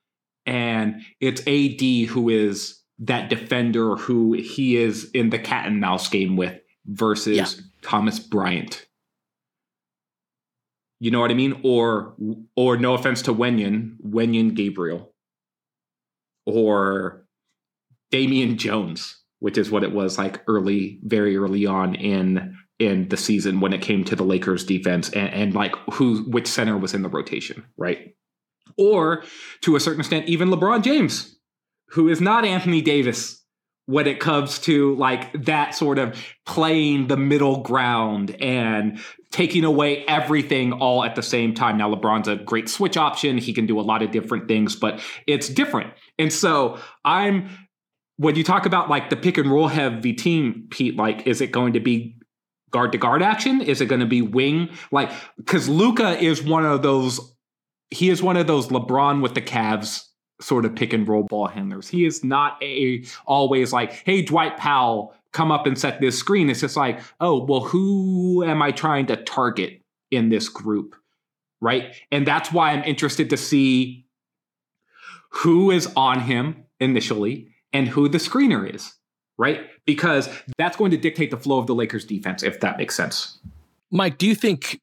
and 0.47 1.03
it's 1.21 1.41
AD 1.41 2.11
who 2.11 2.29
is 2.29 2.81
that 3.01 3.29
defender 3.29 3.97
who 3.97 4.33
he 4.33 4.77
is 4.77 5.11
in 5.13 5.31
the 5.31 5.39
cat 5.39 5.67
and 5.67 5.81
mouse 5.81 6.09
game 6.09 6.37
with 6.37 6.59
versus 6.87 7.37
yeah. 7.37 7.47
Thomas 7.83 8.19
Bryant. 8.19 8.87
You 10.99 11.11
know 11.11 11.21
what 11.21 11.31
I 11.31 11.35
mean? 11.35 11.61
Or 11.63 12.15
or 12.57 12.79
no 12.79 12.95
offense 12.95 13.23
to 13.23 13.35
Wenyen, 13.35 13.97
Wenyen 14.01 14.55
Gabriel. 14.55 15.13
Or 16.47 17.27
Damian 18.11 18.57
Jones, 18.57 19.21
which 19.41 19.59
is 19.59 19.71
what 19.71 19.83
it 19.83 19.93
was 19.93 20.17
like 20.17 20.43
early, 20.47 21.01
very 21.03 21.37
early 21.37 21.67
on 21.67 21.95
in 21.97 22.57
in 22.79 23.09
the 23.09 23.17
season 23.17 23.61
when 23.61 23.73
it 23.73 23.83
came 23.83 24.05
to 24.05 24.17
the 24.17 24.23
Lakers 24.23 24.65
defense 24.65 25.11
and, 25.11 25.29
and 25.31 25.55
like 25.55 25.75
who 25.93 26.23
which 26.25 26.47
center 26.47 26.79
was 26.79 26.95
in 26.95 27.03
the 27.03 27.09
rotation, 27.09 27.65
right? 27.77 28.15
Or 28.77 29.25
to 29.63 29.77
a 29.77 29.81
certain 29.81 30.01
extent, 30.01 30.29
even 30.29 30.49
LeBron 30.49 30.83
James, 30.83 31.37
who 31.91 32.09
is 32.09 32.21
not 32.21 32.45
Anthony 32.45 32.83
Davis 32.83 33.43
when 33.87 34.07
it 34.09 34.19
comes 34.19 34.59
to 34.59 34.97
like 34.97 35.45
that 35.45 35.75
sort 35.75 35.99
of 35.99 36.21
playing 36.45 37.07
the 37.07 37.17
middle 37.17 37.63
ground 37.63 38.37
and 38.43 38.99
taking 39.31 39.65
away 39.65 40.05
everything 40.07 40.73
all 40.73 41.05
at 41.05 41.15
the 41.15 41.23
same 41.23 41.55
time. 41.55 41.79
Now, 41.79 41.95
LeBron's 41.95 42.27
a 42.27 42.37
great 42.37 42.69
switch 42.69 42.97
option. 42.97 43.39
He 43.39 43.53
can 43.53 43.65
do 43.67 43.79
a 43.79 43.83
lot 43.83 44.03
of 44.03 44.11
different 44.11 44.49
things, 44.49 44.75
but 44.75 45.01
it's 45.27 45.49
different. 45.49 45.93
And 46.19 46.33
so 46.33 46.79
I'm, 47.05 47.49
when 48.17 48.35
you 48.35 48.43
talk 48.43 48.67
about 48.67 48.91
like 48.91 49.09
the 49.09 49.17
pick 49.17 49.39
and 49.39 49.51
roll 49.51 49.69
heavy 49.69 50.13
team, 50.13 50.67
Pete, 50.71 50.97
like, 50.97 51.27
is 51.27 51.41
it 51.41 51.53
going 51.53 51.75
to 51.75 51.81
be 51.81 52.17
guard 52.73 52.91
to 52.93 52.99
guard 52.99 53.23
action? 53.23 53.61
Is 53.61 53.81
it 53.81 53.87
going 53.87 54.01
to 54.01 54.07
be 54.07 54.23
wing? 54.23 54.71
Like, 54.91 55.13
because 55.37 55.69
Luka 55.69 56.19
is 56.19 56.43
one 56.43 56.65
of 56.67 56.83
those 56.83 57.36
he 57.91 58.11
is 58.11 58.23
one 58.23 58.37
of 58.37 58.47
those 58.47 58.69
LeBron 58.69 59.23
with 59.23 59.35
the 59.35 59.43
Cavs 59.43 60.07
sort 60.41 60.65
of 60.65 60.75
pick 60.75 60.93
and 60.93 61.09
roll 61.09 61.23
ball 61.23 61.47
handlers. 61.47 61.89
He 61.89 62.05
is 62.05 62.23
not 62.23 62.63
a 62.63 63.05
always 63.27 63.73
like, 63.73 64.03
hey, 64.05 64.23
Dwight 64.23 64.57
Powell, 64.57 65.15
come 65.33 65.51
up 65.51 65.67
and 65.67 65.79
set 65.79 66.01
this 66.01 66.19
screen. 66.19 66.51
It's 66.51 66.61
just 66.61 66.77
like, 66.77 67.01
oh, 67.21 67.45
well, 67.45 67.61
who 67.61 68.45
am 68.45 68.63
I 68.63 68.71
trying 68.71 69.07
to 69.07 69.17
target 69.17 69.83
in 70.11 70.29
this 70.29 70.49
group? 70.49 70.97
Right. 71.61 71.95
And 72.13 72.27
that's 72.27 72.53
why 72.53 72.73
I'm 72.73 72.85
interested 72.85 73.31
to 73.31 73.37
see 73.37 74.07
who 75.31 75.71
is 75.71 75.91
on 75.97 76.21
him 76.21 76.65
initially 76.81 77.49
and 77.73 77.89
who 77.89 78.09
the 78.09 78.19
screener 78.19 78.73
is. 78.75 78.93
Right. 79.39 79.67
Because 79.85 80.29
that's 80.59 80.77
going 80.77 80.91
to 80.91 80.97
dictate 80.97 81.31
the 81.31 81.37
flow 81.37 81.59
of 81.59 81.67
the 81.67 81.75
Lakers 81.75 82.05
defense, 82.05 82.43
if 82.43 82.61
that 82.61 82.79
makes 82.79 82.95
sense. 82.95 83.39
Mike, 83.91 84.19
do 84.19 84.27
you 84.27 84.35
think 84.35 84.81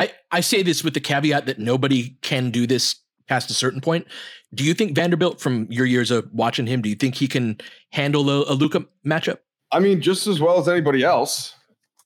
I, 0.00 0.12
I 0.30 0.40
say 0.40 0.62
this 0.62 0.82
with 0.82 0.94
the 0.94 1.00
caveat 1.00 1.44
that 1.44 1.58
nobody 1.58 2.16
can 2.22 2.50
do 2.50 2.66
this 2.66 2.96
past 3.28 3.50
a 3.50 3.54
certain 3.54 3.82
point. 3.82 4.06
Do 4.54 4.64
you 4.64 4.72
think 4.72 4.96
Vanderbilt, 4.96 5.40
from 5.40 5.66
your 5.70 5.84
years 5.84 6.10
of 6.10 6.26
watching 6.32 6.66
him, 6.66 6.80
do 6.80 6.88
you 6.88 6.94
think 6.94 7.14
he 7.14 7.28
can 7.28 7.60
handle 7.90 8.28
a, 8.30 8.50
a 8.50 8.54
Luka 8.54 8.86
matchup? 9.06 9.38
I 9.70 9.78
mean, 9.78 10.00
just 10.00 10.26
as 10.26 10.40
well 10.40 10.58
as 10.58 10.68
anybody 10.68 11.04
else. 11.04 11.54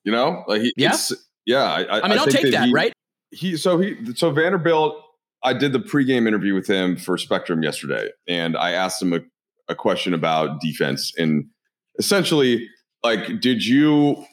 You 0.03 0.13
know, 0.13 0.45
like 0.49 0.61
he, 0.61 0.75
yeah, 0.77 0.95
yeah. 1.47 1.63
I, 1.65 2.01
I 2.01 2.09
mean, 2.09 2.19
I 2.19 2.25
will 2.25 2.31
take 2.31 2.43
that, 2.43 2.51
that 2.51 2.67
he, 2.67 2.75
right? 2.75 2.93
He 3.31 3.57
so 3.57 3.79
he 3.79 3.97
so 4.15 4.31
Vanderbilt. 4.31 5.01
I 5.43 5.55
did 5.55 5.73
the 5.73 5.79
pregame 5.79 6.29
interview 6.29 6.53
with 6.53 6.67
him 6.67 6.97
for 6.97 7.17
Spectrum 7.17 7.63
yesterday, 7.63 8.11
and 8.29 8.55
I 8.55 8.73
asked 8.73 9.01
him 9.01 9.15
a, 9.15 9.21
a 9.69 9.75
question 9.75 10.13
about 10.13 10.61
defense 10.61 11.11
and 11.17 11.47
essentially, 11.99 12.69
like, 13.03 13.41
did 13.41 13.65
you 13.65 14.27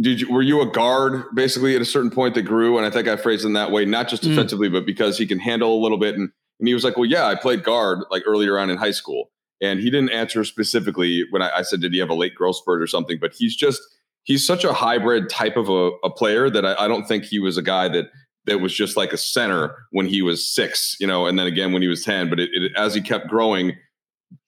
did 0.00 0.20
you 0.20 0.32
were 0.32 0.42
you 0.42 0.60
a 0.60 0.66
guard 0.66 1.24
basically 1.34 1.74
at 1.74 1.82
a 1.82 1.86
certain 1.86 2.10
point 2.10 2.34
that 2.34 2.42
grew? 2.42 2.76
And 2.76 2.86
I 2.86 2.90
think 2.90 3.08
I 3.08 3.16
phrased 3.16 3.44
in 3.44 3.54
that 3.54 3.70
way, 3.70 3.84
not 3.84 4.08
just 4.08 4.22
hmm. 4.22 4.30
defensively, 4.30 4.68
mm. 4.68 4.72
but 4.72 4.86
because 4.86 5.16
he 5.16 5.26
can 5.26 5.38
handle 5.38 5.74
a 5.74 5.80
little 5.80 5.98
bit. 5.98 6.14
And 6.16 6.30
and 6.58 6.68
he 6.68 6.74
was 6.74 6.84
like, 6.84 6.96
Well, 6.96 7.06
yeah, 7.06 7.26
I 7.26 7.34
played 7.34 7.64
guard 7.64 8.00
like 8.10 8.22
earlier 8.26 8.58
on 8.58 8.70
in 8.70 8.76
high 8.76 8.90
school. 8.90 9.30
And 9.62 9.80
he 9.80 9.90
didn't 9.90 10.10
answer 10.10 10.44
specifically 10.44 11.24
when 11.30 11.40
I, 11.40 11.50
I 11.56 11.62
said, 11.62 11.80
Did 11.80 11.92
he 11.92 11.98
have 11.98 12.10
a 12.10 12.14
late 12.14 12.34
growth 12.34 12.56
spurt 12.56 12.82
or 12.82 12.86
something? 12.86 13.18
But 13.20 13.32
he's 13.34 13.56
just 13.56 13.80
he's 14.24 14.46
such 14.46 14.64
a 14.64 14.72
hybrid 14.72 15.28
type 15.30 15.56
of 15.56 15.68
a, 15.68 15.90
a 16.04 16.10
player 16.10 16.50
that 16.50 16.64
I, 16.64 16.74
I 16.84 16.88
don't 16.88 17.06
think 17.06 17.24
he 17.24 17.38
was 17.38 17.56
a 17.56 17.62
guy 17.62 17.88
that 17.88 18.06
that 18.46 18.60
was 18.60 18.74
just 18.74 18.96
like 18.96 19.12
a 19.12 19.16
center 19.16 19.74
when 19.90 20.06
he 20.06 20.22
was 20.22 20.48
six, 20.48 20.96
you 21.00 21.06
know, 21.06 21.26
and 21.26 21.38
then 21.38 21.46
again 21.46 21.72
when 21.72 21.82
he 21.82 21.88
was 21.88 22.04
10. 22.04 22.30
But 22.30 22.40
it, 22.40 22.50
it, 22.52 22.72
as 22.76 22.94
he 22.94 23.00
kept 23.00 23.28
growing, 23.28 23.76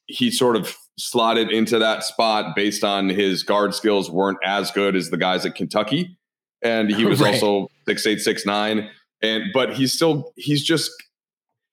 he 0.06 0.30
sort 0.30 0.56
of 0.56 0.76
slotted 0.98 1.50
into 1.50 1.78
that 1.78 2.04
spot 2.04 2.54
based 2.54 2.84
on 2.84 3.08
his 3.08 3.42
guard 3.42 3.74
skills 3.74 4.10
weren't 4.10 4.38
as 4.44 4.70
good 4.70 4.96
as 4.96 5.10
the 5.10 5.16
guys 5.16 5.46
at 5.46 5.54
Kentucky. 5.54 6.18
And 6.62 6.90
he 6.90 7.04
was 7.06 7.20
right. 7.20 7.34
also 7.34 7.68
six 7.86 8.06
eight, 8.06 8.20
six 8.20 8.44
nine. 8.44 8.90
And 9.22 9.44
but 9.54 9.74
he's 9.74 9.92
still 9.92 10.32
he's 10.36 10.62
just 10.62 10.90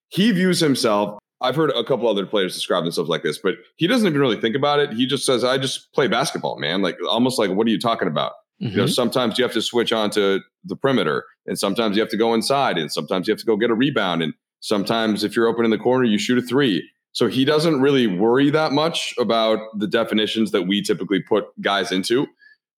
he 0.09 0.32
views 0.32 0.59
himself. 0.59 1.19
I've 1.41 1.55
heard 1.55 1.71
a 1.71 1.84
couple 1.84 2.07
other 2.07 2.26
players 2.26 2.53
describe 2.53 2.84
themselves 2.84 3.09
like 3.09 3.23
this, 3.23 3.38
but 3.38 3.55
he 3.76 3.88
doesn't 3.88 4.07
even 4.07 4.19
really 4.19 4.39
think 4.39 4.55
about 4.55 4.80
it. 4.80 4.93
He 4.93 5.05
just 5.05 5.26
says, 5.26 5.43
I 5.43 5.57
just 5.57 5.91
play 5.93 6.07
basketball, 6.07 6.57
man. 6.57 6.82
Like 6.82 6.97
almost 7.09 7.38
like, 7.38 7.51
what 7.51 7.67
are 7.67 7.69
you 7.69 7.80
talking 7.80 8.07
about? 8.07 8.32
Mm-hmm. 8.61 8.71
You 8.71 8.78
know, 8.78 8.84
mm-hmm. 8.86 8.91
sometimes 8.91 9.38
you 9.38 9.43
have 9.43 9.53
to 9.53 9.61
switch 9.61 9.91
on 9.91 10.09
to 10.11 10.39
the 10.63 10.78
perimeter, 10.78 11.26
and 11.45 11.59
sometimes 11.59 11.97
you 11.97 12.01
have 12.01 12.09
to 12.11 12.17
go 12.17 12.34
inside, 12.34 12.78
and 12.78 12.91
sometimes 12.91 13.28
you 13.28 13.34
have 13.34 13.39
to 13.39 13.45
go 13.45 13.57
get 13.57 13.69
a 13.69 13.73
rebound. 13.73 14.23
And 14.23 14.34
sometimes 14.61 15.26
if 15.26 15.36
you're 15.36 15.47
open 15.47 15.65
in 15.65 15.71
the 15.71 15.78
corner, 15.78 16.05
you 16.05 16.17
shoot 16.17 16.38
a 16.38 16.41
three. 16.41 16.89
So 17.16 17.28
he 17.28 17.45
doesn't 17.45 17.80
really 17.80 18.07
worry 18.07 18.49
that 18.49 18.74
much 18.74 19.13
about 19.18 19.59
the 19.80 19.88
definitions 19.88 20.51
that 20.51 20.63
we 20.63 20.82
typically 20.82 21.22
put 21.22 21.45
guys 21.61 21.89
into. 21.89 22.28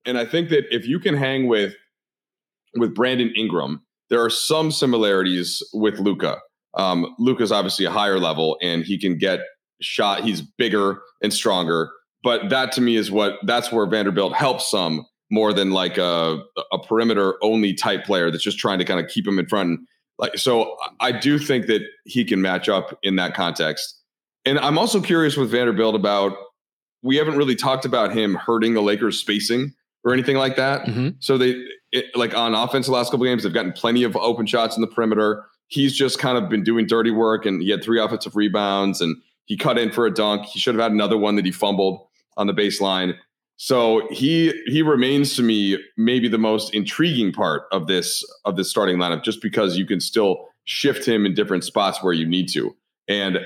And 0.06 0.16
I 0.18 0.26
think 0.26 0.50
that 0.50 0.66
if 0.74 0.88
you 0.88 1.00
can 1.00 1.16
hang 1.18 1.48
with 1.48 1.74
with 2.76 2.94
Brandon 2.94 3.34
Ingram, 3.36 3.82
there 4.12 4.24
are 4.24 4.30
some 4.30 4.72
similarities 4.72 5.64
with 5.74 5.98
Luka. 6.00 6.38
Um, 6.76 7.16
Luka's 7.18 7.52
obviously 7.52 7.86
a 7.86 7.92
higher 7.92 8.20
level 8.20 8.60
and 8.62 8.84
he 8.84 9.00
can 9.00 9.18
get 9.18 9.40
shot. 9.82 10.24
He's 10.24 10.42
bigger 10.42 11.02
and 11.24 11.34
stronger. 11.34 11.90
But 12.24 12.50
that 12.50 12.72
to 12.74 12.82
me 12.82 12.96
is 12.96 13.10
what 13.10 13.40
that's 13.44 13.72
where 13.72 13.88
Vanderbilt 13.88 14.34
helps 14.34 14.70
some 14.70 15.04
more 15.32 15.52
than 15.52 15.72
like 15.72 15.98
a, 15.98 16.38
a 16.72 16.80
perimeter 16.88 17.36
only 17.42 17.74
type 17.74 18.06
player 18.06 18.30
that's 18.30 18.44
just 18.44 18.60
trying 18.60 18.78
to 18.78 18.86
kind 18.86 19.00
of 19.00 19.10
keep 19.10 19.28
him 19.28 19.40
in 19.40 19.48
front 19.48 19.80
Like 20.20 20.38
so, 20.38 20.78
I 21.00 21.12
do 21.12 21.40
think 21.40 21.66
that 21.68 21.82
he 22.06 22.24
can 22.24 22.42
match 22.42 22.70
up 22.70 22.98
in 23.02 23.16
that 23.16 23.34
context. 23.34 23.97
And 24.48 24.58
I'm 24.60 24.78
also 24.78 25.02
curious 25.02 25.36
with 25.36 25.52
Vanderbilt 25.52 25.93
about 25.93 26.38
we 27.04 27.18
haven't 27.18 27.36
really 27.36 27.56
talked 27.56 27.84
about 27.84 28.14
him 28.14 28.36
hurting 28.36 28.74
the 28.74 28.82
Lakers 28.82 29.20
spacing 29.20 29.74
or 30.06 30.14
anything 30.14 30.38
like 30.38 30.56
that. 30.56 30.86
Mm-hmm. 30.86 31.10
So 31.20 31.38
they 31.38 31.62
it, 31.91 32.06
like 32.16 32.34
on 32.34 32.56
offense 32.56 32.86
the 32.86 32.93
last 32.93 33.12
couple 33.12 33.26
games, 33.26 33.43
they've 33.43 33.54
gotten 33.54 33.74
plenty 33.74 34.04
of 34.04 34.16
open 34.16 34.45
shots 34.45 34.78
in 34.78 34.82
the 34.82 34.88
perimeter. 34.88 35.43
He's 35.68 35.93
just 35.93 36.18
kind 36.18 36.38
of 36.38 36.50
been 36.50 36.64
doing 36.64 36.88
dirty 36.88 37.12
work, 37.12 37.45
and 37.45 37.62
he 37.62 37.70
had 37.70 37.84
three 37.84 38.00
offensive 38.00 38.38
rebounds, 38.38 39.02
and 39.02 39.18
he 39.43 39.58
cut 39.58 39.78
in 39.78 39.91
for 39.91 40.06
a 40.06 40.14
dunk. 40.14 40.45
He 40.45 40.60
should 40.60 40.76
have 40.76 40.82
had 40.82 40.93
another 40.93 41.18
one 41.18 41.36
that 41.36 41.43
he 41.43 41.52
fumbled 41.52 42.08
on 42.38 42.48
the 42.48 42.54
baseline. 42.54 43.16
So 43.58 44.08
he 44.12 44.54
he 44.68 44.82
remains 44.82 45.36
to 45.36 45.43
me 45.43 45.78
maybe 45.98 46.30
the 46.30 46.38
most 46.38 46.74
intriguing 46.74 47.34
part 47.34 47.64
of 47.74 47.88
this 47.88 48.24
of 48.45 48.56
this 48.56 48.70
starting 48.70 48.95
lineup, 48.95 49.26
just 49.26 49.41
because 49.41 49.78
you 49.78 49.86
can 49.86 50.00
still 50.00 50.48
shift 50.64 51.06
him 51.06 51.26
in 51.26 51.34
different 51.34 51.66
spots 51.66 52.02
where 52.02 52.14
you 52.14 52.26
need 52.26 52.48
to, 52.54 52.74
and 53.10 53.39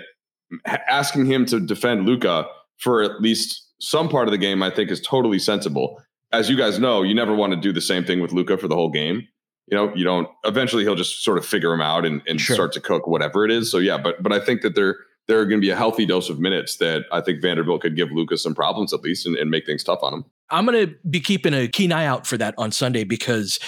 asking 0.65 1.25
him 1.25 1.45
to 1.47 1.59
defend 1.59 2.05
Luka 2.05 2.45
for 2.77 3.01
at 3.03 3.21
least 3.21 3.67
some 3.79 4.09
part 4.09 4.27
of 4.27 4.31
the 4.31 4.37
game, 4.37 4.61
I 4.63 4.69
think 4.69 4.91
is 4.91 5.01
totally 5.01 5.39
sensible. 5.39 6.01
As 6.31 6.49
you 6.49 6.55
guys 6.57 6.79
know, 6.79 7.03
you 7.03 7.13
never 7.13 7.35
want 7.35 7.53
to 7.53 7.59
do 7.59 7.73
the 7.73 7.81
same 7.81 8.05
thing 8.05 8.19
with 8.21 8.31
Luka 8.31 8.57
for 8.57 8.67
the 8.67 8.75
whole 8.75 8.89
game. 8.89 9.27
You 9.67 9.77
know, 9.77 9.93
you 9.95 10.03
don't. 10.03 10.27
Eventually, 10.43 10.83
he'll 10.83 10.95
just 10.95 11.23
sort 11.23 11.37
of 11.37 11.45
figure 11.45 11.71
him 11.73 11.81
out 11.81 12.05
and, 12.05 12.21
and 12.27 12.39
Sure. 12.41 12.55
start 12.55 12.71
to 12.73 12.81
cook 12.81 13.07
whatever 13.07 13.45
it 13.45 13.51
is. 13.51 13.71
So 13.71 13.77
yeah, 13.77 13.97
but 13.97 14.21
but 14.21 14.31
I 14.33 14.39
think 14.39 14.61
that 14.61 14.75
there 14.75 14.97
there 15.27 15.39
are 15.39 15.45
going 15.45 15.61
to 15.61 15.65
be 15.65 15.69
a 15.69 15.75
healthy 15.75 16.05
dose 16.05 16.29
of 16.29 16.39
minutes 16.39 16.77
that 16.77 17.05
I 17.11 17.21
think 17.21 17.41
Vanderbilt 17.41 17.81
could 17.81 17.95
give 17.95 18.11
Lucas 18.11 18.41
some 18.43 18.55
problems 18.55 18.91
at 18.93 19.01
least 19.01 19.25
and, 19.25 19.37
and 19.37 19.49
make 19.49 19.65
things 19.65 19.83
tough 19.83 19.99
on 20.01 20.13
him. 20.13 20.25
I'm 20.49 20.65
going 20.65 20.87
to 20.87 20.95
be 21.09 21.19
keeping 21.19 21.53
a 21.53 21.67
keen 21.67 21.91
eye 21.93 22.05
out 22.05 22.25
for 22.27 22.37
that 22.37 22.53
on 22.57 22.71
Sunday 22.71 23.03
because 23.03 23.59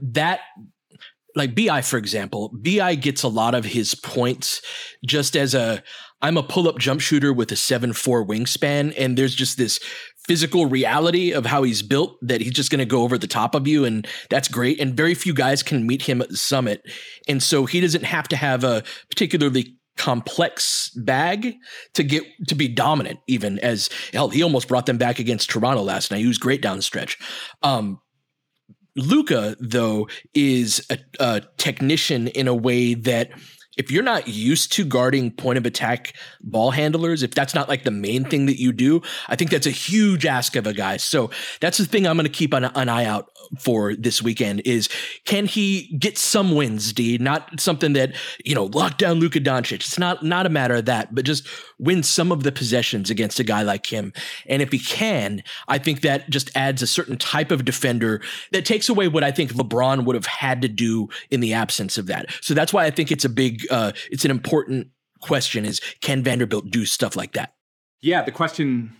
that, 0.00 0.40
like 1.36 1.54
BI, 1.54 1.82
for 1.82 1.98
example, 1.98 2.50
BI 2.54 2.94
gets 2.96 3.22
a 3.22 3.28
lot 3.28 3.54
of 3.54 3.64
his 3.64 3.94
points 3.94 4.60
just 5.06 5.36
as 5.36 5.54
a, 5.54 5.82
I'm 6.24 6.38
a 6.38 6.42
pull 6.42 6.66
up 6.68 6.78
jump 6.78 7.02
shooter 7.02 7.34
with 7.34 7.52
a 7.52 7.56
7 7.56 7.92
4 7.92 8.24
wingspan. 8.24 8.94
And 8.96 9.18
there's 9.18 9.34
just 9.34 9.58
this 9.58 9.78
physical 10.26 10.64
reality 10.64 11.32
of 11.32 11.44
how 11.44 11.64
he's 11.64 11.82
built 11.82 12.16
that 12.22 12.40
he's 12.40 12.52
just 12.52 12.70
going 12.70 12.78
to 12.78 12.86
go 12.86 13.02
over 13.02 13.18
the 13.18 13.26
top 13.26 13.54
of 13.54 13.68
you. 13.68 13.84
And 13.84 14.08
that's 14.30 14.48
great. 14.48 14.80
And 14.80 14.96
very 14.96 15.14
few 15.14 15.34
guys 15.34 15.62
can 15.62 15.86
meet 15.86 16.00
him 16.00 16.22
at 16.22 16.30
the 16.30 16.38
summit. 16.38 16.80
And 17.28 17.42
so 17.42 17.66
he 17.66 17.78
doesn't 17.78 18.04
have 18.04 18.26
to 18.28 18.36
have 18.36 18.64
a 18.64 18.82
particularly 19.10 19.76
complex 19.98 20.88
bag 20.96 21.56
to 21.92 22.02
get 22.02 22.24
to 22.48 22.54
be 22.54 22.68
dominant 22.68 23.20
even 23.28 23.58
as 23.58 23.90
hell 24.12 24.28
he 24.28 24.42
almost 24.42 24.66
brought 24.66 24.86
them 24.86 24.98
back 24.98 25.20
against 25.20 25.48
toronto 25.48 25.82
last 25.82 26.10
night 26.10 26.18
he 26.18 26.26
was 26.26 26.36
great 26.36 26.60
down 26.60 26.76
the 26.76 26.82
stretch 26.82 27.16
um 27.62 28.00
luka 28.96 29.56
though 29.60 30.08
is 30.34 30.84
a, 30.90 30.98
a 31.20 31.42
technician 31.58 32.26
in 32.26 32.48
a 32.48 32.54
way 32.54 32.94
that 32.94 33.30
if 33.76 33.90
you're 33.90 34.02
not 34.02 34.28
used 34.28 34.72
to 34.74 34.84
guarding 34.84 35.30
point 35.30 35.58
of 35.58 35.66
attack 35.66 36.14
ball 36.40 36.70
handlers, 36.70 37.22
if 37.22 37.32
that's 37.32 37.54
not 37.54 37.68
like 37.68 37.84
the 37.84 37.90
main 37.90 38.24
thing 38.24 38.46
that 38.46 38.60
you 38.60 38.72
do, 38.72 39.02
I 39.28 39.36
think 39.36 39.50
that's 39.50 39.66
a 39.66 39.70
huge 39.70 40.26
ask 40.26 40.56
of 40.56 40.66
a 40.66 40.72
guy. 40.72 40.96
So 40.96 41.30
that's 41.60 41.78
the 41.78 41.84
thing 41.84 42.06
I'm 42.06 42.16
going 42.16 42.24
to 42.24 42.32
keep 42.32 42.52
an, 42.52 42.64
an 42.64 42.88
eye 42.88 43.04
out 43.04 43.30
for 43.58 43.94
this 43.94 44.22
weekend 44.22 44.62
is 44.64 44.88
can 45.24 45.46
he 45.46 45.96
get 45.98 46.16
some 46.18 46.54
wins, 46.54 46.92
D? 46.92 47.18
Not 47.18 47.60
something 47.60 47.92
that, 47.94 48.14
you 48.44 48.54
know, 48.54 48.64
lock 48.64 48.98
down 48.98 49.20
Luka 49.20 49.40
Doncic. 49.40 49.74
It's 49.74 49.98
not 49.98 50.22
not 50.22 50.46
a 50.46 50.50
matter 50.50 50.76
of 50.76 50.86
that, 50.86 51.14
but 51.14 51.24
just 51.24 51.46
win 51.78 52.02
some 52.02 52.32
of 52.32 52.42
the 52.42 52.52
possessions 52.52 53.10
against 53.10 53.38
a 53.38 53.44
guy 53.44 53.62
like 53.62 53.86
him. 53.86 54.12
And 54.46 54.62
if 54.62 54.72
he 54.72 54.78
can, 54.78 55.42
I 55.68 55.78
think 55.78 56.00
that 56.00 56.30
just 56.30 56.50
adds 56.56 56.82
a 56.82 56.86
certain 56.86 57.16
type 57.16 57.50
of 57.50 57.64
defender 57.64 58.22
that 58.52 58.64
takes 58.64 58.88
away 58.88 59.08
what 59.08 59.24
I 59.24 59.30
think 59.30 59.52
LeBron 59.52 60.04
would 60.04 60.14
have 60.14 60.26
had 60.26 60.62
to 60.62 60.68
do 60.68 61.08
in 61.30 61.40
the 61.40 61.52
absence 61.52 61.98
of 61.98 62.06
that. 62.06 62.26
So 62.40 62.54
that's 62.54 62.72
why 62.72 62.84
I 62.84 62.90
think 62.90 63.10
it's 63.10 63.24
a 63.24 63.28
big 63.28 63.63
uh 63.70 63.92
it's 64.10 64.24
an 64.24 64.30
important 64.30 64.88
question 65.20 65.64
is 65.64 65.80
can 66.00 66.22
Vanderbilt 66.22 66.70
do 66.70 66.84
stuff 66.84 67.16
like 67.16 67.32
that? 67.32 67.54
Yeah, 68.02 68.22
the 68.22 68.32
question 68.32 68.94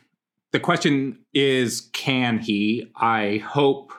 the 0.52 0.60
question 0.60 1.18
is 1.34 1.90
can 1.92 2.38
he? 2.38 2.90
I 2.96 3.38
hope 3.46 3.92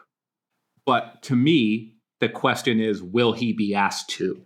but 0.86 1.22
to 1.24 1.36
me 1.36 1.95
the 2.22 2.30
question 2.30 2.80
is 2.80 3.01
will 3.03 3.34
he 3.34 3.53
be 3.53 3.76
asked 3.76 4.09
to? 4.11 4.41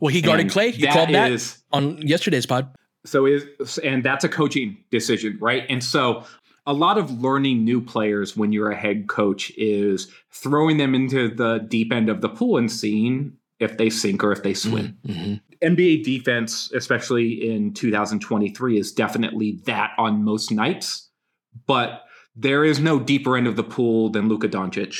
Well, 0.00 0.12
he 0.12 0.20
guarded 0.22 0.46
And 0.46 0.50
Klay. 0.52 0.74
You 0.76 0.86
that 0.86 0.92
called 0.92 1.08
that 1.10 1.32
is- 1.32 1.58
on 1.72 1.98
yesterday's 2.06 2.46
pod. 2.46 2.74
So 3.06 3.26
is 3.26 3.78
and 3.78 4.02
that's 4.02 4.24
a 4.24 4.28
coaching 4.28 4.78
decision, 4.90 5.36
right? 5.40 5.64
And 5.68 5.84
so 5.84 6.24
a 6.66 6.72
lot 6.72 6.96
of 6.96 7.20
learning 7.20 7.62
new 7.62 7.82
players 7.82 8.34
when 8.36 8.50
you're 8.50 8.70
a 8.70 8.76
head 8.76 9.06
coach 9.08 9.52
is 9.58 10.10
throwing 10.32 10.78
them 10.78 10.94
into 10.94 11.28
the 11.28 11.58
deep 11.68 11.92
end 11.92 12.08
of 12.08 12.22
the 12.22 12.28
pool 12.30 12.56
and 12.56 12.72
seeing 12.72 13.34
if 13.64 13.76
they 13.78 13.90
sink 13.90 14.22
or 14.22 14.30
if 14.32 14.42
they 14.42 14.54
swim. 14.54 14.96
Mm-hmm. 15.06 15.34
NBA 15.66 16.04
defense, 16.04 16.70
especially 16.72 17.50
in 17.50 17.72
2023, 17.74 18.78
is 18.78 18.92
definitely 18.92 19.60
that 19.66 19.92
on 19.98 20.22
most 20.24 20.50
nights. 20.52 21.10
But 21.66 22.02
there 22.36 22.64
is 22.64 22.80
no 22.80 22.98
deeper 23.00 23.36
end 23.36 23.46
of 23.46 23.56
the 23.56 23.64
pool 23.64 24.10
than 24.10 24.28
Luka 24.28 24.48
Doncic, 24.48 24.96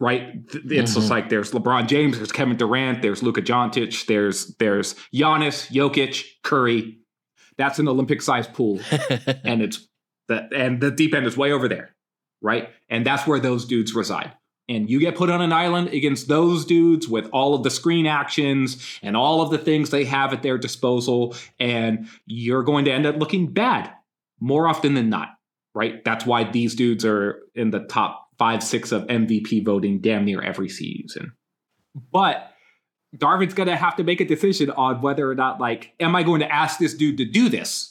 right? 0.00 0.28
It's 0.52 0.94
just 0.94 1.06
Mhm. 1.08 1.10
like 1.10 1.28
there's 1.28 1.52
LeBron 1.52 1.86
James, 1.88 2.16
there's 2.16 2.32
Kevin 2.32 2.56
Durant, 2.56 3.02
there's 3.02 3.22
Luka 3.22 3.42
Doncic, 3.42 4.06
there's 4.06 4.54
there's 4.56 4.94
Giannis, 5.14 5.70
Jokic, 5.70 6.24
Curry. 6.42 6.98
That's 7.58 7.78
an 7.78 7.88
Olympic-sized 7.88 8.54
pool, 8.54 8.80
and 9.44 9.60
it's 9.62 9.86
the 10.28 10.48
and 10.54 10.80
the 10.80 10.90
deep 10.90 11.14
end 11.14 11.26
is 11.26 11.36
way 11.36 11.52
over 11.52 11.68
there, 11.68 11.94
right? 12.40 12.70
And 12.88 13.04
that's 13.04 13.26
where 13.26 13.38
those 13.40 13.66
dudes 13.66 13.94
reside. 13.94 14.32
And 14.70 14.88
you 14.88 15.00
get 15.00 15.16
put 15.16 15.30
on 15.30 15.42
an 15.42 15.52
island 15.52 15.88
against 15.88 16.28
those 16.28 16.64
dudes 16.64 17.08
with 17.08 17.28
all 17.32 17.54
of 17.54 17.64
the 17.64 17.70
screen 17.70 18.06
actions 18.06 18.98
and 19.02 19.16
all 19.16 19.42
of 19.42 19.50
the 19.50 19.58
things 19.58 19.90
they 19.90 20.04
have 20.04 20.32
at 20.32 20.44
their 20.44 20.58
disposal, 20.58 21.34
and 21.58 22.08
you're 22.24 22.62
going 22.62 22.84
to 22.84 22.92
end 22.92 23.04
up 23.04 23.16
looking 23.16 23.52
bad 23.52 23.92
more 24.38 24.68
often 24.68 24.94
than 24.94 25.10
not, 25.10 25.30
right? 25.74 26.04
That's 26.04 26.24
why 26.24 26.44
these 26.44 26.76
dudes 26.76 27.04
are 27.04 27.42
in 27.56 27.70
the 27.70 27.80
top 27.80 28.28
five, 28.38 28.62
six 28.62 28.92
of 28.92 29.08
MVP 29.08 29.64
voting 29.64 30.00
damn 30.00 30.24
near 30.24 30.40
every 30.40 30.68
season. 30.68 31.32
But 32.12 32.52
Darvin's 33.16 33.54
going 33.54 33.68
to 33.68 33.76
have 33.76 33.96
to 33.96 34.04
make 34.04 34.20
a 34.20 34.24
decision 34.24 34.70
on 34.70 35.02
whether 35.02 35.28
or 35.28 35.34
not, 35.34 35.60
like, 35.60 35.94
am 35.98 36.14
I 36.14 36.22
going 36.22 36.40
to 36.40 36.54
ask 36.54 36.78
this 36.78 36.94
dude 36.94 37.16
to 37.16 37.24
do 37.24 37.48
this? 37.48 37.89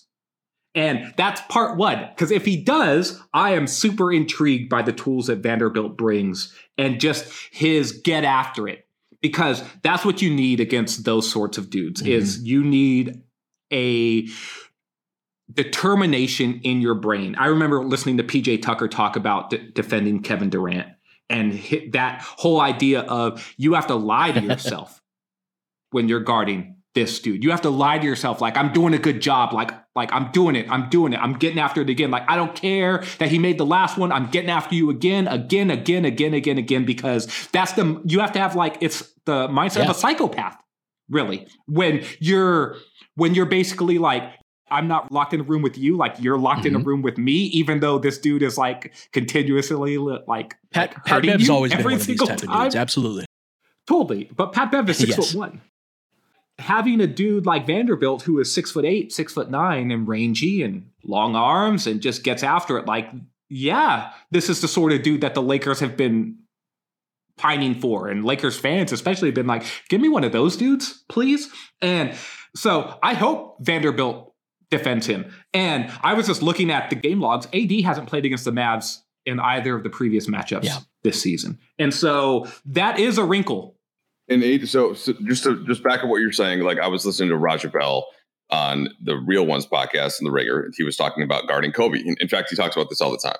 And 0.75 1.13
that's 1.17 1.41
part 1.49 1.77
one. 1.77 2.07
Because 2.09 2.31
if 2.31 2.45
he 2.45 2.55
does, 2.61 3.21
I 3.33 3.53
am 3.53 3.67
super 3.67 4.13
intrigued 4.13 4.69
by 4.69 4.81
the 4.81 4.93
tools 4.93 5.27
that 5.27 5.37
Vanderbilt 5.37 5.97
brings 5.97 6.53
and 6.77 6.99
just 6.99 7.31
his 7.51 7.91
get 7.91 8.23
after 8.23 8.67
it. 8.67 8.85
Because 9.21 9.63
that's 9.83 10.05
what 10.05 10.21
you 10.21 10.33
need 10.33 10.59
against 10.59 11.03
those 11.03 11.29
sorts 11.29 11.57
of 11.57 11.69
dudes 11.69 12.01
is 12.01 12.37
mm-hmm. 12.37 12.45
you 12.45 12.63
need 12.63 13.23
a 13.73 14.27
determination 15.51 16.61
in 16.63 16.79
your 16.79 16.95
brain. 16.95 17.35
I 17.35 17.47
remember 17.47 17.83
listening 17.83 18.17
to 18.17 18.23
PJ 18.23 18.61
Tucker 18.61 18.87
talk 18.87 19.15
about 19.15 19.49
de- 19.49 19.71
defending 19.71 20.21
Kevin 20.21 20.49
Durant 20.49 20.87
and 21.29 21.51
hit 21.51 21.91
that 21.93 22.21
whole 22.21 22.61
idea 22.61 23.01
of 23.01 23.53
you 23.57 23.73
have 23.73 23.87
to 23.87 23.95
lie 23.95 24.31
to 24.31 24.41
yourself 24.41 25.01
when 25.91 26.07
you're 26.07 26.21
guarding 26.21 26.78
this 26.99 27.19
dude. 27.19 27.43
You 27.43 27.51
have 27.51 27.61
to 27.61 27.69
lie 27.69 27.97
to 27.97 28.05
yourself 28.05 28.41
like 28.41 28.57
I'm 28.57 28.71
doing 28.73 28.93
a 28.93 28.97
good 28.97 29.21
job, 29.21 29.53
like 29.53 29.71
like 29.95 30.11
I'm 30.13 30.31
doing 30.31 30.55
it, 30.55 30.69
I'm 30.69 30.89
doing 30.89 31.13
it, 31.13 31.19
I'm 31.19 31.33
getting 31.33 31.59
after 31.59 31.81
it 31.81 31.89
again. 31.89 32.11
Like 32.11 32.25
I 32.29 32.35
don't 32.35 32.53
care 32.55 33.03
that 33.19 33.29
he 33.29 33.39
made 33.39 33.57
the 33.57 33.65
last 33.65 33.97
one. 33.97 34.11
I'm 34.11 34.27
getting 34.29 34.49
after 34.49 34.75
you 34.75 34.89
again, 34.89 35.27
again, 35.27 35.69
again, 35.71 36.05
again, 36.05 36.33
again, 36.33 36.57
again 36.57 36.85
because 36.85 37.27
that's 37.51 37.73
the 37.73 38.01
you 38.05 38.19
have 38.19 38.31
to 38.33 38.39
have 38.39 38.55
like 38.55 38.77
it's 38.81 39.13
the 39.25 39.47
mindset 39.47 39.77
Yeah. 39.77 39.83
of 39.85 39.89
a 39.91 39.99
psychopath, 39.99 40.57
really. 41.09 41.47
When 41.67 42.03
you're 42.19 42.75
when 43.15 43.33
you're 43.35 43.45
basically 43.45 43.97
like 43.97 44.23
I'm 44.71 44.87
not 44.87 45.11
locked 45.11 45.33
in 45.33 45.39
a 45.39 45.43
room 45.43 45.63
with 45.63 45.77
you, 45.79 45.97
like 45.97 46.15
you're 46.19 46.37
locked 46.37 46.65
in 46.65 46.75
a 46.75 46.79
Mhm. 46.79 46.85
room 46.85 47.01
with 47.01 47.17
me, 47.17 47.33
even 47.61 47.79
though 47.79 47.97
this 47.97 48.19
dude 48.19 48.43
is 48.43 48.55
like 48.57 48.93
continuously 49.13 49.97
like 49.97 50.55
Pat, 50.71 50.91
like, 50.95 51.05
Pat 51.05 51.23
Bev's 51.23 51.47
you 51.47 51.53
always 51.53 51.71
been 51.71 51.79
every 51.79 51.93
one 51.93 51.93
of 51.93 51.99
these 51.99 52.05
single 52.07 52.27
type 52.27 52.43
of 52.43 52.47
time. 52.49 52.63
dudes. 52.65 52.75
Absolutely. 52.75 53.25
Totally. 53.87 54.29
But 54.35 54.53
Pat 54.53 54.71
Bev 54.71 54.87
is 54.89 54.97
six 54.99 55.09
Yes. 55.17 55.31
foot 55.31 55.39
one. 55.39 55.61
Having 56.59 57.01
a 57.01 57.07
dude 57.07 57.45
like 57.45 57.65
Vanderbilt 57.65 58.21
who 58.23 58.39
is 58.39 58.53
six 58.53 58.71
foot 58.71 58.85
eight, 58.85 59.11
six 59.11 59.33
foot 59.33 59.49
nine, 59.49 59.91
and 59.91 60.07
rangy 60.07 60.61
and 60.61 60.89
long 61.03 61.35
arms 61.35 61.87
and 61.87 62.01
just 62.01 62.23
gets 62.23 62.43
after 62.43 62.77
it, 62.77 62.85
like, 62.85 63.09
yeah, 63.49 64.11
this 64.31 64.49
is 64.49 64.61
the 64.61 64.67
sort 64.67 64.91
of 64.91 65.01
dude 65.01 65.21
that 65.21 65.33
the 65.33 65.41
Lakers 65.41 65.79
have 65.79 65.97
been 65.97 66.37
pining 67.37 67.73
for. 67.79 68.09
And 68.09 68.25
Lakers 68.25 68.59
fans, 68.59 68.91
especially, 68.91 69.29
have 69.29 69.35
been 69.35 69.47
like, 69.47 69.63
give 69.89 70.01
me 70.01 70.09
one 70.09 70.23
of 70.23 70.31
those 70.31 70.57
dudes, 70.57 71.03
please. 71.09 71.49
And 71.81 72.13
so 72.55 72.99
I 73.01 73.13
hope 73.13 73.57
Vanderbilt 73.61 74.33
defends 74.69 75.07
him. 75.07 75.31
And 75.53 75.91
I 76.03 76.13
was 76.13 76.27
just 76.27 76.43
looking 76.43 76.69
at 76.69 76.89
the 76.89 76.95
game 76.95 77.21
logs. 77.21 77.47
AD 77.53 77.71
hasn't 77.83 78.07
played 78.07 78.25
against 78.25 78.45
the 78.45 78.51
Mavs 78.51 78.99
in 79.25 79.39
either 79.39 79.75
of 79.75 79.83
the 79.83 79.89
previous 79.89 80.27
matchups 80.27 80.65
Yeah. 80.65 80.79
this 81.03 81.21
season. 81.21 81.57
And 81.79 81.93
so 81.93 82.47
that 82.65 82.99
is 82.99 83.17
a 83.17 83.23
wrinkle 83.23 83.75
And 84.29 84.43
eight, 84.43 84.67
so, 84.67 84.93
so 84.93 85.13
just 85.25 85.43
to 85.43 85.65
just 85.65 85.83
back 85.83 86.03
up 86.03 86.09
what 86.09 86.17
you're 86.21 86.31
saying, 86.31 86.59
like 86.61 86.79
I 86.79 86.87
was 86.87 87.05
listening 87.05 87.29
to 87.29 87.37
Raja 87.37 87.67
Bell 87.69 88.07
on 88.51 88.89
the 89.01 89.15
Real 89.15 89.45
Ones 89.45 89.65
podcast 89.65 90.19
and 90.19 90.27
the 90.27 90.31
Ringer, 90.31 90.61
and 90.61 90.73
he 90.77 90.83
was 90.83 90.95
talking 90.95 91.23
about 91.23 91.47
guarding 91.47 91.71
Kobe. 91.71 91.99
In, 91.99 92.15
in 92.19 92.27
fact, 92.27 92.49
he 92.49 92.55
talks 92.55 92.75
about 92.75 92.89
this 92.89 93.01
all 93.01 93.11
the 93.11 93.17
time. 93.17 93.37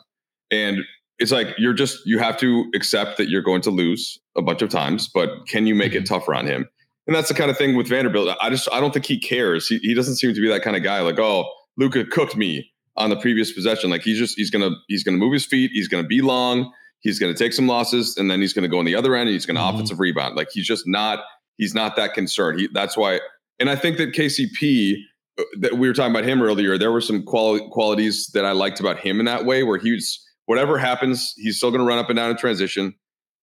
And 0.52 0.80
it's 1.20 1.32
like 1.32 1.48
you're 1.58 1.74
just 1.74 2.06
you 2.06 2.18
have 2.20 2.38
to 2.38 2.70
accept 2.74 3.18
that 3.18 3.30
you're 3.30 3.42
going 3.42 3.62
to 3.62 3.72
lose 3.72 4.18
a 4.38 4.42
bunch 4.42 4.62
of 4.62 4.70
times, 4.70 5.08
but 5.14 5.30
can 5.48 5.68
you 5.68 5.76
make 5.76 5.94
it 5.94 6.04
Mm-hmm. 6.04 6.14
tougher 6.16 6.34
on 6.34 6.46
him? 6.48 6.68
And 7.08 7.16
that's 7.16 7.28
the 7.28 7.34
kind 7.34 7.50
of 7.50 7.58
thing 7.58 7.76
with 7.76 7.88
Vanderbilt. 7.88 8.38
I 8.42 8.50
just 8.50 8.68
I 8.72 8.80
don't 8.80 8.94
think 8.94 9.06
he 9.06 9.20
cares. 9.20 9.68
He 9.68 9.78
he 9.80 9.94
doesn't 9.94 10.16
seem 10.16 10.34
to 10.34 10.42
be 10.42 10.48
that 10.50 10.62
kind 10.62 10.76
of 10.78 10.84
guy. 10.84 11.02
Like 11.02 11.20
oh, 11.20 11.46
Luka 11.78 12.06
cooked 12.06 12.36
me 12.36 12.72
on 12.98 13.10
the 13.10 13.16
previous 13.16 13.52
possession. 13.52 13.90
Like 13.90 14.02
he's 14.02 14.18
just 14.18 14.38
he's 14.38 14.50
gonna 14.50 14.72
he's 14.88 15.04
gonna 15.04 15.18
move 15.18 15.34
his 15.34 15.46
feet. 15.46 15.72
He's 15.74 15.88
gonna 15.88 16.08
be 16.08 16.22
long. 16.22 16.72
He's 17.02 17.20
gonna 17.20 17.34
take 17.34 17.54
some 17.54 17.68
losses, 17.68 18.18
and 18.18 18.30
then 18.30 18.42
he's 18.42 18.54
gonna 18.54 18.68
go 18.68 18.80
on 18.80 18.86
the 18.86 18.96
other 18.96 19.16
end. 19.16 19.30
and 19.30 19.34
He's 19.34 19.46
gonna 19.46 19.60
Mhm. 19.62 19.74
offensive 19.76 20.00
rebound. 20.00 20.36
Like 20.36 20.50
he's 20.52 20.66
just 20.68 20.88
not 20.88 21.24
he's 21.58 21.74
not 21.74 21.96
that 21.98 22.14
concerned. 22.14 22.60
He 22.60 22.68
that's 22.74 22.96
why. 22.98 23.20
And 23.60 23.70
I 23.70 23.76
think 23.76 23.98
that 23.98 24.14
KCP 24.14 24.96
uh, 25.38 25.44
that 25.60 25.78
we 25.78 25.88
were 25.88 25.94
talking 25.94 26.12
about 26.12 26.24
him 26.26 26.42
earlier. 26.42 26.78
There 26.78 26.92
were 26.92 27.02
some 27.02 27.24
quali- 27.24 27.68
qualities 27.72 28.28
that 28.34 28.46
I 28.46 28.52
liked 28.52 28.80
about 28.80 29.00
him 29.00 29.20
in 29.20 29.26
that 29.26 29.46
way, 29.46 29.64
where 29.64 29.78
he's 29.78 30.26
whatever 30.46 30.78
happens, 30.78 31.34
he's 31.38 31.58
still 31.58 31.70
going 31.70 31.80
to 31.82 31.86
run 31.86 32.00
up 32.00 32.10
and 32.10 32.18
down 32.18 32.30
in 32.32 32.38
transition, 32.38 32.94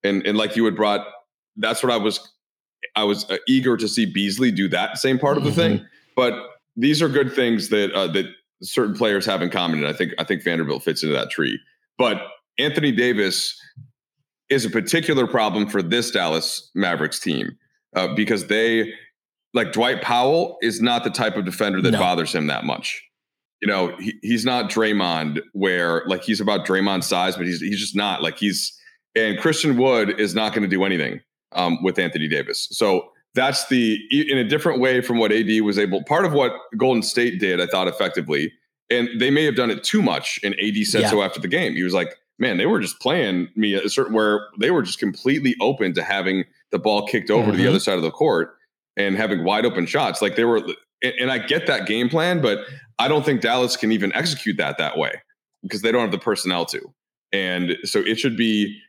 and 0.05 0.27
and 0.27 0.37
like 0.37 0.57
you 0.57 0.65
had 0.65 0.75
brought, 0.77 1.07
that's 1.57 1.83
what 1.83 1.93
I 1.93 1.97
was, 1.97 2.21
I 2.97 3.05
was 3.05 3.31
uh, 3.31 3.37
eager 3.47 3.77
to 3.77 3.87
see 3.89 4.05
Beasley 4.07 4.51
do 4.51 4.69
that 4.69 4.99
same 4.99 5.19
part 5.19 5.37
of 5.39 5.45
the 5.45 5.53
thing. 5.53 5.87
But 6.17 6.35
these 6.77 7.01
are 7.01 7.09
good 7.09 7.33
things 7.33 7.69
that 7.71 7.93
uh, 7.93 8.09
that 8.09 8.27
certain 8.63 8.95
players 8.97 9.25
have 9.27 9.41
in 9.43 9.51
common, 9.51 9.79
and 9.79 9.89
I 9.89 9.93
think 9.93 10.13
I 10.19 10.25
think 10.25 10.43
Vanderbilt 10.43 10.83
fits 10.83 11.03
into 11.03 11.15
that 11.15 11.31
tree. 11.31 11.59
But 11.99 12.21
Anthony 12.59 12.93
Davis 12.93 13.59
is 14.49 14.65
a 14.65 14.71
particular 14.71 15.27
problem 15.27 15.67
for 15.69 15.83
this 15.83 16.11
Dallas 16.11 16.71
Mavericks 16.75 17.19
team 17.21 17.57
uh, 17.95 18.15
because 18.15 18.47
they 18.47 18.93
like 19.55 19.73
Dwight 19.73 20.03
Powell 20.03 20.59
is 20.63 20.81
not 20.81 21.03
the 21.05 21.11
type 21.11 21.37
of 21.37 21.45
defender 21.45 21.81
that 21.83 21.93
No. 21.93 21.99
bothers 21.99 22.35
him 22.35 22.47
that 22.49 22.65
much. 22.65 23.03
You 23.63 23.69
know, 23.69 23.97
he, 23.99 24.15
he's 24.23 24.45
not 24.45 24.71
Draymond 24.71 25.41
where 25.53 26.03
like 26.07 26.23
he's 26.23 26.41
about 26.41 26.67
Draymond's 26.67 27.07
size, 27.07 27.37
but 27.37 27.47
he's 27.47 27.61
he's 27.61 27.81
just 27.81 27.97
not 27.97 28.23
like 28.23 28.39
he's 28.39 28.79
and 29.15 29.39
Christian 29.39 29.79
Wood 29.79 30.21
is 30.21 30.35
not 30.35 30.53
going 30.53 30.63
to 30.63 30.69
do 30.69 30.85
anything 30.85 31.21
um, 31.53 31.83
with 31.83 31.99
Anthony 31.99 32.29
Davis. 32.29 32.69
So 32.71 33.11
that's 33.35 33.67
the 33.69 33.99
in 34.11 34.37
a 34.39 34.45
different 34.45 34.79
way 34.81 35.01
from 35.01 35.19
what 35.19 35.33
AD 35.33 35.49
was 35.63 35.79
able. 35.79 36.05
Part 36.05 36.27
of 36.27 36.33
what 36.35 36.53
Golden 36.77 37.03
State 37.03 37.41
did, 37.41 37.61
I 37.61 37.67
thought 37.67 37.89
effectively, 37.89 38.53
and 38.91 39.09
they 39.19 39.31
may 39.31 39.45
have 39.45 39.57
done 39.57 39.71
it 39.71 39.83
too 39.83 40.03
much. 40.03 40.39
And 40.45 40.55
AD 40.63 40.77
said 40.87 41.03
Yeah. 41.03 41.11
so 41.11 41.23
after 41.23 41.41
the 41.41 41.49
game. 41.49 41.73
He 41.75 41.83
was 41.83 41.95
like, 41.95 42.15
"Man, 42.39 42.57
they 42.59 42.67
were 42.67 42.81
just 42.81 43.01
playing 43.01 43.49
me 43.57 43.75
a 43.75 43.89
certain 43.89 44.13
where 44.15 44.49
they 44.59 44.71
were 44.71 44.83
just 44.83 44.99
completely 44.99 45.55
open 45.61 45.95
to 45.95 46.03
having 46.03 46.45
the 46.71 46.79
ball 46.79 47.07
kicked 47.07 47.31
over 47.31 47.51
to 47.51 47.57
the 47.57 47.65
Mhm. 47.65 47.69
other 47.71 47.81
side 47.81 47.97
of 47.97 48.03
the 48.03 48.11
court 48.11 48.57
and 48.97 49.17
having 49.17 49.45
wide 49.45 49.65
open 49.65 49.87
shots. 49.87 50.21
Like 50.21 50.37
they 50.37 50.45
were, 50.45 50.63
and 51.03 51.31
I 51.31 51.39
get 51.39 51.67
that 51.67 51.87
game 51.87 52.09
plan, 52.09 52.41
but 52.41 52.61
I 52.99 53.09
don't 53.09 53.25
think 53.25 53.41
Dallas 53.41 53.77
can 53.77 53.93
even 53.93 54.13
execute 54.15 54.57
that 54.57 54.79
that 54.79 54.97
way 54.99 55.13
because 55.63 55.83
they 55.83 55.93
don't 55.93 56.01
have 56.03 56.11
the 56.13 56.19
personnel 56.19 56.65
to. 56.67 56.81
And 57.33 57.77
so 57.85 58.01
it 58.01 58.19
should 58.19 58.37
be. 58.37 58.81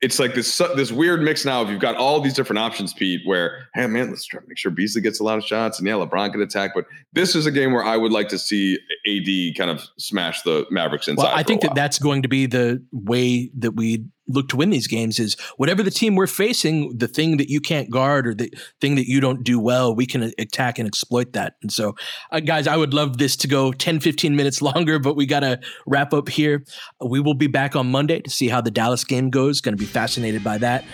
It's 0.00 0.18
like 0.18 0.34
this 0.34 0.58
this 0.76 0.92
weird 0.92 1.22
mix 1.22 1.44
now 1.44 1.62
of 1.62 1.70
you've 1.70 1.80
got 1.80 1.96
all 1.96 2.20
these 2.20 2.34
different 2.34 2.58
options, 2.58 2.92
Pete. 2.92 3.20
Where 3.24 3.68
hey 3.74 3.86
man, 3.86 4.10
let's 4.10 4.24
try 4.24 4.40
to 4.40 4.46
make 4.46 4.56
sure 4.56 4.70
Beasley 4.70 5.00
gets 5.00 5.18
a 5.18 5.24
lot 5.24 5.38
of 5.38 5.44
shots, 5.44 5.78
and 5.78 5.88
yeah, 5.88 5.94
LeBron 5.94 6.32
can 6.32 6.40
attack. 6.40 6.72
But 6.74 6.84
this 7.12 7.34
is 7.34 7.46
a 7.46 7.50
game 7.50 7.72
where 7.72 7.84
I 7.84 7.96
would 7.96 8.12
like 8.12 8.28
to 8.28 8.38
see 8.38 8.78
AD 9.06 9.56
kind 9.56 9.70
of 9.70 9.86
smash 9.98 10.42
the 10.42 10.66
Mavericks 10.70 11.08
inside. 11.08 11.24
Well, 11.24 11.34
I 11.34 11.42
think 11.42 11.62
that 11.62 11.74
that's 11.74 11.98
going 11.98 12.22
to 12.22 12.28
be 12.28 12.46
the 12.46 12.82
way 12.92 13.50
that 13.58 13.72
we 13.72 14.04
look 14.28 14.48
to 14.50 14.56
win 14.56 14.70
these 14.70 14.86
games 14.86 15.18
is 15.18 15.36
whatever 15.56 15.82
the 15.82 15.90
team 15.90 16.14
we're 16.14 16.26
facing, 16.26 16.96
the 16.96 17.08
thing 17.08 17.38
that 17.38 17.48
you 17.48 17.60
can't 17.60 17.90
guard 17.90 18.26
or 18.26 18.34
the 18.34 18.52
thing 18.80 18.94
that 18.96 19.08
you 19.08 19.20
don't 19.20 19.42
do 19.42 19.58
well, 19.58 19.94
we 19.94 20.06
can 20.06 20.32
attack 20.38 20.78
and 20.78 20.86
exploit 20.86 21.32
that. 21.32 21.54
And 21.62 21.72
so, 21.72 21.94
uh, 22.30 22.40
guys, 22.40 22.66
I 22.66 22.76
would 22.76 22.94
love 22.94 23.18
this 23.18 23.36
to 23.38 23.48
go 23.48 23.72
10, 23.72 24.00
15 24.00 24.36
minutes 24.36 24.62
longer, 24.68 24.98
but 24.98 25.16
we 25.16 25.26
got 25.26 25.40
to 25.40 25.58
wrap 25.86 26.12
up 26.12 26.28
here. 26.28 26.64
We 27.00 27.20
will 27.20 27.34
be 27.34 27.46
back 27.46 27.74
on 27.74 27.90
Monday 27.90 28.20
to 28.20 28.30
see 28.30 28.48
how 28.48 28.60
the 28.60 28.70
Dallas 28.70 29.04
game 29.04 29.30
goes. 29.30 29.60
Going 29.60 29.76
to 29.76 29.80
be 29.80 29.86
fascinated 29.86 30.44
by 30.44 30.58
that. 30.58 30.84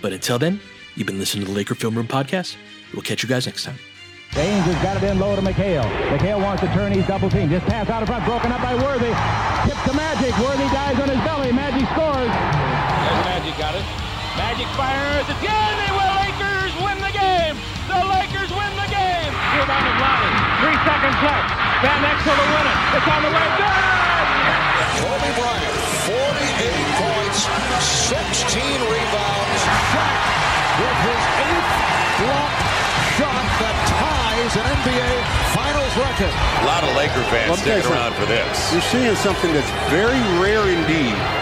But 0.00 0.12
until 0.12 0.38
then, 0.38 0.60
you've 0.94 1.06
been 1.06 1.18
listening 1.18 1.44
to 1.46 1.50
the 1.50 1.56
Laker 1.56 1.74
Film 1.74 1.96
Room 1.96 2.08
podcast. 2.08 2.56
We'll 2.92 3.02
catch 3.02 3.22
you 3.22 3.28
guys 3.28 3.46
next 3.46 3.64
time. 3.64 3.78
James 4.32 4.64
has 4.64 4.82
got 4.82 4.96
it 4.96 5.04
in 5.04 5.18
low 5.18 5.36
to 5.36 5.42
McHale. 5.42 5.84
McHale 6.08 6.42
wants 6.42 6.62
to 6.62 6.68
turn. 6.72 6.90
He's 6.90 7.06
double 7.06 7.28
team. 7.28 7.50
Just 7.50 7.66
pass 7.66 7.88
out 7.90 8.00
in 8.00 8.06
front. 8.06 8.24
Broken 8.24 8.50
up 8.50 8.62
by 8.62 8.74
Worthy. 8.74 9.12
Tip 9.68 9.76
to 9.84 9.92
Magic. 9.92 10.32
Worthy 10.40 10.64
dies 10.72 10.98
on 10.98 11.08
his 11.08 11.20
belly. 11.20 11.52
Magic 11.52 11.71
fires. 14.76 15.26
It's 15.28 15.42
good. 15.42 15.72
They 15.78 15.92
will. 15.92 16.12
Lakers 16.22 16.72
win 16.80 16.98
the 17.04 17.12
game. 17.12 17.54
The 17.88 18.00
Lakers 18.08 18.50
win 18.52 18.72
the 18.80 18.88
game. 18.88 19.32
Rebound 19.58 19.84
of 19.84 19.96
Lonnie. 20.00 20.34
Three 20.64 20.78
seconds 20.86 21.18
left. 21.20 21.48
Van 21.84 22.00
Exel 22.08 22.36
to 22.36 22.46
win 22.56 22.66
it. 22.66 22.78
It's 22.96 23.08
on 23.08 23.20
the 23.26 23.32
way. 23.32 23.46
Good. 23.58 24.02
Kobe 25.02 25.30
Bryant, 25.36 25.76
48 26.08 26.72
points, 27.00 27.38
16 27.82 28.62
rebounds. 28.86 29.60
Shaq 29.92 30.32
with 30.80 30.98
his 31.04 31.22
eighth 31.42 31.72
block 32.22 32.52
shot 33.18 33.44
that 33.60 33.76
ties 33.92 34.52
an 34.56 34.66
NBA 34.80 35.42
Finals 35.52 35.94
record. 36.00 36.32
A 36.32 36.66
lot 36.66 36.82
of 36.84 36.96
Laker 36.96 37.22
fans 37.28 37.50
Let 37.50 37.58
me 37.60 37.64
tell 37.64 37.80
sticking 37.80 37.92
around 37.92 38.14
for 38.14 38.24
this. 38.24 38.72
You're 38.72 38.80
seeing 38.88 39.16
something 39.16 39.52
that's 39.52 39.68
very 39.92 40.20
rare 40.40 40.64
indeed. 40.72 41.41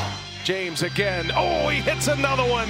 James 0.51 0.83
again. 0.83 1.31
Oh, 1.33 1.69
he 1.69 1.79
hits 1.79 2.09
another 2.09 2.43
one. 2.43 2.67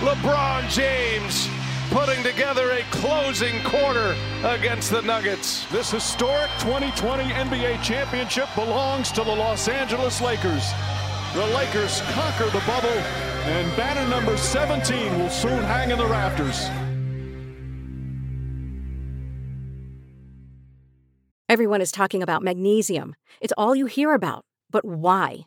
LeBron 0.00 0.68
James 0.68 1.48
putting 1.90 2.20
together 2.24 2.72
a 2.72 2.82
closing 2.90 3.62
quarter 3.62 4.16
against 4.42 4.90
the 4.90 5.00
Nuggets. 5.02 5.64
This 5.66 5.92
historic 5.92 6.50
2020 6.58 7.22
NBA 7.22 7.84
championship 7.84 8.48
belongs 8.56 9.12
to 9.12 9.22
the 9.22 9.30
Los 9.30 9.68
Angeles 9.68 10.20
Lakers. 10.20 10.72
The 11.32 11.46
Lakers 11.54 12.00
conquer 12.10 12.46
the 12.46 12.64
bubble, 12.66 12.88
and 12.88 13.76
banner 13.76 14.10
number 14.10 14.36
17 14.36 15.16
will 15.16 15.30
soon 15.30 15.62
hang 15.62 15.92
in 15.92 15.98
the 15.98 16.06
rafters. 16.06 16.68
Everyone 21.48 21.80
is 21.80 21.92
talking 21.92 22.24
about 22.24 22.42
magnesium. 22.42 23.14
It's 23.40 23.54
all 23.56 23.76
you 23.76 23.86
hear 23.86 24.14
about. 24.14 24.44
But 24.72 24.84
why? 24.84 25.46